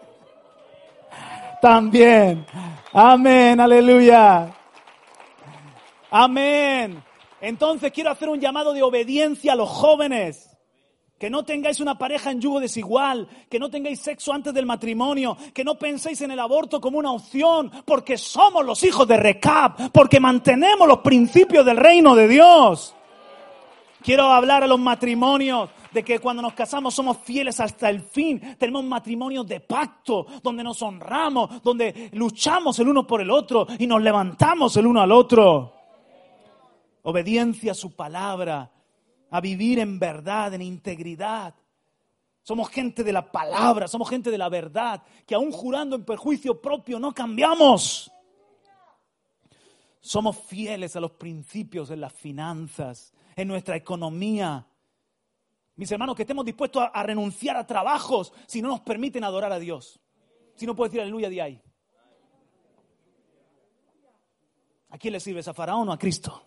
También. 1.62 2.44
Amén, 2.92 3.60
aleluya. 3.60 4.52
Amén. 6.10 7.05
Entonces 7.46 7.92
quiero 7.92 8.10
hacer 8.10 8.28
un 8.28 8.40
llamado 8.40 8.72
de 8.72 8.82
obediencia 8.82 9.52
a 9.52 9.56
los 9.56 9.68
jóvenes. 9.68 10.50
Que 11.16 11.30
no 11.30 11.44
tengáis 11.44 11.78
una 11.78 11.96
pareja 11.96 12.32
en 12.32 12.40
yugo 12.40 12.58
desigual, 12.58 13.28
que 13.48 13.60
no 13.60 13.70
tengáis 13.70 14.00
sexo 14.00 14.32
antes 14.32 14.52
del 14.52 14.66
matrimonio, 14.66 15.36
que 15.54 15.62
no 15.62 15.76
penséis 15.76 16.20
en 16.22 16.32
el 16.32 16.40
aborto 16.40 16.80
como 16.80 16.98
una 16.98 17.12
opción, 17.12 17.70
porque 17.84 18.18
somos 18.18 18.66
los 18.66 18.82
hijos 18.82 19.06
de 19.06 19.16
Recap, 19.16 19.92
porque 19.92 20.18
mantenemos 20.18 20.88
los 20.88 20.98
principios 20.98 21.64
del 21.64 21.76
reino 21.76 22.16
de 22.16 22.26
Dios. 22.26 22.96
Quiero 24.02 24.24
hablar 24.24 24.64
a 24.64 24.66
los 24.66 24.80
matrimonios 24.80 25.70
de 25.92 26.02
que 26.02 26.18
cuando 26.18 26.42
nos 26.42 26.52
casamos 26.52 26.94
somos 26.94 27.18
fieles 27.18 27.60
hasta 27.60 27.88
el 27.88 28.00
fin. 28.00 28.56
Tenemos 28.58 28.82
matrimonios 28.82 29.46
de 29.46 29.60
pacto, 29.60 30.26
donde 30.42 30.64
nos 30.64 30.82
honramos, 30.82 31.62
donde 31.62 32.10
luchamos 32.12 32.76
el 32.80 32.88
uno 32.88 33.06
por 33.06 33.20
el 33.20 33.30
otro 33.30 33.68
y 33.78 33.86
nos 33.86 34.02
levantamos 34.02 34.76
el 34.76 34.88
uno 34.88 35.00
al 35.00 35.12
otro 35.12 35.75
obediencia 37.08 37.70
a 37.70 37.74
su 37.74 37.94
palabra, 37.94 38.72
a 39.30 39.40
vivir 39.40 39.78
en 39.78 40.00
verdad, 40.00 40.52
en 40.54 40.62
integridad. 40.62 41.54
Somos 42.42 42.68
gente 42.68 43.04
de 43.04 43.12
la 43.12 43.30
palabra, 43.30 43.86
somos 43.86 44.10
gente 44.10 44.28
de 44.28 44.38
la 44.38 44.48
verdad, 44.48 45.04
que 45.24 45.36
aún 45.36 45.52
jurando 45.52 45.94
en 45.94 46.04
perjuicio 46.04 46.60
propio 46.60 46.98
no 46.98 47.14
cambiamos. 47.14 48.10
Somos 50.00 50.36
fieles 50.36 50.96
a 50.96 51.00
los 51.00 51.12
principios 51.12 51.90
en 51.92 52.00
las 52.00 52.12
finanzas, 52.12 53.14
en 53.36 53.46
nuestra 53.46 53.76
economía. 53.76 54.66
Mis 55.76 55.92
hermanos, 55.92 56.16
que 56.16 56.22
estemos 56.22 56.44
dispuestos 56.44 56.88
a, 56.92 57.02
renunciar 57.04 57.56
a 57.56 57.66
trabajos 57.66 58.32
si 58.48 58.60
no 58.60 58.68
nos 58.68 58.80
permiten 58.80 59.22
adorar 59.22 59.52
a 59.52 59.60
Dios. 59.60 60.00
Si 60.56 60.66
no 60.66 60.74
puedes 60.74 60.90
decir 60.90 61.02
aleluya 61.02 61.30
de 61.30 61.40
ahí. 61.40 61.62
¿A 64.88 64.98
quién 64.98 65.12
le 65.12 65.20
sirves? 65.20 65.46
¿A 65.46 65.54
Faraón 65.54 65.88
o 65.88 65.92
a 65.92 65.98
Cristo? 65.98 66.46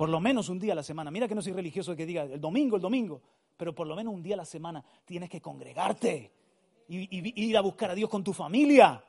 Por 0.00 0.08
lo 0.08 0.18
menos 0.18 0.48
un 0.48 0.58
día 0.58 0.72
a 0.72 0.76
la 0.76 0.82
semana. 0.82 1.10
Mira 1.10 1.28
que 1.28 1.34
no 1.34 1.42
soy 1.42 1.52
religioso 1.52 1.94
que 1.94 2.06
diga 2.06 2.22
el 2.22 2.40
domingo, 2.40 2.76
el 2.76 2.80
domingo. 2.80 3.20
Pero 3.54 3.74
por 3.74 3.86
lo 3.86 3.94
menos 3.94 4.14
un 4.14 4.22
día 4.22 4.32
a 4.32 4.38
la 4.38 4.46
semana 4.46 4.82
tienes 5.04 5.28
que 5.28 5.42
congregarte 5.42 6.32
y, 6.88 7.42
ir 7.44 7.54
a 7.54 7.60
buscar 7.60 7.90
a 7.90 7.94
Dios 7.94 8.08
con 8.08 8.24
tu 8.24 8.32
familia. 8.32 9.04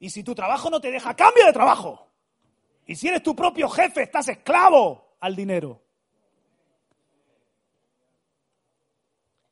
Y 0.00 0.10
si 0.10 0.22
tu 0.22 0.34
trabajo 0.34 0.68
no 0.68 0.82
te 0.82 0.90
deja, 0.90 1.16
cambia 1.16 1.46
de 1.46 1.54
trabajo. 1.54 2.08
Y 2.84 2.94
si 2.94 3.08
eres 3.08 3.22
tu 3.22 3.34
propio 3.34 3.66
jefe, 3.70 4.02
estás 4.02 4.28
esclavo 4.28 5.16
al 5.20 5.34
dinero. 5.34 5.80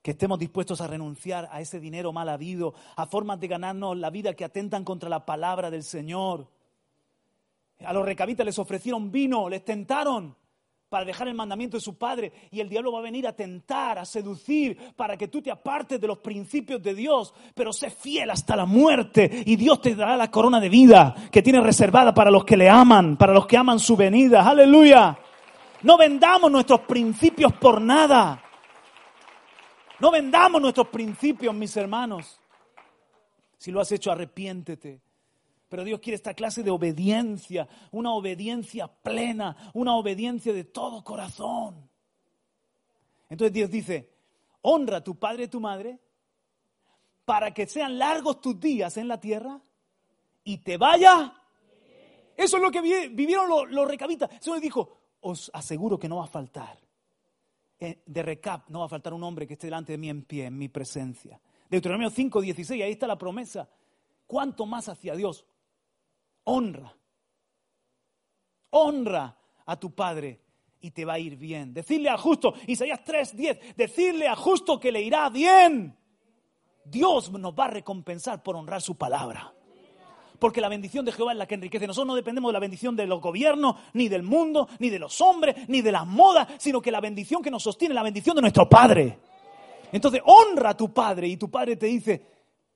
que 0.03 0.11
estemos 0.11 0.39
dispuestos 0.39 0.81
a 0.83 0.89
renunciar 0.89 1.49
a 1.51 1.63
ese 1.63 1.81
dinero 1.81 2.13
mal 2.13 2.29
habido, 2.29 2.75
a 2.97 3.07
formas 3.07 3.41
de 3.41 3.49
ganarnos 3.49 3.97
la 3.97 4.11
vida 4.11 4.35
que 4.35 4.45
atentan 4.45 4.85
contra 4.85 5.09
la 5.09 5.25
palabra 5.25 5.71
del 5.71 5.85
Señor. 5.85 6.49
A 7.85 7.93
los 7.93 8.05
recabitas 8.05 8.47
les 8.47 8.59
ofrecieron 8.59 9.11
vino, 9.11 9.49
les 9.49 9.64
tentaron 9.64 10.37
para 10.93 11.07
dejar 11.07 11.26
el 11.26 11.35
mandamiento 11.35 11.78
de 11.78 11.80
su 11.80 11.97
padre 11.97 12.33
y 12.51 12.61
el 12.61 12.68
diablo 12.68 12.93
va 12.93 12.99
a 12.99 13.03
venir 13.03 13.26
a 13.26 13.33
tentar, 13.33 13.99
a 13.99 14.05
seducir 14.05 14.76
para 14.95 15.16
que 15.16 15.28
tú 15.28 15.41
te 15.41 15.51
apartes 15.51 15.99
de 15.99 16.07
los 16.07 16.18
principios 16.18 16.83
de 16.83 16.95
Dios, 16.95 17.33
pero 17.55 17.72
sé 17.72 17.89
fiel 17.89 18.28
hasta 18.28 18.55
la 18.55 18.66
muerte 18.66 19.43
y 19.47 19.57
Dios 19.57 19.80
te 19.80 19.95
dará 19.95 20.18
la 20.18 20.30
corona 20.30 20.61
de 20.61 20.68
vida 20.68 21.14
que 21.33 21.41
tiene 21.41 21.62
reservada 21.62 22.12
para 22.12 22.30
los 22.30 22.45
que 22.45 22.59
le 22.59 22.68
aman, 22.68 23.16
para 23.16 23.33
los 23.33 23.47
que 23.47 23.57
aman 23.57 23.78
su 23.78 23.97
venida. 23.97 24.47
Aleluya. 24.47 25.18
No 25.80 25.97
vendamos 25.97 26.53
nuestros 26.53 26.80
principios 26.80 27.55
por 27.55 27.80
nada. 27.80 28.43
No 29.99 30.11
vendamos 30.11 30.61
nuestros 30.61 30.89
principios, 30.89 31.55
mis 31.55 31.74
hermanos. 31.74 32.39
Si 33.57 33.70
lo 33.70 33.80
has 33.80 33.91
hecho, 33.93 34.12
arrepiéntete. 34.12 35.01
Pero 35.73 35.85
Dios 35.85 36.01
quiere 36.01 36.16
esta 36.16 36.35
clase 36.35 36.62
de 36.62 36.70
obediencia, 36.70 37.66
una 37.93 38.12
obediencia 38.12 38.89
plena, 38.89 39.57
una 39.73 39.97
obediencia 39.97 40.53
de 40.53 40.64
todo 40.64 41.03
corazón. 41.03 41.89
Entonces 43.31 43.55
Dios 43.55 43.70
dice, 43.70 44.12
honra 44.61 44.99
a 44.99 45.03
tu 45.03 45.18
padre 45.18 45.45
y 45.45 45.49
tu 45.49 45.61
madre 45.61 45.99
para 47.25 47.55
que 47.55 47.66
sean 47.66 47.97
largos 47.97 48.43
tus 48.43 48.61
días 48.61 48.99
en 48.99 49.09
la 49.09 49.18
tierra 49.18 49.62
y 50.45 50.59
te 50.59 50.77
vaya. 50.77 51.33
Eso 52.37 52.59
es 52.59 52.62
lo 52.62 52.70
que 52.70 52.83
vivieron 53.09 53.49
los, 53.49 53.89
recabitas. 53.89 54.29
Señor 54.43 54.61
dijo, 54.61 54.99
os 55.23 55.51
aseguro 55.55 55.99
que 55.99 56.07
no 56.07 56.16
va 56.16 56.25
a 56.25 56.29
faltar. 56.29 56.79
Eh, 57.81 58.03
de 58.05 58.23
recap, 58.23 58.68
no 58.68 58.81
va 58.81 58.85
a 58.85 58.91
faltar 58.91 59.14
un 59.14 59.25
hombre 59.25 59.47
que 59.47 59.55
esté 59.55 59.68
delante 59.68 59.93
de 59.93 59.99
mí 59.99 60.11
en 60.11 60.25
pie, 60.25 60.45
en 60.45 60.59
mi 60.59 60.68
presencia. 60.68 61.41
Deuteronomio 61.70 62.11
5, 62.11 62.43
16, 62.43 62.83
ahí 62.83 62.93
está 62.93 63.07
la 63.07 63.16
promesa. 63.16 63.70
¿Cuánto 64.27 64.66
más 64.66 64.91
hacia 64.91 65.14
Dios? 65.14 65.47
Honra. 66.45 66.95
Honra 68.70 69.36
a 69.66 69.78
tu 69.78 69.95
Padre 69.95 70.40
y 70.80 70.90
te 70.90 71.05
va 71.05 71.14
a 71.14 71.18
ir 71.18 71.36
bien. 71.36 71.72
Decirle 71.72 72.09
a 72.09 72.18
justo, 72.18 72.55
Isaías 72.66 73.03
3, 73.05 73.36
10, 73.36 73.76
decirle 73.76 74.28
a 74.28 74.36
justo 74.36 74.78
que 74.78 74.93
le 74.93 75.01
irá 75.01 75.28
bien. 75.30 75.97
Dios 76.84 77.30
nos 77.30 77.55
va 77.55 77.66
a 77.66 77.68
recompensar 77.68 78.43
por 78.43 78.57
honrar 78.57 78.82
su 78.82 78.97
palabra. 78.97 79.55
Porque 80.38 80.61
la 80.61 80.68
bendición 80.68 81.05
de 81.05 81.12
Jehová 81.12 81.32
es 81.32 81.38
la 81.38 81.47
que 81.47 81.55
enriquece. 81.55 81.86
Nosotros 81.86 82.09
no 82.09 82.16
dependemos 82.16 82.49
de 82.49 82.55
la 82.55 82.59
bendición 82.59 82.97
de 82.97 83.07
los 83.07 83.20
gobiernos, 83.20 83.76
ni 83.93 84.09
del 84.09 84.24
mundo, 84.24 84.68
ni 84.80 84.90
de 84.90 84.99
los 84.99 85.20
hombres, 85.20 85.68
ni 85.68 85.82
de 85.82 85.93
las 85.93 86.05
modas, 86.05 86.49
sino 86.59 86.82
que 86.82 86.90
la 86.90 87.01
bendición 87.01 87.43
que 87.43 87.51
nos 87.51 87.62
sostiene 87.62 87.93
es 87.93 87.97
la 87.97 88.03
bendición 88.03 88.34
de 88.34 88.43
nuestro 88.43 88.68
Padre. 88.68 89.20
Entonces, 89.93 90.20
honra 90.24 90.70
a 90.70 90.76
tu 90.76 90.93
Padre 90.93 91.28
y 91.28 91.36
tu 91.36 91.49
Padre 91.49 91.76
te 91.76 91.86
dice, 91.86 92.26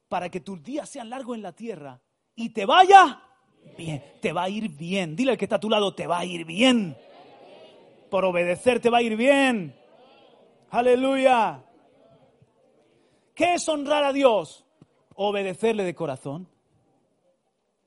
para 0.08 0.28
que 0.28 0.40
tus 0.40 0.62
días 0.62 0.88
sean 0.88 1.10
largos 1.10 1.36
en 1.36 1.42
la 1.42 1.52
tierra 1.52 2.00
y 2.36 2.50
te 2.50 2.64
vaya 2.64 3.20
bien, 3.76 4.02
te 4.20 4.32
va 4.32 4.44
a 4.44 4.48
ir 4.48 4.68
bien. 4.68 5.16
Dile 5.16 5.32
al 5.32 5.38
que 5.38 5.44
está 5.44 5.56
a 5.56 5.60
tu 5.60 5.70
lado, 5.70 5.94
te 5.94 6.06
va 6.06 6.18
a 6.18 6.24
ir 6.24 6.44
bien. 6.44 6.96
Por 8.10 8.24
obedecer 8.24 8.80
te 8.80 8.90
va 8.90 8.98
a 8.98 9.02
ir 9.02 9.16
bien. 9.16 9.74
Aleluya. 10.70 11.64
¿Qué 13.34 13.54
es 13.54 13.68
honrar 13.68 14.04
a 14.04 14.12
Dios? 14.12 14.64
Obedecerle 15.14 15.84
de 15.84 15.94
corazón. 15.94 16.48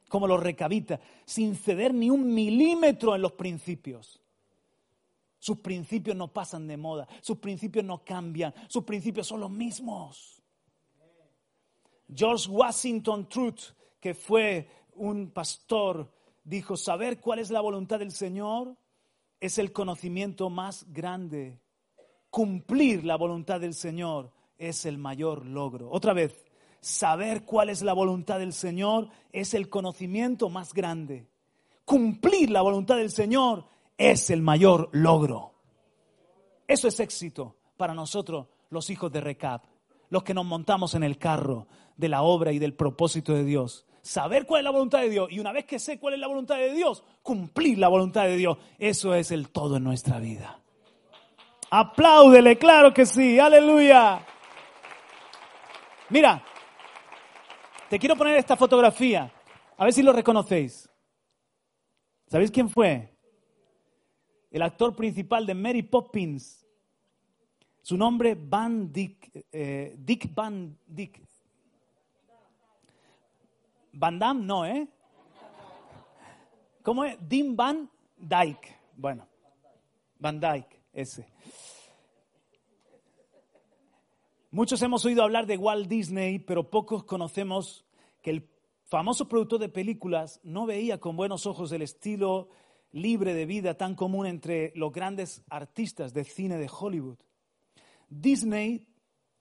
Como 0.07 0.27
los 0.27 0.41
recabita, 0.41 0.99
sin 1.25 1.55
ceder 1.55 1.93
ni 1.93 2.09
un 2.09 2.33
milímetro 2.33 3.15
en 3.15 3.21
los 3.21 3.33
principios. 3.33 4.21
Sus 5.39 5.59
principios 5.59 6.15
no 6.17 6.33
pasan 6.33 6.67
de 6.67 6.75
moda, 6.75 7.07
sus 7.21 7.37
principios 7.37 7.85
no 7.85 8.03
cambian, 8.03 8.53
sus 8.67 8.83
principios 8.83 9.25
son 9.27 9.39
los 9.39 9.49
mismos. 9.49 10.43
George 12.13 12.49
Washington 12.49 13.29
Truth, 13.29 13.61
que 13.99 14.13
fue 14.13 14.67
un 14.99 15.31
pastor, 15.31 16.11
dijo, 16.43 16.77
saber 16.77 17.19
cuál 17.19 17.39
es 17.39 17.49
la 17.49 17.61
voluntad 17.61 17.99
del 17.99 18.11
Señor 18.11 18.77
es 19.39 19.57
el 19.57 19.71
conocimiento 19.71 20.49
más 20.49 20.85
grande. 20.91 21.59
Cumplir 22.29 23.05
la 23.05 23.15
voluntad 23.15 23.59
del 23.59 23.73
Señor 23.73 24.31
es 24.57 24.85
el 24.85 24.97
mayor 24.97 25.45
logro. 25.45 25.89
Otra 25.89 26.13
vez, 26.13 26.45
saber 26.81 27.45
cuál 27.45 27.69
es 27.69 27.81
la 27.81 27.93
voluntad 27.93 28.39
del 28.39 28.53
Señor 28.53 29.09
es 29.31 29.53
el 29.53 29.69
conocimiento 29.69 30.49
más 30.49 30.73
grande. 30.73 31.27
Cumplir 31.85 32.51
la 32.51 32.61
voluntad 32.61 32.97
del 32.97 33.09
Señor 33.09 33.65
es 33.97 34.29
el 34.29 34.41
mayor 34.41 34.89
logro. 34.91 35.53
Eso 36.67 36.87
es 36.87 36.99
éxito 36.99 37.55
para 37.77 37.93
nosotros, 37.93 38.47
los 38.69 38.89
hijos 38.89 39.11
de 39.11 39.21
Recap, 39.21 39.63
los 40.09 40.23
que 40.23 40.33
nos 40.33 40.45
montamos 40.45 40.93
en 40.93 41.03
el 41.03 41.17
carro 41.17 41.67
de 41.97 42.09
la 42.09 42.21
obra 42.21 42.51
y 42.51 42.59
del 42.59 42.75
propósito 42.75 43.33
de 43.33 43.43
Dios. 43.43 43.87
Saber 44.01 44.45
cuál 44.45 44.61
es 44.61 44.65
la 44.65 44.71
voluntad 44.71 45.01
de 45.01 45.09
Dios 45.09 45.31
y 45.31 45.39
una 45.39 45.51
vez 45.51 45.65
que 45.65 45.79
sé 45.79 45.99
cuál 45.99 46.13
es 46.13 46.19
la 46.19 46.27
voluntad 46.27 46.57
de 46.57 46.73
Dios, 46.73 47.03
cumplir 47.21 47.77
la 47.77 47.87
voluntad 47.87 48.25
de 48.25 48.37
Dios. 48.37 48.57
Eso 48.77 49.13
es 49.13 49.31
el 49.31 49.49
todo 49.49 49.77
en 49.77 49.83
nuestra 49.83 50.19
vida. 50.19 50.59
Apláudele, 51.69 52.57
claro 52.57 52.93
que 52.93 53.05
sí, 53.05 53.39
aleluya. 53.39 54.25
Mira, 56.09 56.43
te 57.89 57.99
quiero 57.99 58.15
poner 58.15 58.37
esta 58.37 58.55
fotografía, 58.55 59.31
a 59.77 59.83
ver 59.83 59.93
si 59.93 60.01
lo 60.01 60.11
reconocéis. 60.11 60.89
¿Sabéis 62.27 62.51
quién 62.51 62.69
fue? 62.69 63.13
El 64.51 64.61
actor 64.61 64.95
principal 64.95 65.45
de 65.45 65.53
Mary 65.53 65.83
Poppins. 65.83 66.65
Su 67.81 67.97
nombre 67.97 68.35
Van 68.39 68.91
Dick, 68.91 69.31
eh, 69.51 69.95
Dick 69.97 70.33
Van 70.33 70.77
Dick. 70.85 71.28
Van 73.99 74.17
Damme 74.17 74.45
no, 74.45 74.65
¿eh? 74.65 74.87
¿Cómo 76.83 77.03
es? 77.03 77.17
Dim 77.27 77.53
Van 77.57 77.89
Dyke. 78.15 78.77
Bueno, 78.95 79.27
Van 80.17 80.39
Dyke, 80.39 80.81
ese. 80.93 81.27
Muchos 84.51 84.81
hemos 84.83 85.03
oído 85.03 85.21
hablar 85.21 85.47
de 85.47 85.57
Walt 85.57 85.89
Disney, 85.89 86.39
pero 86.39 86.69
pocos 86.69 87.03
conocemos 87.03 87.83
que 88.21 88.29
el 88.29 88.49
famoso 88.85 89.27
productor 89.27 89.59
de 89.59 89.67
películas 89.67 90.39
no 90.43 90.65
veía 90.65 91.01
con 91.01 91.17
buenos 91.17 91.45
ojos 91.45 91.69
el 91.73 91.81
estilo 91.81 92.47
libre 92.93 93.33
de 93.33 93.45
vida 93.45 93.75
tan 93.75 93.95
común 93.95 94.27
entre 94.27 94.71
los 94.75 94.93
grandes 94.93 95.43
artistas 95.49 96.13
de 96.13 96.23
cine 96.23 96.57
de 96.57 96.71
Hollywood. 96.71 97.17
Disney, 98.07 98.87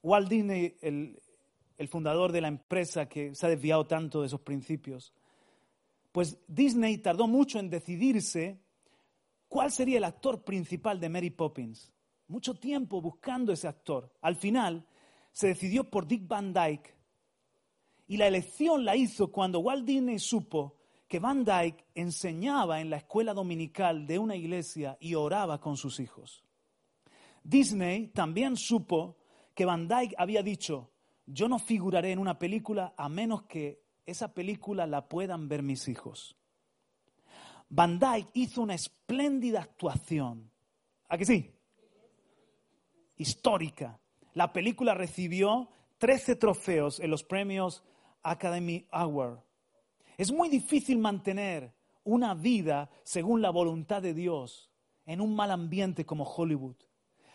Walt 0.03 0.29
Disney, 0.29 0.77
el, 0.81 1.23
el 1.79 1.89
fundador 1.89 2.33
de 2.33 2.41
la 2.41 2.49
empresa 2.49 3.09
que 3.09 3.35
se 3.35 3.47
ha 3.47 3.49
desviado 3.49 3.87
tanto 3.87 4.21
de 4.21 4.27
esos 4.27 4.41
principios, 4.41 5.15
pues 6.13 6.39
Disney 6.49 6.99
tardó 6.99 7.27
mucho 7.27 7.59
en 7.59 7.71
decidirse 7.71 8.61
cuál 9.49 9.71
sería 9.71 9.99
el 9.99 10.05
actor 10.05 10.45
principal 10.45 11.01
de 11.01 11.09
Mary 11.09 11.31
Poppins. 11.31 11.93
Mucho 12.27 12.55
tiempo 12.55 13.01
buscando 13.01 13.53
ese 13.53 13.69
actor. 13.69 14.13
Al 14.21 14.37
final, 14.37 14.87
se 15.33 15.47
decidió 15.47 15.89
por 15.89 16.07
Dick 16.07 16.27
Van 16.27 16.53
Dyke 16.53 16.95
y 18.09 18.17
la 18.17 18.27
elección 18.27 18.85
la 18.85 18.97
hizo 18.97 19.31
cuando 19.31 19.61
Walt 19.61 19.85
Disney 19.85 20.19
supo 20.19 20.79
que 21.07 21.21
Van 21.21 21.45
Dyke 21.45 21.87
enseñaba 21.95 22.81
en 22.81 22.91
la 22.91 22.97
escuela 22.99 23.33
dominical 23.33 24.07
de 24.07 24.19
una 24.19 24.35
iglesia 24.35 24.97
y 25.01 25.15
oraba 25.15 25.61
con 25.61 25.77
sus 25.77 26.01
hijos. 26.01 26.45
Disney 27.43 28.09
también 28.09 28.57
supo 28.57 29.17
que 29.55 29.65
Van 29.65 29.89
Dyke 29.89 30.15
había 30.19 30.43
dicho, 30.43 30.91
yo 31.31 31.49
no 31.49 31.59
figuraré 31.59 32.13
en 32.13 32.19
una 32.19 32.39
película 32.39 32.95
a 32.97 33.09
menos 33.09 33.43
que 33.43 33.83
esa 34.07 34.33
película 34.33 34.87
la 34.87 35.09
puedan 35.09 35.49
ver 35.49 35.63
mis 35.63 35.87
hijos. 35.89 36.37
Van 37.69 37.99
Dyke 37.99 38.31
hizo 38.33 38.63
una 38.63 38.75
espléndida 38.75 39.61
actuación. 39.61 40.51
¿A 41.09 41.19
sí? 41.19 41.55
Histórica. 43.17 44.01
La 44.33 44.53
película 44.53 44.95
recibió 44.95 45.69
13 45.99 46.37
trofeos 46.37 46.99
en 47.01 47.11
los 47.11 47.25
premios 47.25 47.83
Academy 48.23 48.87
Award. 48.91 49.41
Es 50.17 50.33
muy 50.33 50.49
difícil 50.49 50.99
mantener 50.99 51.75
una 52.05 52.33
vida 52.35 52.91
según 53.05 53.43
la 53.43 53.51
voluntad 53.51 54.01
de 54.01 54.15
Dios 54.15 54.71
en 55.05 55.21
un 55.21 55.37
mal 55.37 55.51
ambiente 55.51 56.07
como 56.07 56.25
Hollywood. 56.25 56.77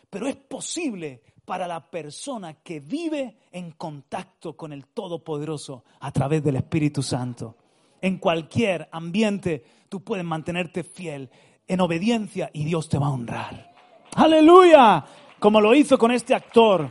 Pero 0.09 0.27
es 0.27 0.35
posible 0.35 1.21
para 1.45 1.67
la 1.67 1.89
persona 1.89 2.55
que 2.55 2.79
vive 2.79 3.37
en 3.51 3.71
contacto 3.71 4.55
con 4.55 4.73
el 4.73 4.85
Todopoderoso 4.87 5.83
a 5.99 6.11
través 6.11 6.43
del 6.43 6.55
Espíritu 6.55 7.03
Santo. 7.03 7.57
En 8.01 8.17
cualquier 8.17 8.89
ambiente 8.91 9.63
tú 9.89 10.03
puedes 10.03 10.25
mantenerte 10.25 10.83
fiel 10.83 11.29
en 11.67 11.81
obediencia 11.81 12.49
y 12.53 12.65
Dios 12.65 12.89
te 12.89 12.97
va 12.97 13.07
a 13.07 13.11
honrar. 13.11 13.73
Aleluya 14.15 15.05
como 15.43 15.59
lo 15.59 15.75
hizo 15.75 15.97
con 15.97 16.09
este 16.11 16.33
actor. 16.33 16.89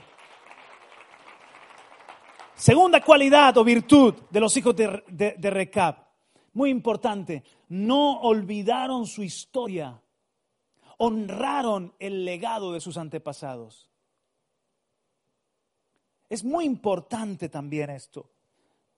Segunda 2.55 3.01
cualidad 3.03 3.57
o 3.57 3.65
virtud 3.65 4.15
de 4.29 4.41
los 4.41 4.55
hijos 4.59 4.77
de, 4.77 5.03
de, 5.09 5.51
Recap, 5.51 6.07
muy 6.53 6.69
importante, 6.69 7.45
no 7.71 8.21
olvidaron 8.21 9.07
su 9.07 9.23
historia, 9.23 10.03
honraron 10.99 11.95
el 11.99 12.27
legado 12.27 12.75
de 12.75 12.81
sus 12.81 12.99
antepasados. 12.99 13.92
Es 16.33 16.45
muy 16.45 16.65
importante 16.65 17.51
también 17.51 17.91
esto. 17.91 18.31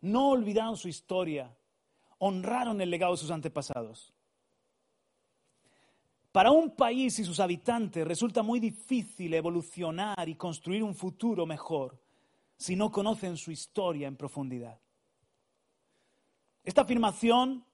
No 0.03 0.29
olvidaron 0.29 0.77
su 0.77 0.87
historia, 0.87 1.53
honraron 2.19 2.81
el 2.81 2.89
legado 2.89 3.15
de 3.15 3.19
sus 3.19 3.33
antepasados. 3.33 4.15
Para 6.31 6.53
un 6.53 6.77
país 6.77 7.19
y 7.19 7.25
sus 7.25 7.41
habitantes 7.41 8.07
resulta 8.07 8.45
muy 8.45 8.61
difícil 8.61 9.35
evolucionar 9.35 10.29
y 10.29 10.37
construir 10.37 10.85
un 10.85 10.95
futuro 10.95 11.45
mejor 11.45 12.01
si 12.57 12.77
no 12.77 12.93
conocen 12.93 13.37
su 13.37 13.51
historia 13.51 14.07
en 14.07 14.15
profundidad. 14.17 14.79
Esta 16.63 16.83
afirmación 16.83 17.65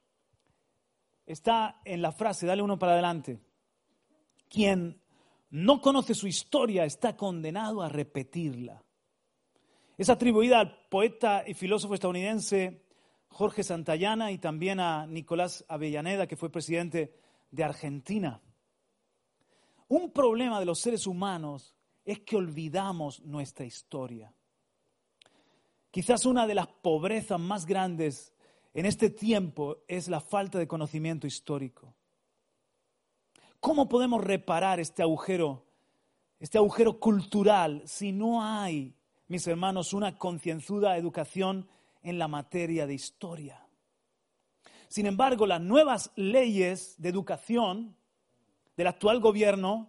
está 1.26 1.82
en 1.84 2.00
la 2.00 2.12
frase, 2.12 2.46
dale 2.46 2.62
uno 2.62 2.78
para 2.78 2.92
adelante. 2.92 3.38
Quien 4.48 5.02
no 5.50 5.82
conoce 5.82 6.14
su 6.14 6.26
historia 6.26 6.86
está 6.86 7.14
condenado 7.14 7.82
a 7.82 7.90
repetirla. 7.90 8.82
Es 10.00 10.08
atribuida 10.08 10.60
al 10.60 10.86
poeta 10.88 11.44
y 11.46 11.52
filósofo 11.52 11.92
estadounidense 11.92 12.86
Jorge 13.28 13.62
Santayana 13.62 14.32
y 14.32 14.38
también 14.38 14.80
a 14.80 15.06
Nicolás 15.06 15.62
Avellaneda, 15.68 16.26
que 16.26 16.38
fue 16.38 16.50
presidente 16.50 17.12
de 17.50 17.64
Argentina. 17.64 18.40
Un 19.88 20.10
problema 20.10 20.58
de 20.58 20.64
los 20.64 20.80
seres 20.80 21.06
humanos 21.06 21.76
es 22.02 22.20
que 22.20 22.38
olvidamos 22.38 23.20
nuestra 23.24 23.66
historia. 23.66 24.32
Quizás 25.90 26.24
una 26.24 26.46
de 26.46 26.54
las 26.54 26.68
pobrezas 26.68 27.38
más 27.38 27.66
grandes 27.66 28.32
en 28.72 28.86
este 28.86 29.10
tiempo 29.10 29.84
es 29.86 30.08
la 30.08 30.22
falta 30.22 30.58
de 30.58 30.66
conocimiento 30.66 31.26
histórico. 31.26 31.94
¿Cómo 33.60 33.86
podemos 33.86 34.24
reparar 34.24 34.80
este 34.80 35.02
agujero, 35.02 35.66
este 36.38 36.56
agujero 36.56 36.98
cultural, 36.98 37.82
si 37.84 38.12
no 38.12 38.42
hay, 38.42 38.96
mis 39.30 39.46
hermanos, 39.46 39.92
una 39.92 40.18
concienzuda 40.18 40.96
educación 40.96 41.68
en 42.02 42.18
la 42.18 42.26
materia 42.26 42.84
de 42.88 42.94
historia? 42.94 43.64
Sin 44.88 45.06
embargo, 45.06 45.46
las 45.46 45.60
nuevas 45.60 46.10
leyes 46.16 46.96
de 46.98 47.10
educación 47.10 47.96
del 48.76 48.88
actual 48.88 49.20
gobierno 49.20 49.88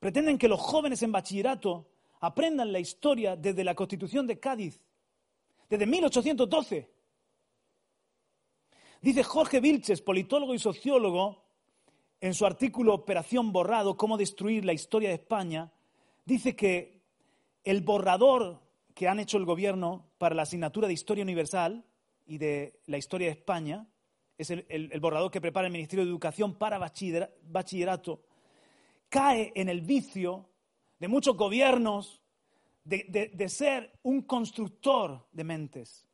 pretenden 0.00 0.38
que 0.38 0.48
los 0.48 0.60
jóvenes 0.60 1.04
en 1.04 1.12
bachillerato 1.12 1.88
aprendan 2.18 2.72
la 2.72 2.80
historia 2.80 3.36
desde 3.36 3.62
la 3.62 3.76
Constitución 3.76 4.26
de 4.26 4.40
Cádiz, 4.40 4.80
desde 5.70 5.86
1812. 5.86 6.90
Dice 9.02 9.22
Jorge 9.22 9.60
Vilches, 9.60 10.02
politólogo 10.02 10.52
y 10.52 10.58
sociólogo, 10.58 11.44
en 12.20 12.34
su 12.34 12.44
artículo 12.44 12.92
Operación 12.92 13.52
Borrado, 13.52 13.96
cómo 13.96 14.16
destruir 14.16 14.64
la 14.64 14.72
historia 14.72 15.10
de 15.10 15.14
España, 15.14 15.70
dice 16.24 16.56
que 16.56 16.95
el 17.66 17.82
borrador 17.82 18.60
que 18.94 19.08
han 19.08 19.18
hecho 19.18 19.36
el 19.36 19.44
gobierno 19.44 20.06
para 20.18 20.36
la 20.36 20.42
asignatura 20.42 20.86
de 20.86 20.94
Historia 20.94 21.24
Universal 21.24 21.84
y 22.24 22.38
de 22.38 22.80
la 22.86 22.96
historia 22.96 23.26
de 23.26 23.32
España, 23.32 23.88
es 24.38 24.50
el, 24.50 25.00
borrador 25.00 25.32
que 25.32 25.40
prepara 25.40 25.66
el 25.66 25.72
Ministerio 25.72 26.04
de 26.04 26.10
Educación 26.10 26.54
para 26.54 26.78
bachillerato, 26.78 28.22
cae 29.08 29.52
en 29.56 29.68
el 29.68 29.80
vicio 29.80 30.48
de 31.00 31.08
muchos 31.08 31.36
gobiernos 31.36 32.22
de 32.84 33.48
ser 33.48 33.98
un 34.04 34.22
constructor 34.22 35.26
de 35.32 35.44
mentes. 35.44 36.06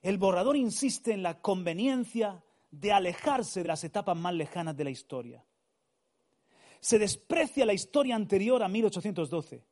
El 0.00 0.18
borrador 0.18 0.56
insiste 0.56 1.12
en 1.12 1.24
la 1.24 1.40
conveniencia 1.40 2.40
de 2.70 2.92
alejarse 2.92 3.62
de 3.62 3.68
las 3.68 3.82
etapas 3.82 4.16
más 4.16 4.34
lejanas 4.34 4.76
de 4.76 4.84
la 4.84 4.90
historia. 4.90 5.44
Se 6.78 7.00
desprecia 7.00 7.66
la 7.66 7.72
historia 7.72 8.14
anterior 8.14 8.62
a 8.62 8.68
1812, 8.68 9.64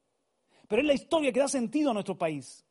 pero 0.69 0.83
es 0.83 0.87
la 0.87 0.95
historia 0.95 1.33
que 1.33 1.41
da 1.41 1.49
sentido 1.49 1.91
a 1.91 1.95
nuestro 1.95 2.17
país. 2.17 2.65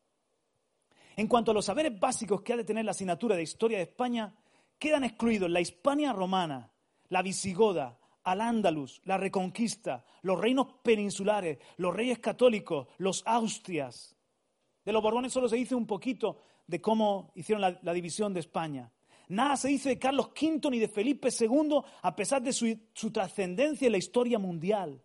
En 1.16 1.28
cuanto 1.28 1.52
a 1.52 1.54
los 1.54 1.66
saberes 1.66 2.00
básicos 2.00 2.42
que 2.42 2.54
ha 2.54 2.58
de 2.58 2.64
tener 2.64 2.86
la 2.86 2.92
asignatura 2.92 3.36
de 3.36 3.44
Historia 3.44 3.78
de 3.78 3.84
España, 3.84 4.34
quedan 4.80 5.04
excluidos 5.04 5.50
la 5.50 5.62
Hispania 5.62 6.12
romana, 6.14 6.72
la 7.10 7.22
visigoda, 7.22 8.00
al 8.24 8.42
Andalus, 8.42 9.02
la 9.04 9.18
Reconquista, 9.18 10.06
los 10.22 10.40
reinos 10.40 10.68
peninsulares, 10.82 11.60
los 11.78 11.94
reyes 11.94 12.20
católicos, 12.20 12.88
los 12.98 13.22
Austrias. 13.26 14.16
De 14.86 14.92
los 14.92 15.04
Borbones 15.04 15.34
solo 15.34 15.48
se 15.48 15.58
dice 15.58 15.76
un 15.76 15.86
poquito 15.86 16.40
de 16.66 16.82
cómo 16.82 17.32
hicieron 17.36 17.62
la, 17.62 17.80
la 17.82 17.94
división 17.94 18.34
de 18.34 18.40
España. 18.40 18.92
Nada 19.30 19.58
se 19.58 19.70
dice 19.70 19.90
de 19.90 20.00
Carlos 20.00 20.30
V 20.40 20.70
ni 20.70 20.80
de 20.80 20.88
Felipe 20.88 21.30
II, 21.38 21.80
a 22.02 22.16
pesar 22.16 22.42
de 22.42 22.54
su, 22.54 23.12
trascendencia 23.12 23.86
en 23.86 23.94
la 23.94 23.98
historia 23.98 24.38
mundial. 24.38 25.02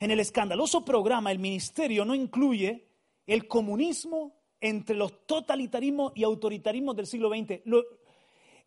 En 0.00 0.10
el 0.10 0.20
escandaloso 0.20 0.84
programa, 0.84 1.32
el 1.32 1.38
ministerio 1.38 2.04
no 2.04 2.14
incluye 2.14 2.88
el 3.26 3.48
comunismo 3.48 4.36
entre 4.60 4.96
los 4.96 5.26
totalitarismos 5.26 6.12
y 6.14 6.24
autoritarismos 6.24 6.96
del 6.96 7.06
siglo 7.06 7.30
XX. 7.30 7.62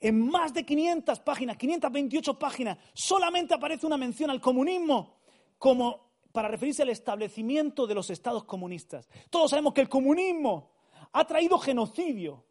en 0.01 0.29
más 0.29 0.53
de 0.53 0.65
500 0.65 1.19
páginas, 1.19 1.57
528 1.57 2.39
páginas, 2.39 2.77
solamente 2.93 3.53
aparece 3.53 3.85
una 3.85 3.97
mención 3.97 4.29
al 4.29 4.39
comunismo 4.39 5.19
como 5.57 6.09
para 6.31 6.47
referirse 6.47 6.83
al 6.83 6.89
establecimiento 6.89 7.85
de 7.85 7.95
los 7.95 8.09
estados 8.09 8.45
comunistas. 8.45 9.09
Todos 9.29 9.51
sabemos 9.51 9.73
que 9.73 9.81
el 9.81 9.89
comunismo 9.89 10.71
ha 11.11 11.25
traído 11.25 11.57
genocidio, 11.57 12.45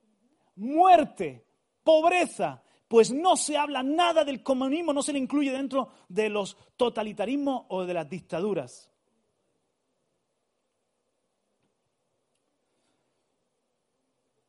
muerte, 0.57 1.47
pobreza, 1.83 2.63
pues 2.89 3.13
no 3.13 3.37
se 3.37 3.59
habla 3.59 3.83
nada 3.83 4.25
del 4.25 4.43
comunismo, 4.43 4.95
no 4.95 5.03
se 5.03 5.13
le 5.13 5.19
incluye 5.19 5.53
dentro 5.53 5.91
de 6.09 6.31
los 6.31 6.57
totalitarismos 6.77 7.67
o 7.69 7.85
de 7.85 7.95
las 7.95 8.09
dictaduras. 8.09 8.91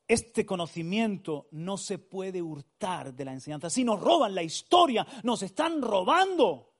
Este 0.07 0.43
conocimiento 0.45 1.49
no 1.51 1.77
se 1.77 1.99
puede 1.99 2.41
hurtar 2.41 3.13
de 3.13 3.25
la 3.25 3.33
enseñanza. 3.33 3.69
Si 3.69 3.83
nos 3.83 3.99
roban 3.99 4.33
la 4.33 4.41
historia, 4.41 5.05
nos 5.21 5.43
están 5.43 5.81
robando 5.81 6.73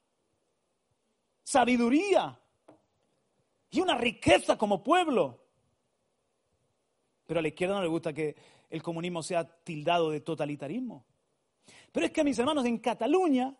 sabiduría 1.44 2.40
y 3.70 3.80
una 3.80 3.96
riqueza 3.96 4.58
como 4.58 4.82
pueblo. 4.82 5.44
Pero 7.26 7.38
a 7.38 7.42
la 7.42 7.48
izquierda 7.48 7.76
no 7.76 7.82
le 7.82 7.88
gusta 7.88 8.12
que 8.12 8.34
el 8.68 8.82
comunismo 8.82 9.22
sea 9.22 9.44
tildado 9.44 10.10
de 10.10 10.20
totalitarismo. 10.20 11.04
Pero 11.92 12.06
es 12.06 12.12
que 12.12 12.24
mis 12.24 12.38
hermanos 12.38 12.64
en 12.66 12.78
Cataluña 12.78 13.54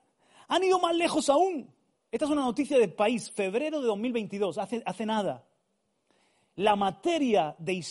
han 0.49 0.65
ido 0.65 0.79
más 0.79 0.95
lejos 0.95 1.29
aún. 1.29 1.73
Esta 2.11 2.25
es 2.25 2.31
una 2.31 2.43
noticia 2.43 2.79
del 2.79 2.93
país, 2.93 3.31
febrero 3.31 3.81
de 3.81 3.87
2022, 3.87 4.59
hace, 4.59 4.83
hace 4.85 5.07
nada. 5.07 5.47
La 6.57 6.77
materia 6.77 7.55
de, 7.59 7.85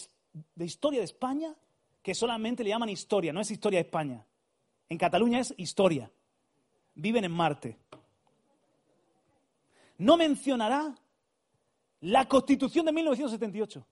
de 0.56 0.66
historia 0.66 1.00
de 1.00 1.06
España, 1.06 1.56
que 2.02 2.14
solamente 2.14 2.64
le 2.64 2.70
llaman 2.70 2.90
historia, 2.90 3.32
no 3.32 3.40
es 3.40 3.52
historia 3.52 3.80
de 3.80 3.86
España. 3.86 4.26
En 4.90 4.98
Cataluña 4.98 5.40
es 5.40 5.54
historia. 5.58 6.12
Viven 6.96 7.24
en 7.24 7.32
Marte. 7.32 7.78
No 9.98 10.18
mencionará 10.18 10.96
la 12.02 12.28
Constitución 12.28 12.86
de 12.86 12.92
1978. 12.92 13.86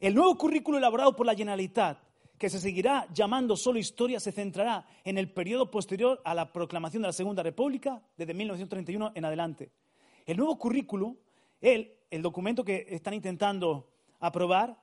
El 0.00 0.14
nuevo 0.14 0.36
currículo 0.36 0.78
elaborado 0.78 1.14
por 1.16 1.26
la 1.26 1.34
Generalitat, 1.34 1.98
que 2.38 2.48
se 2.48 2.60
seguirá 2.60 3.06
llamando 3.12 3.56
solo 3.56 3.78
historia, 3.78 4.20
se 4.20 4.32
centrará 4.32 4.86
en 5.04 5.18
el 5.18 5.30
periodo 5.32 5.70
posterior 5.70 6.20
a 6.24 6.34
la 6.34 6.52
proclamación 6.52 7.02
de 7.02 7.08
la 7.08 7.12
Segunda 7.12 7.42
República, 7.42 8.00
desde 8.16 8.34
1931 8.34 9.12
en 9.14 9.24
adelante. 9.24 9.72
El 10.24 10.36
nuevo 10.36 10.56
currículo, 10.58 11.16
el, 11.60 11.92
el 12.10 12.22
documento 12.22 12.64
que 12.64 12.86
están 12.88 13.14
intentando 13.14 13.90
aprobar, 14.20 14.78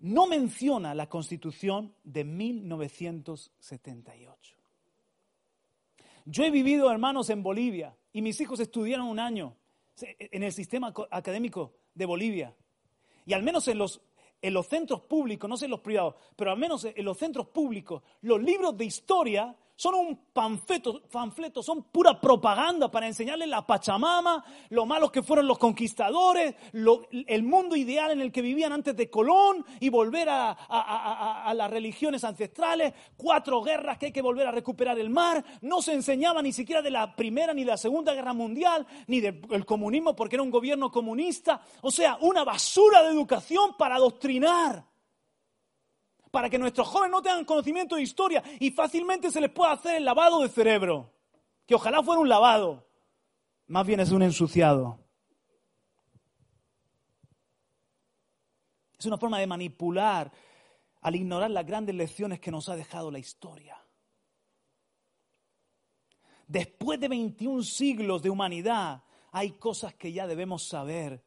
no 0.00 0.26
menciona 0.26 0.94
la 0.94 1.08
Constitución 1.08 1.94
de 2.02 2.24
1978. 2.24 4.56
Yo 6.24 6.44
he 6.44 6.50
vivido, 6.50 6.90
hermanos, 6.90 7.30
en 7.30 7.42
Bolivia 7.42 7.96
y 8.12 8.22
mis 8.22 8.40
hijos 8.40 8.58
estudiaron 8.60 9.06
un 9.06 9.18
año 9.18 9.56
en 10.18 10.42
el 10.42 10.52
sistema 10.52 10.94
académico 11.10 11.74
de 11.94 12.06
Bolivia. 12.06 12.54
Y 13.26 13.34
al 13.34 13.42
menos 13.42 13.68
en 13.68 13.76
los, 13.78 14.00
en 14.42 14.54
los 14.54 14.66
centros 14.66 15.02
públicos, 15.02 15.48
no 15.48 15.56
sé 15.56 15.66
en 15.66 15.72
los 15.72 15.80
privados, 15.80 16.14
pero 16.36 16.50
al 16.50 16.58
menos 16.58 16.84
en 16.84 17.04
los 17.04 17.18
centros 17.18 17.48
públicos, 17.48 18.02
los 18.22 18.42
libros 18.42 18.76
de 18.76 18.84
historia 18.84 19.54
son 19.80 19.94
un 19.94 20.26
panfleto, 20.30 21.00
panfleto, 21.10 21.62
son 21.62 21.84
pura 21.84 22.20
propaganda 22.20 22.90
para 22.90 23.06
enseñarles 23.06 23.48
la 23.48 23.66
Pachamama, 23.66 24.44
lo 24.68 24.84
malos 24.84 25.10
que 25.10 25.22
fueron 25.22 25.46
los 25.46 25.56
conquistadores, 25.56 26.54
el 26.74 27.42
mundo 27.42 27.74
ideal 27.76 28.10
en 28.10 28.20
el 28.20 28.30
que 28.30 28.42
vivían 28.42 28.74
antes 28.74 28.94
de 28.94 29.08
Colón 29.08 29.64
y 29.80 29.88
volver 29.88 30.28
a, 30.28 30.50
a, 30.50 31.54
las 31.54 31.70
religiones 31.70 32.24
ancestrales, 32.24 32.92
cuatro 33.16 33.62
guerras 33.62 33.96
que 33.96 34.06
hay 34.06 34.12
que 34.12 34.20
volver 34.20 34.48
a 34.48 34.50
recuperar 34.50 34.98
el 34.98 35.08
mar. 35.08 35.42
No 35.62 35.80
se 35.80 35.94
enseñaba 35.94 36.42
ni 36.42 36.52
siquiera 36.52 36.82
de 36.82 36.90
la 36.90 37.16
Primera 37.16 37.54
ni 37.54 37.64
de 37.64 37.70
la 37.70 37.78
Segunda 37.78 38.12
Guerra 38.12 38.34
Mundial, 38.34 38.86
ni 39.06 39.20
del 39.20 39.64
comunismo 39.64 40.14
porque 40.14 40.36
era 40.36 40.42
un 40.42 40.50
gobierno 40.50 40.90
comunista. 40.90 41.62
O 41.80 41.90
sea, 41.90 42.18
una 42.20 42.44
basura 42.44 43.02
de 43.02 43.12
educación 43.12 43.78
para 43.78 43.94
adoctrinar 43.94 44.89
para 46.30 46.48
que 46.48 46.58
nuestros 46.58 46.86
jóvenes 46.88 47.12
no 47.12 47.22
tengan 47.22 47.44
conocimiento 47.44 47.96
de 47.96 48.02
historia 48.02 48.42
y 48.58 48.70
fácilmente 48.70 49.30
se 49.30 49.40
les 49.40 49.50
pueda 49.50 49.72
hacer 49.72 49.96
el 49.96 50.04
lavado 50.04 50.42
de 50.42 50.48
cerebro, 50.48 51.12
que 51.66 51.74
ojalá 51.74 52.02
fuera 52.02 52.20
un 52.20 52.28
lavado, 52.28 52.86
más 53.66 53.86
bien 53.86 54.00
es 54.00 54.10
un 54.10 54.22
ensuciado. 54.22 54.98
Es 58.98 59.06
una 59.06 59.16
forma 59.16 59.38
de 59.38 59.46
manipular 59.46 60.30
al 61.00 61.16
ignorar 61.16 61.50
las 61.50 61.64
grandes 61.66 61.94
lecciones 61.94 62.38
que 62.38 62.50
nos 62.50 62.68
ha 62.68 62.76
dejado 62.76 63.10
la 63.10 63.18
historia. 63.18 63.80
Después 66.46 67.00
de 67.00 67.08
21 67.08 67.62
siglos 67.62 68.22
de 68.22 68.28
humanidad, 68.28 69.04
hay 69.32 69.52
cosas 69.52 69.94
que 69.94 70.12
ya 70.12 70.26
debemos 70.26 70.66
saber 70.66 71.24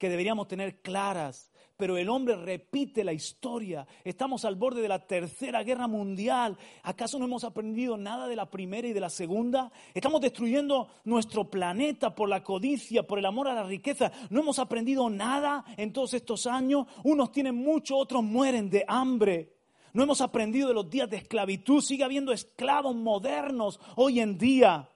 que 0.00 0.08
deberíamos 0.08 0.48
tener 0.48 0.80
claras, 0.80 1.52
pero 1.76 1.98
el 1.98 2.08
hombre 2.08 2.34
repite 2.34 3.04
la 3.04 3.12
historia. 3.12 3.86
Estamos 4.02 4.46
al 4.46 4.56
borde 4.56 4.80
de 4.80 4.88
la 4.88 5.06
tercera 5.06 5.62
guerra 5.62 5.86
mundial. 5.88 6.56
¿Acaso 6.82 7.18
no 7.18 7.26
hemos 7.26 7.44
aprendido 7.44 7.98
nada 7.98 8.26
de 8.26 8.34
la 8.34 8.50
primera 8.50 8.88
y 8.88 8.94
de 8.94 9.00
la 9.00 9.10
segunda? 9.10 9.70
Estamos 9.92 10.22
destruyendo 10.22 10.88
nuestro 11.04 11.50
planeta 11.50 12.14
por 12.14 12.30
la 12.30 12.42
codicia, 12.42 13.02
por 13.02 13.18
el 13.18 13.26
amor 13.26 13.48
a 13.48 13.54
la 13.54 13.62
riqueza. 13.62 14.10
¿No 14.30 14.40
hemos 14.40 14.58
aprendido 14.58 15.10
nada 15.10 15.66
en 15.76 15.92
todos 15.92 16.14
estos 16.14 16.46
años? 16.46 16.86
Unos 17.04 17.30
tienen 17.30 17.56
mucho, 17.56 17.98
otros 17.98 18.22
mueren 18.22 18.70
de 18.70 18.86
hambre. 18.88 19.52
No 19.92 20.02
hemos 20.02 20.22
aprendido 20.22 20.68
de 20.68 20.74
los 20.74 20.88
días 20.88 21.10
de 21.10 21.18
esclavitud. 21.18 21.82
Sigue 21.82 22.04
habiendo 22.04 22.32
esclavos 22.32 22.96
modernos 22.96 23.78
hoy 23.96 24.20
en 24.20 24.38
día. 24.38 24.88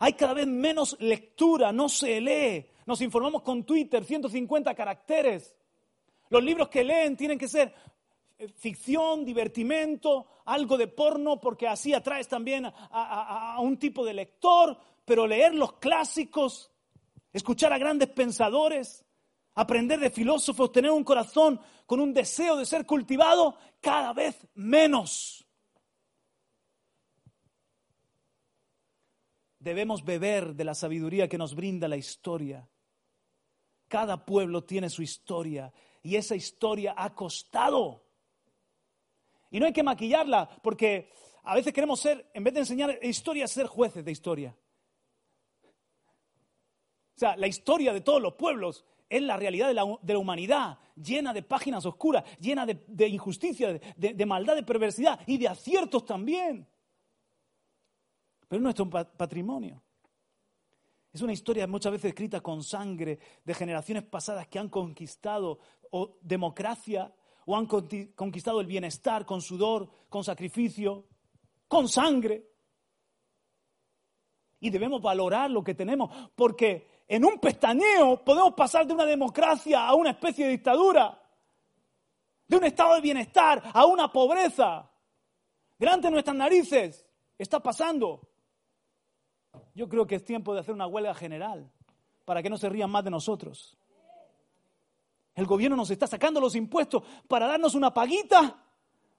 Hay 0.00 0.14
cada 0.14 0.34
vez 0.34 0.48
menos 0.48 0.96
lectura, 0.98 1.70
no 1.70 1.88
se 1.88 2.20
lee. 2.20 2.71
Nos 2.86 3.00
informamos 3.00 3.42
con 3.42 3.64
Twitter, 3.64 4.04
150 4.04 4.74
caracteres. 4.74 5.54
Los 6.30 6.42
libros 6.42 6.68
que 6.68 6.84
leen 6.84 7.16
tienen 7.16 7.38
que 7.38 7.48
ser 7.48 7.74
eh, 8.38 8.48
ficción, 8.48 9.24
divertimento, 9.24 10.26
algo 10.46 10.76
de 10.76 10.88
porno, 10.88 11.38
porque 11.38 11.68
así 11.68 11.94
atraes 11.94 12.28
también 12.28 12.66
a, 12.66 13.54
a, 13.54 13.60
un 13.60 13.78
tipo 13.78 14.04
de 14.04 14.14
lector, 14.14 14.76
pero 15.04 15.26
leer 15.26 15.54
los 15.54 15.74
clásicos, 15.74 16.70
escuchar 17.32 17.72
a 17.72 17.78
grandes 17.78 18.08
pensadores, 18.08 19.04
aprender 19.54 20.00
de 20.00 20.10
filósofos, 20.10 20.72
tener 20.72 20.90
un 20.90 21.04
corazón 21.04 21.60
con 21.86 22.00
un 22.00 22.12
deseo 22.12 22.56
de 22.56 22.66
ser 22.66 22.86
cultivado, 22.86 23.56
cada 23.80 24.12
vez 24.12 24.46
menos. 24.54 25.46
Debemos 29.58 30.04
beber 30.04 30.56
de 30.56 30.64
la 30.64 30.74
sabiduría 30.74 31.28
que 31.28 31.38
nos 31.38 31.54
brinda 31.54 31.86
la 31.86 31.96
historia. 31.96 32.68
Cada 33.92 34.24
pueblo 34.24 34.64
tiene 34.64 34.88
su 34.88 35.02
historia 35.02 35.70
y 36.02 36.16
esa 36.16 36.34
historia 36.34 36.94
ha 36.96 37.14
costado. 37.14 38.06
Y 39.50 39.60
no 39.60 39.66
hay 39.66 39.74
que 39.74 39.82
maquillarla 39.82 40.48
porque 40.62 41.12
a 41.42 41.54
veces 41.54 41.74
queremos 41.74 42.00
ser, 42.00 42.30
en 42.32 42.42
vez 42.42 42.54
de 42.54 42.60
enseñar 42.60 42.98
historia, 43.02 43.46
ser 43.46 43.66
jueces 43.66 44.02
de 44.02 44.10
historia. 44.10 44.56
O 45.64 47.18
sea, 47.18 47.36
la 47.36 47.46
historia 47.46 47.92
de 47.92 48.00
todos 48.00 48.22
los 48.22 48.32
pueblos 48.32 48.86
es 49.10 49.20
la 49.20 49.36
realidad 49.36 49.68
de 49.68 49.74
la, 49.74 50.18
humanidad, 50.18 50.78
llena 50.96 51.34
de 51.34 51.42
páginas 51.42 51.84
oscuras, 51.84 52.24
llena 52.40 52.64
de, 52.64 53.08
injusticia, 53.08 53.78
de 53.96 54.26
maldad, 54.26 54.54
de 54.54 54.62
perversidad 54.62 55.20
y 55.26 55.36
de 55.36 55.48
aciertos 55.48 56.06
también 56.06 56.66
pero 58.52 58.60
es 58.60 58.64
nuestro 58.64 58.90
patrimonio. 58.90 59.82
Es 61.12 61.20
una 61.20 61.34
historia 61.34 61.66
muchas 61.66 61.92
veces 61.92 62.10
escrita 62.10 62.40
con 62.40 62.62
sangre 62.62 63.18
de 63.44 63.54
generaciones 63.54 64.04
pasadas 64.04 64.48
que 64.48 64.58
han 64.58 64.70
conquistado 64.70 65.58
o 65.90 66.16
democracia 66.22 67.12
o 67.44 67.56
han 67.56 67.66
conquistado 67.66 68.60
el 68.60 68.66
bienestar 68.66 69.26
con 69.26 69.42
sudor, 69.42 69.90
con 70.08 70.24
sacrificio, 70.24 71.06
con 71.68 71.86
sangre. 71.88 72.48
Y 74.60 74.70
debemos 74.70 75.02
valorar 75.02 75.50
lo 75.50 75.62
que 75.62 75.74
tenemos, 75.74 76.30
porque 76.34 77.02
en 77.06 77.24
un 77.26 77.38
pestañeo 77.38 78.24
podemos 78.24 78.54
pasar 78.54 78.86
de 78.86 78.94
una 78.94 79.04
democracia 79.04 79.86
a 79.86 79.94
una 79.94 80.10
especie 80.10 80.46
de 80.46 80.52
dictadura, 80.52 81.20
de 82.46 82.56
un 82.56 82.64
estado 82.64 82.94
de 82.94 83.00
bienestar 83.02 83.62
a 83.74 83.84
una 83.84 84.10
pobreza. 84.10 84.90
Delante 85.76 86.06
de 86.06 86.12
nuestras 86.12 86.36
narices 86.36 87.04
está 87.36 87.60
pasando. 87.60 88.31
Yo 89.74 89.88
creo 89.88 90.06
que 90.06 90.16
es 90.16 90.24
tiempo 90.24 90.54
de 90.54 90.60
hacer 90.60 90.74
una 90.74 90.86
huelga 90.86 91.14
general 91.14 91.70
para 92.24 92.42
que 92.42 92.50
no 92.50 92.58
se 92.58 92.68
rían 92.68 92.90
más 92.90 93.04
de 93.04 93.10
nosotros. 93.10 93.76
El 95.34 95.46
gobierno 95.46 95.76
nos 95.76 95.90
está 95.90 96.06
sacando 96.06 96.40
los 96.40 96.54
impuestos 96.54 97.02
para 97.26 97.46
darnos 97.46 97.74
una 97.74 97.92
paguita, 97.92 98.64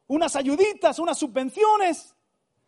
unas 0.08 0.36
ayuditas, 0.36 1.00
unas 1.00 1.18
subvenciones. 1.18 2.16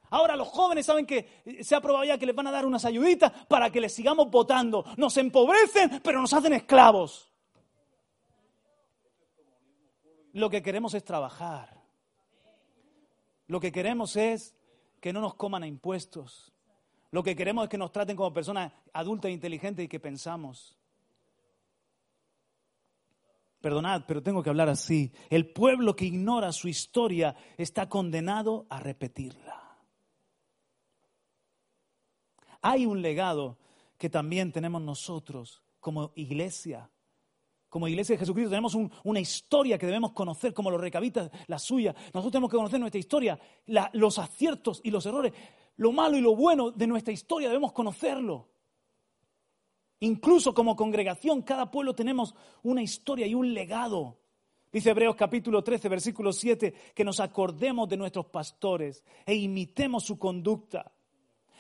Ahora 0.09 0.35
los 0.35 0.47
jóvenes 0.47 0.85
saben 0.85 1.05
que 1.05 1.43
se 1.61 1.75
ha 1.75 1.81
probado 1.81 2.05
ya 2.05 2.17
que 2.17 2.25
les 2.25 2.35
van 2.35 2.47
a 2.47 2.51
dar 2.51 2.65
unas 2.65 2.85
ayuditas 2.85 3.31
para 3.47 3.69
que 3.69 3.81
les 3.81 3.93
sigamos 3.93 4.29
votando. 4.31 4.85
Nos 4.97 5.17
empobrecen, 5.17 6.01
pero 6.03 6.21
nos 6.21 6.33
hacen 6.33 6.53
esclavos. 6.53 7.31
Lo 10.33 10.49
que 10.49 10.61
queremos 10.61 10.93
es 10.93 11.03
trabajar. 11.03 11.81
Lo 13.47 13.59
que 13.59 13.71
queremos 13.71 14.15
es 14.15 14.55
que 14.99 15.13
no 15.13 15.21
nos 15.21 15.35
coman 15.35 15.63
a 15.63 15.67
impuestos. 15.67 16.54
Lo 17.15 17.23
que 17.23 17.33
queremos 17.33 17.63
es 17.63 17.69
que 17.69 17.77
nos 17.77 17.93
traten 17.93 18.17
como 18.17 18.33
personas 18.33 18.73
adultas 18.91 19.29
e 19.29 19.31
inteligentes 19.31 19.85
y 19.85 19.87
que 19.87 20.01
pensamos. 20.01 20.77
Perdonad, 23.61 24.03
pero 24.05 24.21
tengo 24.21 24.43
que 24.43 24.49
hablar 24.49 24.67
así. 24.67 25.13
El 25.29 25.49
pueblo 25.53 25.95
que 25.95 26.03
ignora 26.03 26.51
su 26.51 26.67
historia 26.67 27.33
está 27.55 27.87
condenado 27.87 28.65
a 28.69 28.81
repetirla. 28.81 29.77
Hay 32.61 32.85
un 32.85 33.01
legado 33.01 33.59
que 33.97 34.09
también 34.09 34.51
tenemos 34.51 34.81
nosotros 34.81 35.63
como 35.79 36.11
iglesia. 36.15 36.89
Como 37.69 37.87
iglesia 37.87 38.15
de 38.15 38.19
Jesucristo 38.19 38.49
tenemos 38.49 38.75
una 39.05 39.21
historia 39.21 39.77
que 39.77 39.85
debemos 39.85 40.11
conocer, 40.11 40.53
como 40.53 40.69
los 40.69 40.81
recabitas, 40.81 41.31
la 41.47 41.59
suya. 41.59 41.95
Nosotros 42.13 42.31
tenemos 42.33 42.49
que 42.49 42.57
conocer 42.57 42.79
nuestra 42.81 42.99
historia, 42.99 43.39
los 43.93 44.19
aciertos 44.19 44.81
y 44.83 44.91
los 44.91 45.05
errores 45.05 45.31
lo 45.77 45.91
malo 45.91 46.17
y 46.17 46.21
lo 46.21 46.35
bueno 46.35 46.71
de 46.71 46.87
nuestra 46.87 47.13
historia, 47.13 47.49
debemos 47.49 47.73
conocerlo. 47.73 48.47
Incluso 49.99 50.53
como 50.53 50.75
congregación, 50.75 51.41
cada 51.41 51.71
pueblo 51.71 51.95
tenemos 51.95 52.35
una 52.63 52.81
historia 52.81 53.27
y 53.27 53.33
un 53.33 53.53
legado. 53.53 54.17
Dice 54.71 54.89
Hebreos 54.89 55.15
capítulo 55.15 55.63
13, 55.63 55.87
versículo 55.87 56.33
7, 56.33 56.73
que 56.93 57.05
nos 57.05 57.19
acordemos 57.19 57.87
de 57.87 57.97
nuestros 57.97 58.25
pastores 58.27 59.03
e 59.25 59.35
imitemos 59.35 60.03
su 60.03 60.19
conducta. 60.19 60.91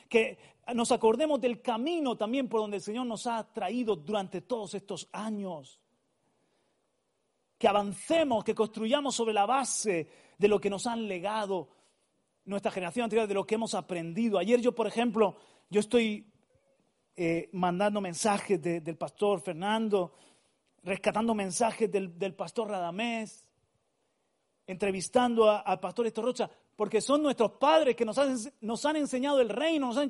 Que 0.09 0.37
nos 0.73 0.91
acordemos 0.91 1.39
del 1.39 1.61
camino 1.61 2.17
también 2.17 2.47
por 2.49 2.61
donde 2.61 2.77
el 2.77 2.83
Señor 2.83 3.05
nos 3.05 3.25
ha 3.27 3.51
traído 3.51 3.95
durante 3.95 4.41
todos 4.41 4.73
estos 4.73 5.07
años. 5.11 5.79
Que 7.57 7.67
avancemos, 7.67 8.43
que 8.43 8.53
construyamos 8.53 9.15
sobre 9.15 9.33
la 9.33 9.45
base 9.45 10.09
de 10.37 10.47
lo 10.47 10.59
que 10.59 10.69
nos 10.69 10.85
han 10.87 11.07
legado 11.07 11.69
nuestra 12.45 12.71
generación 12.71 13.05
anterior, 13.05 13.27
de 13.27 13.33
lo 13.33 13.45
que 13.45 13.55
hemos 13.55 13.73
aprendido. 13.73 14.37
Ayer 14.37 14.61
yo, 14.61 14.73
por 14.73 14.87
ejemplo, 14.87 15.35
yo 15.69 15.79
estoy 15.79 16.31
eh, 17.15 17.49
mandando 17.53 18.01
mensajes 18.01 18.61
del 18.61 18.97
pastor 18.97 19.41
Fernando, 19.41 20.13
rescatando 20.83 21.33
mensajes 21.33 21.91
del, 21.91 22.33
pastor 22.35 22.69
Radamés, 22.69 23.47
entrevistando 24.67 25.49
al 25.49 25.79
pastor 25.79 26.07
Estorrocha, 26.07 26.49
porque 26.75 27.01
son 27.01 27.23
nuestros 27.23 27.51
padres 27.53 27.95
que 27.95 28.05
nos 28.05 28.17
han, 28.17 28.95
enseñado 28.95 29.41
el 29.41 29.49
reino, 29.49 29.87
nos 29.87 29.97
han 29.97 30.09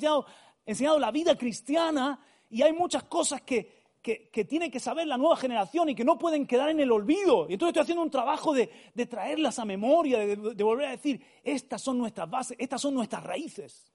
enseñado 0.65 0.99
la 0.99 1.11
vida 1.11 1.37
cristiana 1.37 2.19
y 2.49 2.61
hay 2.61 2.73
muchas 2.73 3.03
cosas 3.03 3.41
que, 3.41 3.74
que, 4.05 4.45
tiene 4.45 4.69
que 4.69 4.79
saber 4.79 5.07
la 5.07 5.17
nueva 5.17 5.35
generación 5.35 5.89
y 5.89 5.95
que 5.95 6.05
no 6.05 6.19
pueden 6.19 6.45
quedar 6.45 6.69
en 6.69 6.79
el 6.79 6.91
olvido. 6.91 7.47
Y 7.49 7.53
entonces 7.53 7.69
estoy 7.69 7.81
haciendo 7.81 8.03
un 8.03 8.11
trabajo 8.11 8.53
de, 8.53 8.69
traerlas 9.09 9.57
a 9.57 9.65
memoria, 9.65 10.19
de, 10.19 10.63
volver 10.63 10.89
a 10.89 10.91
decir, 10.91 11.19
estas 11.43 11.81
son 11.81 11.97
nuestras 11.97 12.29
bases, 12.29 12.55
estas 12.59 12.79
son 12.79 12.93
nuestras 12.93 13.23
raíces. 13.23 13.91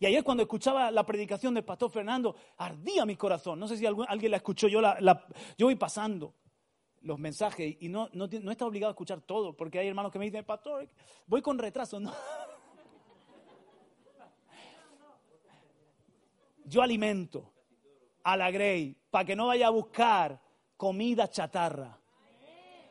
Y 0.00 0.06
ayer 0.06 0.24
cuando 0.24 0.42
escuchaba 0.42 0.90
la 0.90 1.06
predicación 1.06 1.54
del 1.54 1.64
pastor 1.64 1.92
Fernando, 1.92 2.34
ardía 2.58 3.06
mi 3.06 3.14
corazón. 3.14 3.60
No 3.60 3.68
sé 3.68 3.76
si 3.76 3.86
alguien 3.86 4.30
la 4.32 4.36
escuchó, 4.36 4.66
yo, 4.66 4.80
la, 4.80 4.98
yo 5.56 5.66
voy 5.66 5.76
pasando 5.76 6.34
los 7.02 7.20
mensajes 7.20 7.76
y 7.78 7.88
no, 7.88 8.08
no, 8.14 8.26
no 8.26 8.50
está 8.50 8.66
obligado 8.66 8.90
a 8.90 8.94
escuchar 8.94 9.20
todo, 9.20 9.56
porque 9.56 9.78
hay 9.78 9.86
hermanos 9.86 10.10
que 10.10 10.18
me 10.18 10.24
dicen, 10.24 10.44
pastor, 10.44 10.88
voy 11.26 11.40
con 11.40 11.56
retraso. 11.56 12.00
Yo 16.68 16.82
alimento 16.82 17.52
a 18.26 18.36
la 18.36 18.50
Grey 18.50 18.96
para 19.08 19.24
que 19.24 19.36
no 19.36 19.46
vaya 19.46 19.68
a 19.68 19.70
buscar 19.70 20.40
comida 20.76 21.30
chatarra. 21.30 21.96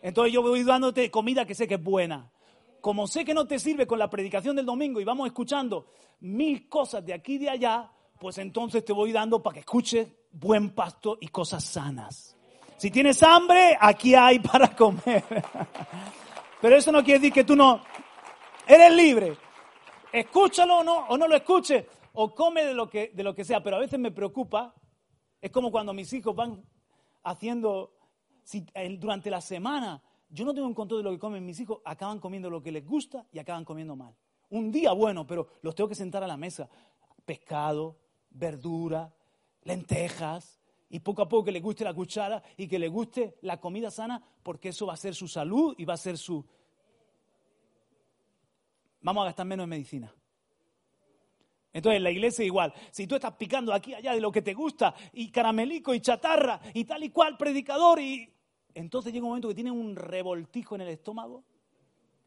Entonces 0.01 0.33
yo 0.33 0.41
voy 0.41 0.63
dándote 0.63 1.11
comida 1.11 1.45
que 1.45 1.53
sé 1.53 1.67
que 1.67 1.73
es 1.73 1.83
buena. 1.83 2.31
Como 2.79 3.05
sé 3.05 3.25
que 3.25 3.33
no 3.33 3.45
te 3.45 3.59
sirve 3.59 3.85
con 3.85 3.99
la 3.99 4.09
predicación 4.09 4.55
del 4.55 4.65
domingo 4.65 5.01
y 5.01 5.03
vamos 5.03 5.27
escuchando 5.27 5.87
mil 6.21 6.69
cosas 6.69 7.05
de 7.05 7.13
aquí 7.13 7.33
y 7.33 7.39
de 7.39 7.49
allá, 7.49 7.91
pues 8.17 8.37
entonces 8.37 8.85
te 8.85 8.93
voy 8.93 9.11
dando 9.11 9.43
para 9.43 9.55
que 9.55 9.59
escuches 9.59 10.07
buen 10.31 10.69
pasto 10.69 11.17
y 11.19 11.27
cosas 11.27 11.65
sanas. 11.65 12.37
Si 12.77 12.89
tienes 12.89 13.21
hambre, 13.21 13.77
aquí 13.77 14.15
hay 14.15 14.39
para 14.51 14.73
comer. 14.73 15.25
Pero 16.61 16.77
eso 16.77 16.93
no 16.93 17.03
quiere 17.03 17.19
decir 17.19 17.33
que 17.33 17.43
tú 17.43 17.57
no 17.57 17.81
eres 18.65 18.93
libre. 18.93 19.37
Escúchalo 20.13 20.77
o 20.77 20.83
no, 20.83 21.07
o 21.07 21.17
no 21.17 21.27
lo 21.27 21.35
escuches, 21.35 21.83
o 22.13 22.33
come 22.33 22.63
de 22.63 22.73
lo 22.73 22.89
que, 22.89 23.11
de 23.13 23.23
lo 23.23 23.35
que 23.35 23.43
sea. 23.43 23.61
Pero 23.61 23.75
a 23.75 23.79
veces 23.79 23.99
me 23.99 24.11
preocupa 24.11 24.73
es 25.45 25.51
como 25.51 25.69
cuando 25.69 25.93
mis 25.93 26.11
hijos 26.11 26.35
van 26.35 26.65
haciendo, 27.21 27.93
durante 28.97 29.29
la 29.29 29.41
semana, 29.41 30.01
yo 30.27 30.43
no 30.43 30.55
tengo 30.55 30.65
un 30.65 30.73
control 30.73 31.01
de 31.01 31.03
lo 31.03 31.11
que 31.11 31.19
comen 31.19 31.45
mis 31.45 31.59
hijos, 31.59 31.81
acaban 31.85 32.19
comiendo 32.19 32.49
lo 32.49 32.63
que 32.63 32.71
les 32.71 32.83
gusta 32.83 33.27
y 33.31 33.37
acaban 33.37 33.63
comiendo 33.63 33.95
mal. 33.95 34.15
Un 34.49 34.71
día 34.71 34.91
bueno, 34.93 35.27
pero 35.27 35.49
los 35.61 35.75
tengo 35.75 35.87
que 35.87 35.93
sentar 35.93 36.23
a 36.23 36.27
la 36.27 36.35
mesa. 36.35 36.67
Pescado, 37.25 37.95
verdura, 38.31 39.13
lentejas, 39.61 40.59
y 40.89 40.99
poco 41.01 41.21
a 41.21 41.29
poco 41.29 41.45
que 41.45 41.51
le 41.51 41.59
guste 41.59 41.83
la 41.83 41.93
cuchara 41.93 42.41
y 42.57 42.67
que 42.67 42.79
le 42.79 42.87
guste 42.87 43.37
la 43.43 43.61
comida 43.61 43.91
sana, 43.91 44.19
porque 44.41 44.69
eso 44.69 44.87
va 44.87 44.93
a 44.93 44.97
ser 44.97 45.13
su 45.13 45.27
salud 45.27 45.75
y 45.77 45.85
va 45.85 45.93
a 45.93 45.97
ser 45.97 46.17
su... 46.17 46.43
Vamos 49.01 49.21
a 49.21 49.25
gastar 49.25 49.45
menos 49.45 49.65
en 49.65 49.69
medicina. 49.69 50.11
Entonces, 51.75 51.97
en 51.97 52.03
la 52.03 52.11
iglesia 52.11 52.45
igual. 52.45 52.73
Si 52.89 53.05
tú 53.05 53.15
estás 53.15 53.33
picando 53.33 53.73
aquí 53.73 53.93
allá 53.93 54.13
de 54.13 54.21
lo 54.21 54.31
que 54.31 54.41
te 54.41 54.53
gusta, 54.53 54.95
y 55.11 55.29
caramelico 55.29 55.93
y 55.93 55.99
chatarra, 55.99 56.57
y 56.73 56.85
tal 56.85 57.03
y 57.03 57.09
cual, 57.09 57.35
predicador, 57.35 57.99
y. 57.99 58.31
Entonces 58.73 59.11
llega 59.11 59.25
un 59.25 59.31
momento 59.31 59.49
que 59.49 59.55
tienes 59.55 59.73
un 59.73 59.93
revoltijo 59.93 60.75
en 60.75 60.81
el 60.81 60.87
estómago, 60.87 61.43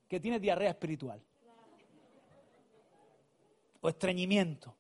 que 0.06 0.20
tienes 0.20 0.42
diarrea 0.42 0.68
espiritual. 0.68 1.22
O 3.80 3.88
estreñimiento. 3.88 4.76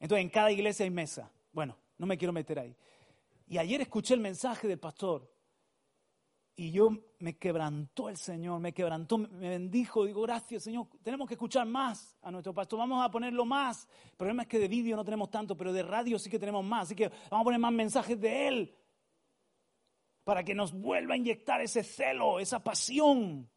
Entonces, 0.00 0.22
en 0.22 0.28
cada 0.28 0.52
iglesia 0.52 0.84
hay 0.84 0.90
mesa. 0.90 1.32
Bueno, 1.50 1.78
no 1.96 2.04
me 2.04 2.18
quiero 2.18 2.34
meter 2.34 2.58
ahí. 2.58 2.76
Y 3.46 3.56
ayer 3.56 3.80
escuché 3.80 4.12
el 4.12 4.20
mensaje 4.20 4.68
del 4.68 4.78
pastor 4.78 5.26
y 6.58 6.72
yo 6.72 6.90
me 7.20 7.36
quebrantó 7.36 8.08
el 8.08 8.16
Señor, 8.16 8.58
me 8.58 8.74
quebrantó, 8.74 9.16
me 9.16 9.48
bendijo. 9.48 10.04
Digo, 10.04 10.22
gracias 10.22 10.64
Señor, 10.64 10.88
tenemos 11.04 11.28
que 11.28 11.34
escuchar 11.34 11.64
más 11.68 12.18
a 12.20 12.32
nuestro 12.32 12.52
pastor, 12.52 12.80
vamos 12.80 13.00
a 13.04 13.08
ponerlo 13.08 13.44
más. 13.44 13.86
El 14.10 14.16
problema 14.16 14.42
es 14.42 14.48
que 14.48 14.58
de 14.58 14.66
vídeo 14.66 14.96
no 14.96 15.04
tenemos 15.04 15.30
tanto, 15.30 15.56
pero 15.56 15.72
de 15.72 15.84
radio 15.84 16.18
sí 16.18 16.28
que 16.28 16.38
tenemos 16.38 16.64
más. 16.64 16.86
Así 16.86 16.96
que 16.96 17.10
vamos 17.30 17.42
a 17.42 17.44
poner 17.44 17.60
más 17.60 17.72
mensajes 17.72 18.20
de 18.20 18.48
Él 18.48 18.76
para 20.24 20.42
que 20.42 20.52
nos 20.52 20.72
vuelva 20.72 21.14
a 21.14 21.16
inyectar 21.16 21.60
ese 21.60 21.84
celo, 21.84 22.40
esa 22.40 22.58
pasión 22.58 23.48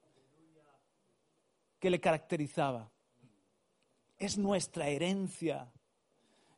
que 1.79 1.89
le 1.89 1.99
caracterizaba. 1.99 2.91
Es 4.19 4.37
nuestra 4.37 4.89
herencia. 4.89 5.73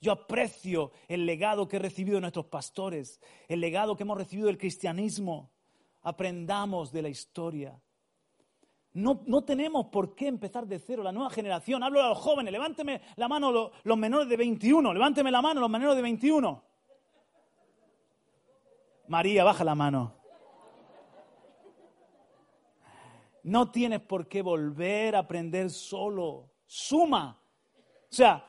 Yo 0.02 0.12
aprecio 0.12 0.92
el 1.08 1.26
legado 1.26 1.70
que 1.70 1.78
he 1.78 1.80
recibido 1.80 2.16
de 2.16 2.22
nuestros 2.22 2.48
pastores, 2.48 3.22
el 3.48 3.62
legado 3.62 3.96
que 3.96 4.04
hemos 4.04 4.18
recibido 4.18 4.48
del 4.48 4.58
cristianismo 4.58 5.53
aprendamos 6.04 6.92
de 6.92 7.02
la 7.02 7.10
historia. 7.10 7.80
No, 8.94 9.24
no, 9.26 9.44
tenemos 9.44 9.88
por 9.88 10.14
qué 10.14 10.28
empezar 10.28 10.68
de 10.68 10.78
cero, 10.78 11.02
la 11.02 11.12
nueva 11.12 11.32
generación. 11.32 11.82
Hablo 11.82 12.02
a 12.02 12.10
los 12.10 12.18
jóvenes, 12.20 12.52
levánteme 12.52 13.02
la 13.16 13.28
mano 13.28 13.52
los, 13.52 13.72
los 13.84 13.98
menores 13.98 14.30
de 14.30 14.38
21, 14.38 14.94
levánteme 14.94 15.32
la 15.32 15.42
mano 15.42 15.62
los 15.62 15.70
menores 15.70 15.96
de 15.96 16.04
21. 16.04 16.64
María, 19.08 19.44
baja 19.44 19.64
la 19.64 19.76
mano. 19.76 20.14
No 23.44 23.72
tienes 23.72 24.00
por 24.00 24.28
qué 24.28 24.42
volver 24.42 25.16
a 25.16 25.20
aprender 25.20 25.70
solo. 25.70 26.52
Suma. 26.66 27.40
O 28.10 28.16
sea, 28.16 28.46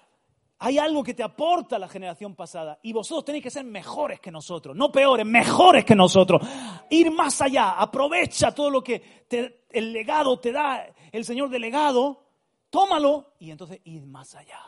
hay 0.65 0.79
algo 0.79 1.05
que 1.05 1.13
te 1.13 1.23
aporta 1.23 1.79
la 1.79 1.89
generación 1.89 2.35
pasada 2.35 2.79
y 2.83 2.95
vosotros 2.95 3.27
tenéis 3.27 3.45
que 3.45 3.51
ser 3.51 3.67
mejores 3.67 4.19
que 4.19 4.31
nosotros, 4.31 4.75
no 4.75 4.91
peores, 4.91 5.27
mejores 5.27 5.85
que 5.85 5.95
nosotros. 5.95 6.41
Ir 6.89 7.11
más 7.11 7.43
allá, 7.43 7.73
aprovecha 7.73 8.55
todo 8.55 8.71
lo 8.71 8.83
que 8.83 9.27
el 9.71 9.93
legado 9.93 10.39
te 10.39 10.53
da, 10.53 10.87
el 11.13 11.23
Señor 11.27 11.51
delegado, 11.51 12.25
tómalo 12.71 13.35
y 13.39 13.51
entonces 13.51 13.79
ir 13.85 14.07
más 14.07 14.35
allá. 14.37 14.61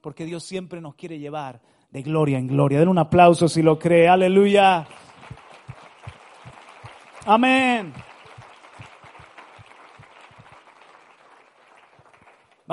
Porque 0.00 0.24
Dios 0.24 0.42
siempre 0.42 0.80
nos 0.80 0.96
quiere 0.96 1.20
llevar 1.20 1.60
de 1.88 2.02
gloria 2.02 2.38
en 2.38 2.48
gloria. 2.48 2.80
Den 2.80 2.88
un 2.88 2.98
aplauso 2.98 3.46
si 3.46 3.62
lo 3.62 3.78
cree, 3.78 4.08
aleluya. 4.08 4.88
Amén. 7.26 7.94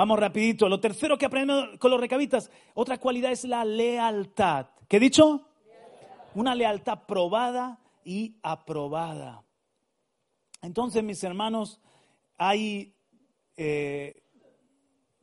Vamos 0.02 0.18
rapidito. 0.18 0.68
Lo 0.68 0.80
tercero 0.80 1.16
que 1.16 1.26
aprendemos 1.26 1.78
con 1.78 1.92
los 1.92 2.00
recabitas, 2.00 2.50
otra 2.74 2.98
cualidad 2.98 3.30
es 3.30 3.44
la 3.44 3.64
lealtad. 3.64 4.66
¿Qué 4.88 4.96
he 4.96 4.98
dicho? 4.98 5.46
Una 6.34 6.56
lealtad 6.56 7.06
probada 7.06 7.78
y 8.04 8.34
aprobada. 8.42 9.44
Entonces, 10.60 11.04
mis 11.04 11.22
hermanos, 11.22 11.80
hay 12.36 12.92
eh, 13.56 14.24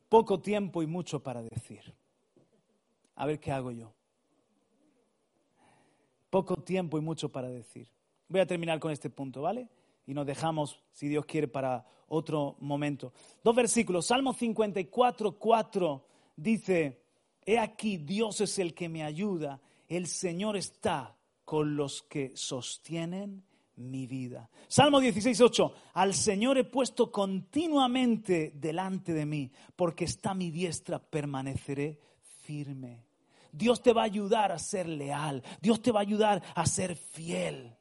poco 0.08 0.40
tiempo 0.40 0.82
y 0.82 0.86
mucho 0.86 1.22
para 1.22 1.42
decir. 1.42 1.94
A 3.16 3.26
ver 3.26 3.38
qué 3.38 3.52
hago 3.52 3.72
yo. 3.72 3.92
Poco 6.30 6.56
tiempo 6.56 6.96
y 6.96 7.02
mucho 7.02 7.28
para 7.28 7.50
decir. 7.50 7.86
Voy 8.28 8.40
a 8.40 8.46
terminar 8.46 8.80
con 8.80 8.92
este 8.92 9.10
punto, 9.10 9.42
¿vale? 9.42 9.68
Y 10.10 10.14
nos 10.14 10.26
dejamos, 10.26 10.80
si 10.92 11.06
Dios 11.06 11.24
quiere, 11.24 11.46
para 11.46 11.86
otro 12.08 12.56
momento. 12.58 13.12
Dos 13.44 13.54
versículos. 13.54 14.06
Salmo 14.06 14.32
54, 14.32 15.38
4 15.38 16.04
dice, 16.34 17.04
He 17.46 17.60
aquí, 17.60 17.96
Dios 17.98 18.40
es 18.40 18.58
el 18.58 18.74
que 18.74 18.88
me 18.88 19.04
ayuda, 19.04 19.60
el 19.86 20.08
Señor 20.08 20.56
está 20.56 21.16
con 21.44 21.76
los 21.76 22.02
que 22.02 22.32
sostienen 22.34 23.44
mi 23.76 24.08
vida. 24.08 24.50
Salmo 24.66 24.98
16, 24.98 25.40
8, 25.42 25.74
Al 25.94 26.12
Señor 26.12 26.58
he 26.58 26.64
puesto 26.64 27.12
continuamente 27.12 28.50
delante 28.56 29.12
de 29.12 29.26
mí, 29.26 29.52
porque 29.76 30.06
está 30.06 30.34
mi 30.34 30.50
diestra, 30.50 30.98
permaneceré 30.98 32.00
firme. 32.42 33.04
Dios 33.52 33.80
te 33.80 33.92
va 33.92 34.02
a 34.02 34.06
ayudar 34.06 34.50
a 34.50 34.58
ser 34.58 34.88
leal, 34.88 35.44
Dios 35.60 35.80
te 35.80 35.92
va 35.92 36.00
a 36.00 36.02
ayudar 36.02 36.42
a 36.56 36.66
ser 36.66 36.96
fiel 36.96 37.76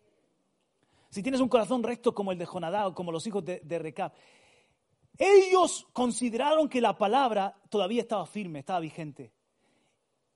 si 1.09 1.23
tienes 1.23 1.41
un 1.41 1.49
corazón 1.49 1.83
recto 1.83 2.13
como 2.13 2.31
el 2.31 2.37
de 2.37 2.45
Jonadá 2.45 2.87
o 2.87 2.93
como 2.93 3.11
los 3.11 3.25
hijos 3.27 3.43
de, 3.43 3.61
de 3.63 3.79
Recab, 3.79 4.11
ellos 5.17 5.85
consideraron 5.91 6.69
que 6.69 6.79
la 6.79 6.97
palabra 6.97 7.55
todavía 7.69 8.01
estaba 8.01 8.25
firme, 8.25 8.59
estaba 8.59 8.79
vigente. 8.79 9.33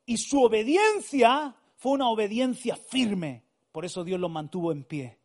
Y 0.05 0.17
su 0.17 0.41
obediencia 0.41 1.55
fue 1.77 1.93
una 1.93 2.09
obediencia 2.09 2.75
firme. 2.75 3.43
Por 3.71 3.85
eso 3.85 4.03
Dios 4.03 4.19
los 4.19 4.29
mantuvo 4.29 4.71
en 4.71 4.83
pie. 4.83 5.17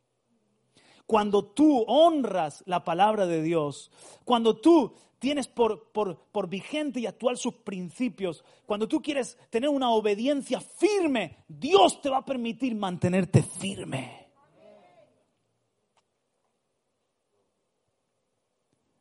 Cuando 1.07 1.44
tú 1.44 1.84
honras 1.88 2.62
la 2.66 2.84
palabra 2.84 3.26
de 3.26 3.42
Dios, 3.42 3.90
cuando 4.24 4.57
tú 4.57 4.94
tienes 5.18 5.49
por, 5.49 5.90
por, 5.90 6.26
por, 6.30 6.49
vigente 6.49 7.01
y 7.01 7.07
actual 7.07 7.36
sus 7.36 7.55
principios, 7.55 8.44
cuando 8.66 8.86
tú 8.86 9.03
quieres 9.03 9.38
tener 9.51 9.70
una 9.70 9.90
obediencia 9.90 10.61
firme, 10.61 11.38
Dios 11.49 12.01
te 12.01 12.11
va 12.11 12.18
a 12.18 12.24
permitir 12.24 12.76
mantenerte 12.76 13.42
firme. 13.42 14.28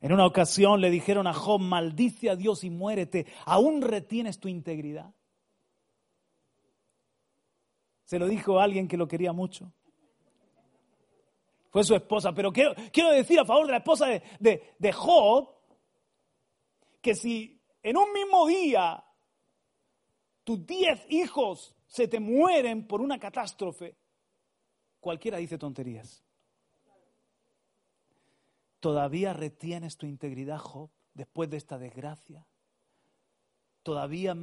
En 0.08 0.14
una 0.14 0.26
ocasión 0.26 0.80
le 0.80 0.90
dijeron 0.90 1.28
a 1.28 1.34
Job, 1.34 1.60
maldice 1.60 2.30
a 2.30 2.38
Dios 2.38 2.64
y 2.64 2.70
muérete, 2.70 3.26
¿aún 3.44 3.82
retienes 3.82 4.40
tu 4.40 4.48
integridad? 4.48 5.14
Se 8.06 8.18
lo 8.18 8.26
dijo 8.30 8.58
alguien 8.58 8.88
que 8.88 8.96
lo 8.96 9.06
quería 9.06 9.34
mucho. 9.34 9.74
Fue 11.72 11.84
su 11.84 11.94
esposa, 11.94 12.32
pero 12.32 12.54
quiero, 12.54 12.74
quiero 12.94 13.12
decir 13.12 13.38
a 13.38 13.44
favor 13.44 13.66
de 13.66 13.74
la 13.74 13.80
esposa 13.80 14.08
de, 14.40 14.76
de 14.80 14.92
Job, 14.94 15.50
que 17.02 17.14
si 17.14 17.62
en 17.84 17.98
un 17.98 18.14
mismo 18.14 18.48
día 18.48 19.04
tus 20.46 20.66
diez 20.66 21.06
hijos 21.10 21.76
se 21.86 22.08
te 22.08 22.22
mueren 22.22 22.88
por 22.88 23.02
una 23.02 23.20
catástrofe, 23.20 23.98
cualquiera 25.02 25.38
dice 25.38 25.58
tonterías. 25.58 26.24
¿Todavía 28.80 29.34
retienes 29.34 29.98
tu 29.98 30.06
integridad, 30.06 30.60
Job, 30.60 30.90
después 31.14 31.50
de 31.50 31.58
esta 31.58 31.78
desgracia? 31.80 32.46
¿Todavía 33.82 34.36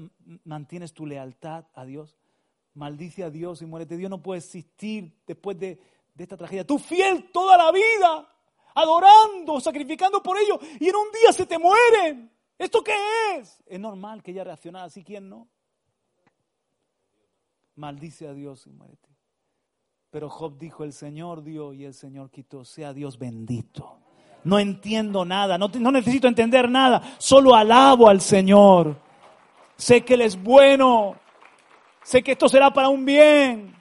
mantienes 0.45 0.93
tu 0.93 1.07
lealtad 1.07 1.66
a 1.74 1.85
Dios? 1.85 2.18
Maldice 2.74 3.22
a 3.22 3.30
Dios 3.30 3.62
y 3.62 3.66
muérete. 3.66 3.97
Dios 3.97 4.11
no 4.11 4.22
puede 4.22 4.41
existir 4.41 5.22
después 5.26 5.59
de, 5.59 5.80
esta 6.16 6.37
tragedia. 6.37 6.66
Tú 6.66 6.78
fiel 6.78 7.30
toda 7.30 7.57
la 7.57 7.70
vida, 7.70 8.28
adorando, 8.74 9.61
sacrificando 9.61 10.22
por 10.22 10.37
ellos, 10.39 10.59
y 10.80 10.89
en 10.89 10.97
un 10.97 11.12
día 11.12 11.32
se 11.32 11.47
te 11.47 11.59
mueren. 11.59 12.32
¿Esto 12.59 12.82
qué 12.82 12.95
es? 13.37 13.62
Es 13.66 13.78
normal 13.78 14.22
que 14.22 14.32
ella 14.32 14.45
reaccionara 14.45 14.87
así, 14.87 15.05
¿quién 15.05 15.28
no? 15.28 15.49
Maldice 17.76 18.26
a 18.26 18.32
Dios 18.32 18.66
y 18.66 18.70
muérete. 18.70 19.09
Pero 20.11 20.28
Job 20.28 20.59
dijo, 20.59 20.85
el 20.85 20.93
Señor 20.93 21.43
dio 21.43 21.72
y 21.72 21.85
el 21.85 21.95
Señor 21.95 22.30
quitó, 22.30 22.64
sea 22.64 22.93
Dios 22.93 23.18
bendito 23.18 24.03
no 24.45 24.59
entiendo 24.59 25.24
nada, 25.24 25.59
no, 25.59 25.68
necesito 25.68 26.28
entender 26.28 26.68
nada, 26.68 27.16
solo 27.18 27.55
alabo 27.55 28.09
al 28.09 28.20
Señor. 28.20 28.97
Sé 29.76 30.05
que 30.05 30.14
Él 30.14 30.20
es 30.20 30.40
bueno, 30.40 31.16
sé 32.03 32.22
que 32.22 32.32
esto 32.32 32.49
será 32.49 32.72
para 32.72 32.88
un 32.88 33.05
bien. 33.05 33.74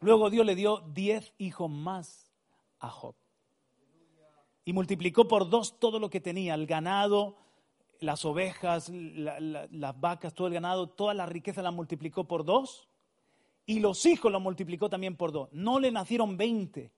Luego 0.00 0.30
Dios 0.30 0.44
le 0.44 0.54
dio 0.54 0.82
diez 0.92 1.32
hijos 1.38 1.70
más 1.70 2.30
a 2.78 2.88
Job. 2.88 3.14
Y 4.64 4.72
multiplicó 4.72 5.26
por 5.26 5.48
dos 5.48 5.78
todo 5.78 5.98
lo 5.98 6.10
que 6.10 6.20
tenía, 6.20 6.54
el 6.54 6.66
ganado, 6.66 7.36
las 8.00 8.24
ovejas, 8.24 8.90
las 8.90 10.00
vacas, 10.00 10.34
todo 10.34 10.46
el 10.48 10.54
ganado, 10.54 10.88
toda 10.88 11.14
la 11.14 11.26
riqueza 11.26 11.62
la 11.62 11.70
multiplicó 11.70 12.24
por 12.24 12.44
dos. 12.44 12.88
Y 13.64 13.80
los 13.80 14.04
hijos 14.06 14.30
lo 14.30 14.40
multiplicó 14.40 14.90
también 14.90 15.16
por 15.16 15.32
dos. 15.32 15.48
No 15.52 15.78
le 15.80 15.90
nacieron 15.92 16.36
veinte, 16.36 16.92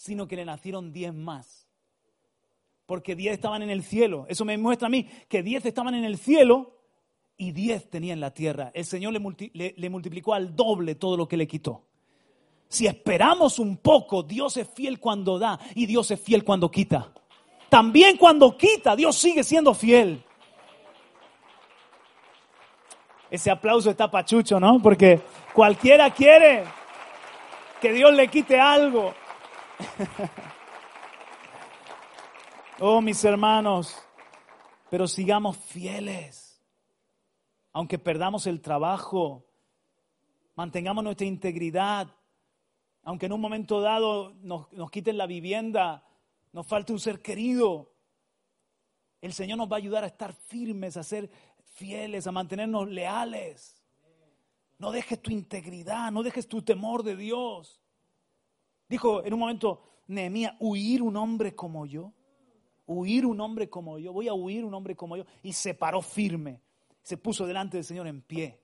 sino 0.00 0.26
que 0.26 0.36
le 0.36 0.46
nacieron 0.46 0.94
diez 0.94 1.12
más. 1.12 1.68
Porque 2.86 3.14
diez 3.14 3.34
estaban 3.34 3.60
en 3.60 3.68
el 3.68 3.82
cielo. 3.82 4.24
Eso 4.30 4.46
me 4.46 4.56
muestra 4.56 4.86
a 4.86 4.90
mí 4.90 5.06
que 5.28 5.42
diez 5.42 5.66
estaban 5.66 5.94
en 5.94 6.04
el 6.04 6.16
cielo 6.16 6.74
y 7.36 7.52
diez 7.52 7.90
tenía 7.90 8.14
en 8.14 8.20
la 8.20 8.32
tierra. 8.32 8.70
El 8.72 8.86
Señor 8.86 9.12
le, 9.12 9.74
le 9.76 9.90
multiplicó 9.90 10.32
al 10.32 10.56
doble 10.56 10.94
todo 10.94 11.18
lo 11.18 11.28
que 11.28 11.36
le 11.36 11.46
quitó. 11.46 11.84
Si 12.66 12.86
esperamos 12.86 13.58
un 13.58 13.76
poco, 13.76 14.22
Dios 14.22 14.56
es 14.56 14.68
fiel 14.70 14.98
cuando 14.98 15.38
da 15.38 15.60
y 15.74 15.84
Dios 15.84 16.10
es 16.10 16.18
fiel 16.18 16.44
cuando 16.44 16.70
quita. 16.70 17.12
También 17.68 18.16
cuando 18.16 18.56
quita, 18.56 18.96
Dios 18.96 19.16
sigue 19.16 19.44
siendo 19.44 19.74
fiel. 19.74 20.24
Ese 23.30 23.50
aplauso 23.50 23.90
está 23.90 24.10
pachucho, 24.10 24.58
¿no? 24.58 24.80
Porque 24.80 25.20
cualquiera 25.52 26.08
quiere 26.14 26.64
que 27.82 27.92
Dios 27.92 28.14
le 28.14 28.28
quite 28.28 28.58
algo. 28.58 29.12
oh, 32.80 33.00
mis 33.00 33.24
hermanos, 33.24 33.96
pero 34.90 35.06
sigamos 35.06 35.56
fieles. 35.56 36.60
Aunque 37.72 37.98
perdamos 37.98 38.46
el 38.46 38.60
trabajo, 38.60 39.46
mantengamos 40.56 41.04
nuestra 41.04 41.26
integridad, 41.26 42.08
aunque 43.02 43.26
en 43.26 43.32
un 43.32 43.40
momento 43.40 43.80
dado 43.80 44.34
nos, 44.42 44.68
quiten 44.90 45.16
la 45.16 45.26
vivienda, 45.26 46.04
nos 46.52 46.66
falte 46.66 46.92
un 46.92 47.00
ser 47.00 47.22
querido, 47.22 47.92
el 49.20 49.32
Señor 49.32 49.58
nos 49.58 49.70
va 49.70 49.76
a 49.76 49.78
ayudar 49.78 50.04
a 50.04 50.08
estar 50.08 50.32
firmes, 50.32 50.96
a 50.96 51.02
ser 51.02 51.30
fieles, 51.74 52.26
a 52.26 52.32
mantenernos 52.32 52.88
leales. 52.88 53.76
No 54.78 54.90
dejes 54.90 55.20
tu 55.20 55.30
integridad, 55.30 56.10
no 56.10 56.22
dejes 56.22 56.48
tu 56.48 56.62
temor 56.62 57.02
de 57.02 57.14
Dios. 57.14 57.82
Dijo 58.88 59.22
en 59.24 59.34
un 59.34 59.40
momento 59.40 59.89
Nehemías, 60.10 60.54
huir 60.58 61.02
un 61.02 61.16
hombre 61.16 61.54
como 61.54 61.86
yo, 61.86 62.12
huir 62.86 63.26
un 63.26 63.40
hombre 63.40 63.68
como 63.70 63.98
yo, 63.98 64.12
voy 64.12 64.28
a 64.28 64.34
huir 64.34 64.64
un 64.64 64.74
hombre 64.74 64.96
como 64.96 65.16
yo. 65.16 65.24
Y 65.42 65.52
se 65.52 65.74
paró 65.74 66.02
firme, 66.02 66.60
se 67.02 67.16
puso 67.16 67.46
delante 67.46 67.76
del 67.76 67.84
Señor 67.84 68.06
en 68.06 68.22
pie 68.22 68.60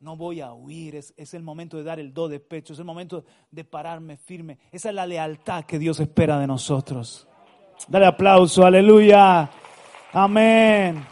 no 0.00 0.16
voy 0.16 0.40
a 0.40 0.54
huir, 0.54 0.96
es, 0.96 1.34
el 1.34 1.42
momento 1.42 1.76
de 1.76 1.84
dar 1.84 2.00
el 2.00 2.14
do 2.14 2.26
de 2.26 2.40
pecho, 2.40 2.72
es 2.72 2.78
el 2.78 2.86
momento 2.86 3.24
de 3.50 3.64
pararme 3.64 4.16
firme. 4.16 4.58
Esa 4.72 4.88
es 4.88 4.94
la 4.94 5.06
lealtad 5.06 5.64
que 5.64 5.78
Dios 5.78 6.00
espera 6.00 6.38
de 6.38 6.46
nosotros. 6.46 7.28
Dale 7.86 8.06
aplauso, 8.06 8.64
aleluya, 8.64 9.50
amén. 10.12 11.04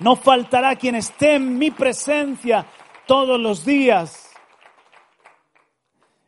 No 0.00 0.14
faltará 0.14 0.76
quien 0.76 0.94
esté 0.94 1.34
en 1.34 1.58
mi 1.58 1.72
presencia 1.72 2.64
todos 3.06 3.40
los 3.40 3.64
días. 3.64 4.23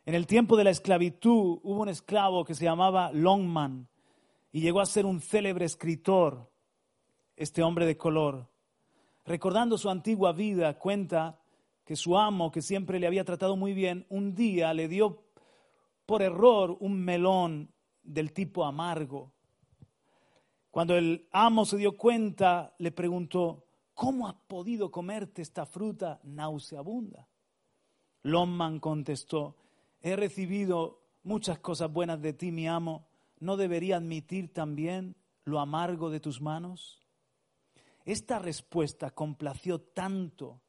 En 0.07 0.15
el 0.15 0.25
tiempo 0.25 0.55
de 0.55 0.63
la 0.63 0.69
esclavitud 0.69 1.59
hubo 1.63 1.81
un 1.81 1.89
esclavo 1.89 2.45
que 2.45 2.55
se 2.55 2.63
llamaba 2.63 3.11
Longman 3.11 3.89
y 4.53 4.61
llegó 4.61 4.79
a 4.79 4.85
ser 4.85 5.05
un 5.05 5.19
célebre 5.19 5.65
escritor, 5.65 6.49
este 7.35 7.61
hombre 7.61 7.85
de 7.85 7.97
color 7.97 8.47
recordando 9.25 9.77
su 9.77 9.89
antigua 9.89 10.31
vida, 10.31 10.79
cuenta 10.79 11.41
que 11.83 11.97
su 11.97 12.17
amo, 12.17 12.51
que 12.51 12.61
siempre 12.61 13.01
le 13.01 13.07
había 13.07 13.25
tratado 13.25 13.57
muy 13.57 13.73
bien, 13.73 14.05
un 14.07 14.33
día 14.33 14.73
le 14.73 14.87
dio 14.87 15.25
por 16.05 16.21
error 16.21 16.77
un 16.79 17.03
melón 17.03 17.69
del 18.01 18.31
tipo 18.31 18.63
amargo. 18.63 19.33
Cuando 20.71 20.95
el 20.95 21.27
amo 21.33 21.65
se 21.65 21.75
dio 21.75 21.97
cuenta, 21.97 22.73
le 22.77 22.93
preguntó, 22.93 23.65
¿cómo 23.93 24.29
has 24.29 24.35
podido 24.47 24.89
comerte 24.89 25.41
esta 25.41 25.65
fruta 25.65 26.21
nauseabunda? 26.23 27.27
Lomman 28.23 28.79
contestó, 28.79 29.57
he 30.01 30.15
recibido 30.15 31.01
muchas 31.23 31.59
cosas 31.59 31.91
buenas 31.91 32.21
de 32.21 32.33
ti, 32.33 32.51
mi 32.51 32.67
amo, 32.67 33.07
¿no 33.39 33.57
debería 33.57 33.97
admitir 33.97 34.53
también 34.53 35.15
lo 35.43 35.59
amargo 35.59 36.09
de 36.09 36.19
tus 36.19 36.41
manos? 36.41 37.01
Esta 38.05 38.39
respuesta 38.39 39.11
complació 39.11 39.81
tanto 39.81 40.61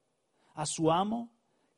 a 0.55 0.67
su 0.67 0.91
amo 0.91 1.31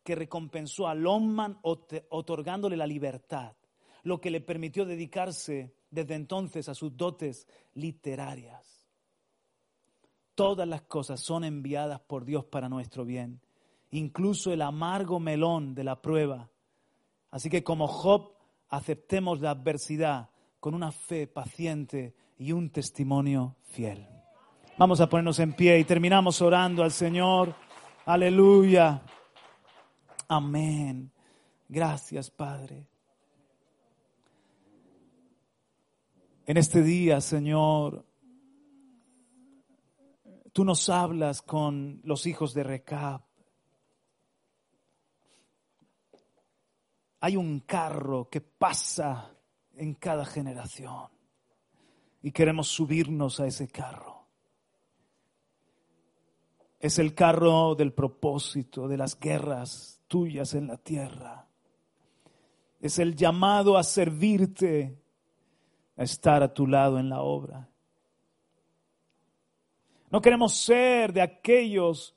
que 0.02 0.14
recompensó 0.14 0.88
a 0.88 0.94
Longman 0.94 1.58
otorgándole 1.62 2.76
la 2.76 2.86
libertad, 2.86 3.54
lo 4.02 4.20
que 4.20 4.30
le 4.30 4.40
permitió 4.40 4.86
dedicarse 4.86 5.74
desde 5.90 6.14
entonces 6.14 6.68
a 6.68 6.74
sus 6.74 6.96
dotes 6.96 7.46
literarias. 7.74 8.88
Todas 10.34 10.66
las 10.66 10.82
cosas 10.82 11.20
son 11.20 11.44
enviadas 11.44 12.00
por 12.00 12.24
Dios 12.24 12.46
para 12.46 12.70
nuestro 12.70 13.04
bien, 13.04 13.42
incluso 13.90 14.52
el 14.52 14.62
amargo 14.62 15.20
melón 15.20 15.74
de 15.74 15.84
la 15.84 16.00
prueba. 16.00 16.48
Así 17.30 17.48
que 17.48 17.62
como 17.62 17.86
Job, 17.86 18.32
aceptemos 18.68 19.40
la 19.40 19.50
adversidad 19.50 20.30
con 20.58 20.74
una 20.74 20.92
fe 20.92 21.26
paciente 21.26 22.14
y 22.38 22.52
un 22.52 22.70
testimonio 22.70 23.56
fiel. 23.62 24.06
Vamos 24.78 25.00
a 25.00 25.08
ponernos 25.08 25.38
en 25.38 25.52
pie 25.52 25.78
y 25.78 25.84
terminamos 25.84 26.40
orando 26.40 26.82
al 26.82 26.90
Señor. 26.90 27.54
Aleluya. 28.06 29.02
Amén. 30.28 31.10
Gracias, 31.68 32.30
Padre. 32.30 32.86
En 36.46 36.56
este 36.56 36.82
día, 36.82 37.20
Señor, 37.20 38.04
tú 40.52 40.64
nos 40.64 40.88
hablas 40.88 41.42
con 41.42 42.00
los 42.02 42.26
hijos 42.26 42.54
de 42.54 42.64
Recap. 42.64 43.22
Hay 47.20 47.36
un 47.36 47.60
carro 47.60 48.28
que 48.30 48.40
pasa 48.40 49.30
en 49.74 49.94
cada 49.94 50.24
generación 50.24 51.08
y 52.22 52.32
queremos 52.32 52.68
subirnos 52.68 53.40
a 53.40 53.46
ese 53.46 53.68
carro. 53.68 54.26
Es 56.78 56.98
el 56.98 57.14
carro 57.14 57.74
del 57.74 57.92
propósito, 57.92 58.88
de 58.88 58.96
las 58.96 59.18
guerras 59.18 60.00
tuyas 60.08 60.54
en 60.54 60.66
la 60.66 60.78
tierra. 60.78 61.46
Es 62.80 62.98
el 62.98 63.14
llamado 63.14 63.76
a 63.76 63.82
servirte, 63.82 64.98
a 65.96 66.02
estar 66.02 66.42
a 66.42 66.54
tu 66.54 66.66
lado 66.66 66.98
en 66.98 67.10
la 67.10 67.20
obra. 67.20 67.68
No 70.10 70.22
queremos 70.22 70.54
ser 70.54 71.12
de 71.12 71.20
aquellos 71.20 72.16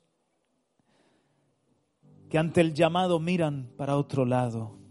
que 2.30 2.38
ante 2.38 2.62
el 2.62 2.74
llamado 2.74 3.20
miran 3.20 3.70
para 3.76 3.96
otro 3.96 4.24
lado. 4.24 4.83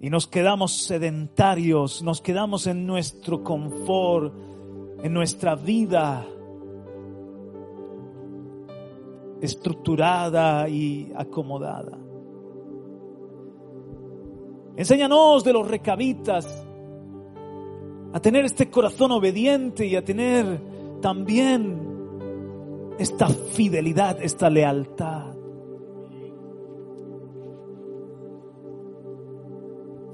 Y 0.00 0.08
nos 0.08 0.26
quedamos 0.26 0.78
sedentarios, 0.78 2.02
nos 2.02 2.22
quedamos 2.22 2.66
en 2.66 2.86
nuestro 2.86 3.44
confort, 3.44 4.32
en 5.02 5.12
nuestra 5.12 5.54
vida 5.54 6.26
estructurada 9.42 10.68
y 10.68 11.12
acomodada. 11.14 11.98
Enséñanos 14.76 15.44
de 15.44 15.52
los 15.52 15.68
recabitas 15.68 16.66
a 18.12 18.20
tener 18.20 18.46
este 18.46 18.70
corazón 18.70 19.12
obediente 19.12 19.86
y 19.86 19.96
a 19.96 20.04
tener 20.04 21.00
también 21.02 21.78
esta 22.98 23.28
fidelidad, 23.28 24.22
esta 24.22 24.48
lealtad. 24.48 25.39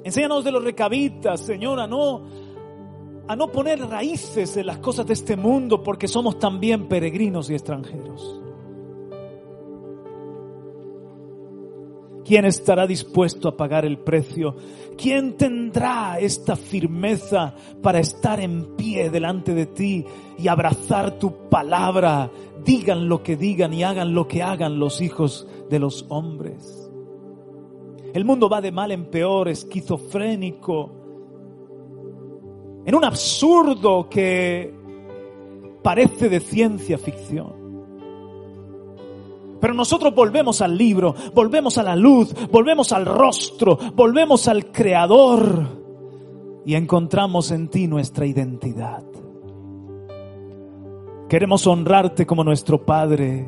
Enséñanos 0.06 0.44
de 0.44 0.52
los 0.52 0.62
recabitas, 0.62 1.40
Señor, 1.40 1.80
a 1.80 1.88
no, 1.88 2.22
a 3.26 3.34
no 3.34 3.50
poner 3.50 3.80
raíces 3.80 4.56
en 4.56 4.66
las 4.66 4.78
cosas 4.78 5.04
de 5.04 5.14
este 5.14 5.36
mundo 5.36 5.82
porque 5.82 6.06
somos 6.06 6.38
también 6.38 6.86
peregrinos 6.86 7.50
y 7.50 7.54
extranjeros. 7.54 8.40
¿Quién 12.24 12.44
estará 12.44 12.86
dispuesto 12.86 13.48
a 13.48 13.56
pagar 13.56 13.84
el 13.84 13.98
precio? 13.98 14.54
¿Quién 14.96 15.36
tendrá 15.36 16.20
esta 16.20 16.54
firmeza 16.54 17.56
para 17.82 17.98
estar 17.98 18.38
en 18.38 18.76
pie 18.76 19.10
delante 19.10 19.54
de 19.54 19.66
ti 19.66 20.04
y 20.38 20.46
abrazar 20.46 21.18
tu 21.18 21.48
palabra? 21.48 22.30
Digan 22.64 23.08
lo 23.08 23.24
que 23.24 23.36
digan 23.36 23.72
y 23.74 23.82
hagan 23.82 24.14
lo 24.14 24.28
que 24.28 24.44
hagan 24.44 24.78
los 24.78 25.00
hijos 25.00 25.48
de 25.68 25.80
los 25.80 26.06
hombres. 26.10 26.85
El 28.16 28.24
mundo 28.24 28.48
va 28.48 28.62
de 28.62 28.72
mal 28.72 28.92
en 28.92 29.10
peor, 29.10 29.46
esquizofrénico, 29.46 30.90
en 32.86 32.94
un 32.94 33.04
absurdo 33.04 34.08
que 34.08 34.72
parece 35.82 36.30
de 36.30 36.40
ciencia 36.40 36.96
ficción. 36.96 37.52
Pero 39.60 39.74
nosotros 39.74 40.14
volvemos 40.14 40.62
al 40.62 40.78
libro, 40.78 41.14
volvemos 41.34 41.76
a 41.76 41.82
la 41.82 41.94
luz, 41.94 42.34
volvemos 42.50 42.90
al 42.92 43.04
rostro, 43.04 43.78
volvemos 43.94 44.48
al 44.48 44.72
Creador 44.72 46.62
y 46.64 46.74
encontramos 46.74 47.50
en 47.50 47.68
ti 47.68 47.86
nuestra 47.86 48.24
identidad. 48.24 49.04
Queremos 51.28 51.66
honrarte 51.66 52.24
como 52.24 52.44
nuestro 52.44 52.82
Padre. 52.82 53.46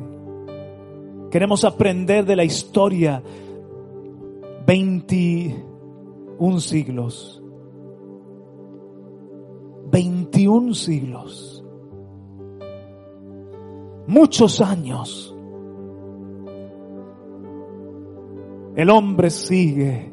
Queremos 1.31 1.63
aprender 1.63 2.23
de 2.23 2.35
la 2.35 2.43
historia. 2.43 3.23
21 4.69 6.59
siglos. 6.59 7.41
21 9.91 10.75
siglos 10.75 11.59
muchos 14.09 14.59
años, 14.59 15.35
el 18.75 18.89
hombre 18.89 19.29
sigue 19.29 20.11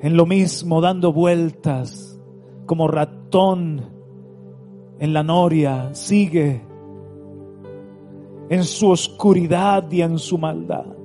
en 0.00 0.16
lo 0.16 0.26
mismo, 0.26 0.80
dando 0.80 1.12
vueltas 1.12 2.20
como 2.66 2.88
ratón 2.88 3.88
en 4.98 5.12
la 5.12 5.22
noria, 5.22 5.94
sigue 5.94 6.60
en 8.48 8.64
su 8.64 8.90
oscuridad 8.90 9.88
y 9.92 10.02
en 10.02 10.18
su 10.18 10.38
maldad. 10.38 10.99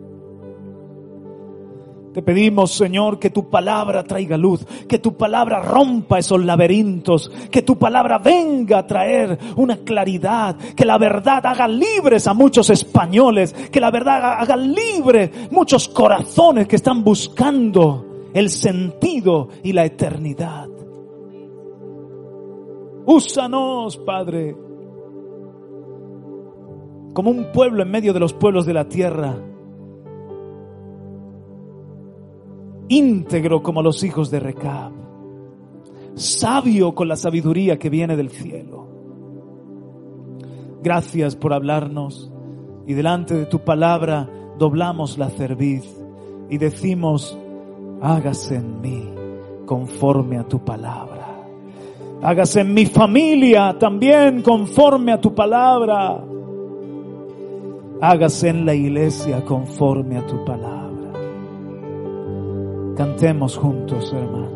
Te 2.15 2.21
pedimos, 2.21 2.71
Señor, 2.71 3.19
que 3.19 3.29
tu 3.29 3.49
palabra 3.49 4.01
traiga 4.05 4.37
luz, 4.37 4.65
que 4.87 4.99
tu 4.99 5.17
palabra 5.17 5.59
rompa 5.59 6.17
esos 6.17 6.45
laberintos, 6.45 7.29
que 7.51 7.61
tu 7.61 7.77
palabra 7.77 8.19
venga 8.19 8.79
a 8.79 8.87
traer 8.87 9.37
una 9.57 9.75
claridad, 9.79 10.55
que 10.55 10.85
la 10.85 10.97
verdad 10.97 11.45
haga 11.45 11.67
libres 11.67 12.25
a 12.25 12.33
muchos 12.33 12.69
españoles, 12.69 13.51
que 13.69 13.81
la 13.81 13.91
verdad 13.91 14.39
haga 14.39 14.55
libre 14.55 15.29
muchos 15.51 15.89
corazones 15.89 16.69
que 16.69 16.77
están 16.77 17.03
buscando 17.03 18.29
el 18.33 18.49
sentido 18.49 19.49
y 19.61 19.73
la 19.73 19.83
eternidad. 19.83 20.69
Úsanos, 23.07 23.97
Padre, 23.97 24.55
como 27.13 27.29
un 27.29 27.51
pueblo 27.51 27.83
en 27.83 27.91
medio 27.91 28.13
de 28.13 28.21
los 28.21 28.31
pueblos 28.31 28.65
de 28.65 28.73
la 28.73 28.87
tierra, 28.87 29.35
íntegro 32.89 33.61
como 33.61 33.81
los 33.81 34.03
hijos 34.03 34.31
de 34.31 34.39
Recab, 34.39 34.91
sabio 36.15 36.93
con 36.93 37.07
la 37.07 37.15
sabiduría 37.15 37.77
que 37.77 37.89
viene 37.89 38.15
del 38.15 38.29
cielo. 38.29 38.87
Gracias 40.83 41.35
por 41.35 41.53
hablarnos 41.53 42.31
y 42.85 42.93
delante 42.93 43.35
de 43.35 43.45
tu 43.45 43.59
palabra 43.59 44.29
doblamos 44.57 45.17
la 45.17 45.29
cerviz 45.29 45.83
y 46.49 46.57
decimos, 46.57 47.37
hágase 48.01 48.55
en 48.55 48.81
mí 48.81 49.09
conforme 49.65 50.37
a 50.37 50.43
tu 50.43 50.63
palabra. 50.63 51.25
Hágase 52.21 52.61
en 52.61 52.73
mi 52.73 52.85
familia 52.85 53.75
también 53.79 54.41
conforme 54.41 55.11
a 55.11 55.21
tu 55.21 55.33
palabra. 55.33 56.23
Hágase 58.01 58.49
en 58.49 58.65
la 58.65 58.73
iglesia 58.73 59.43
conforme 59.43 60.17
a 60.17 60.25
tu 60.25 60.43
palabra. 60.45 60.74
Cantemos 62.95 63.57
juntos, 63.57 64.13
hermanos. 64.13 64.54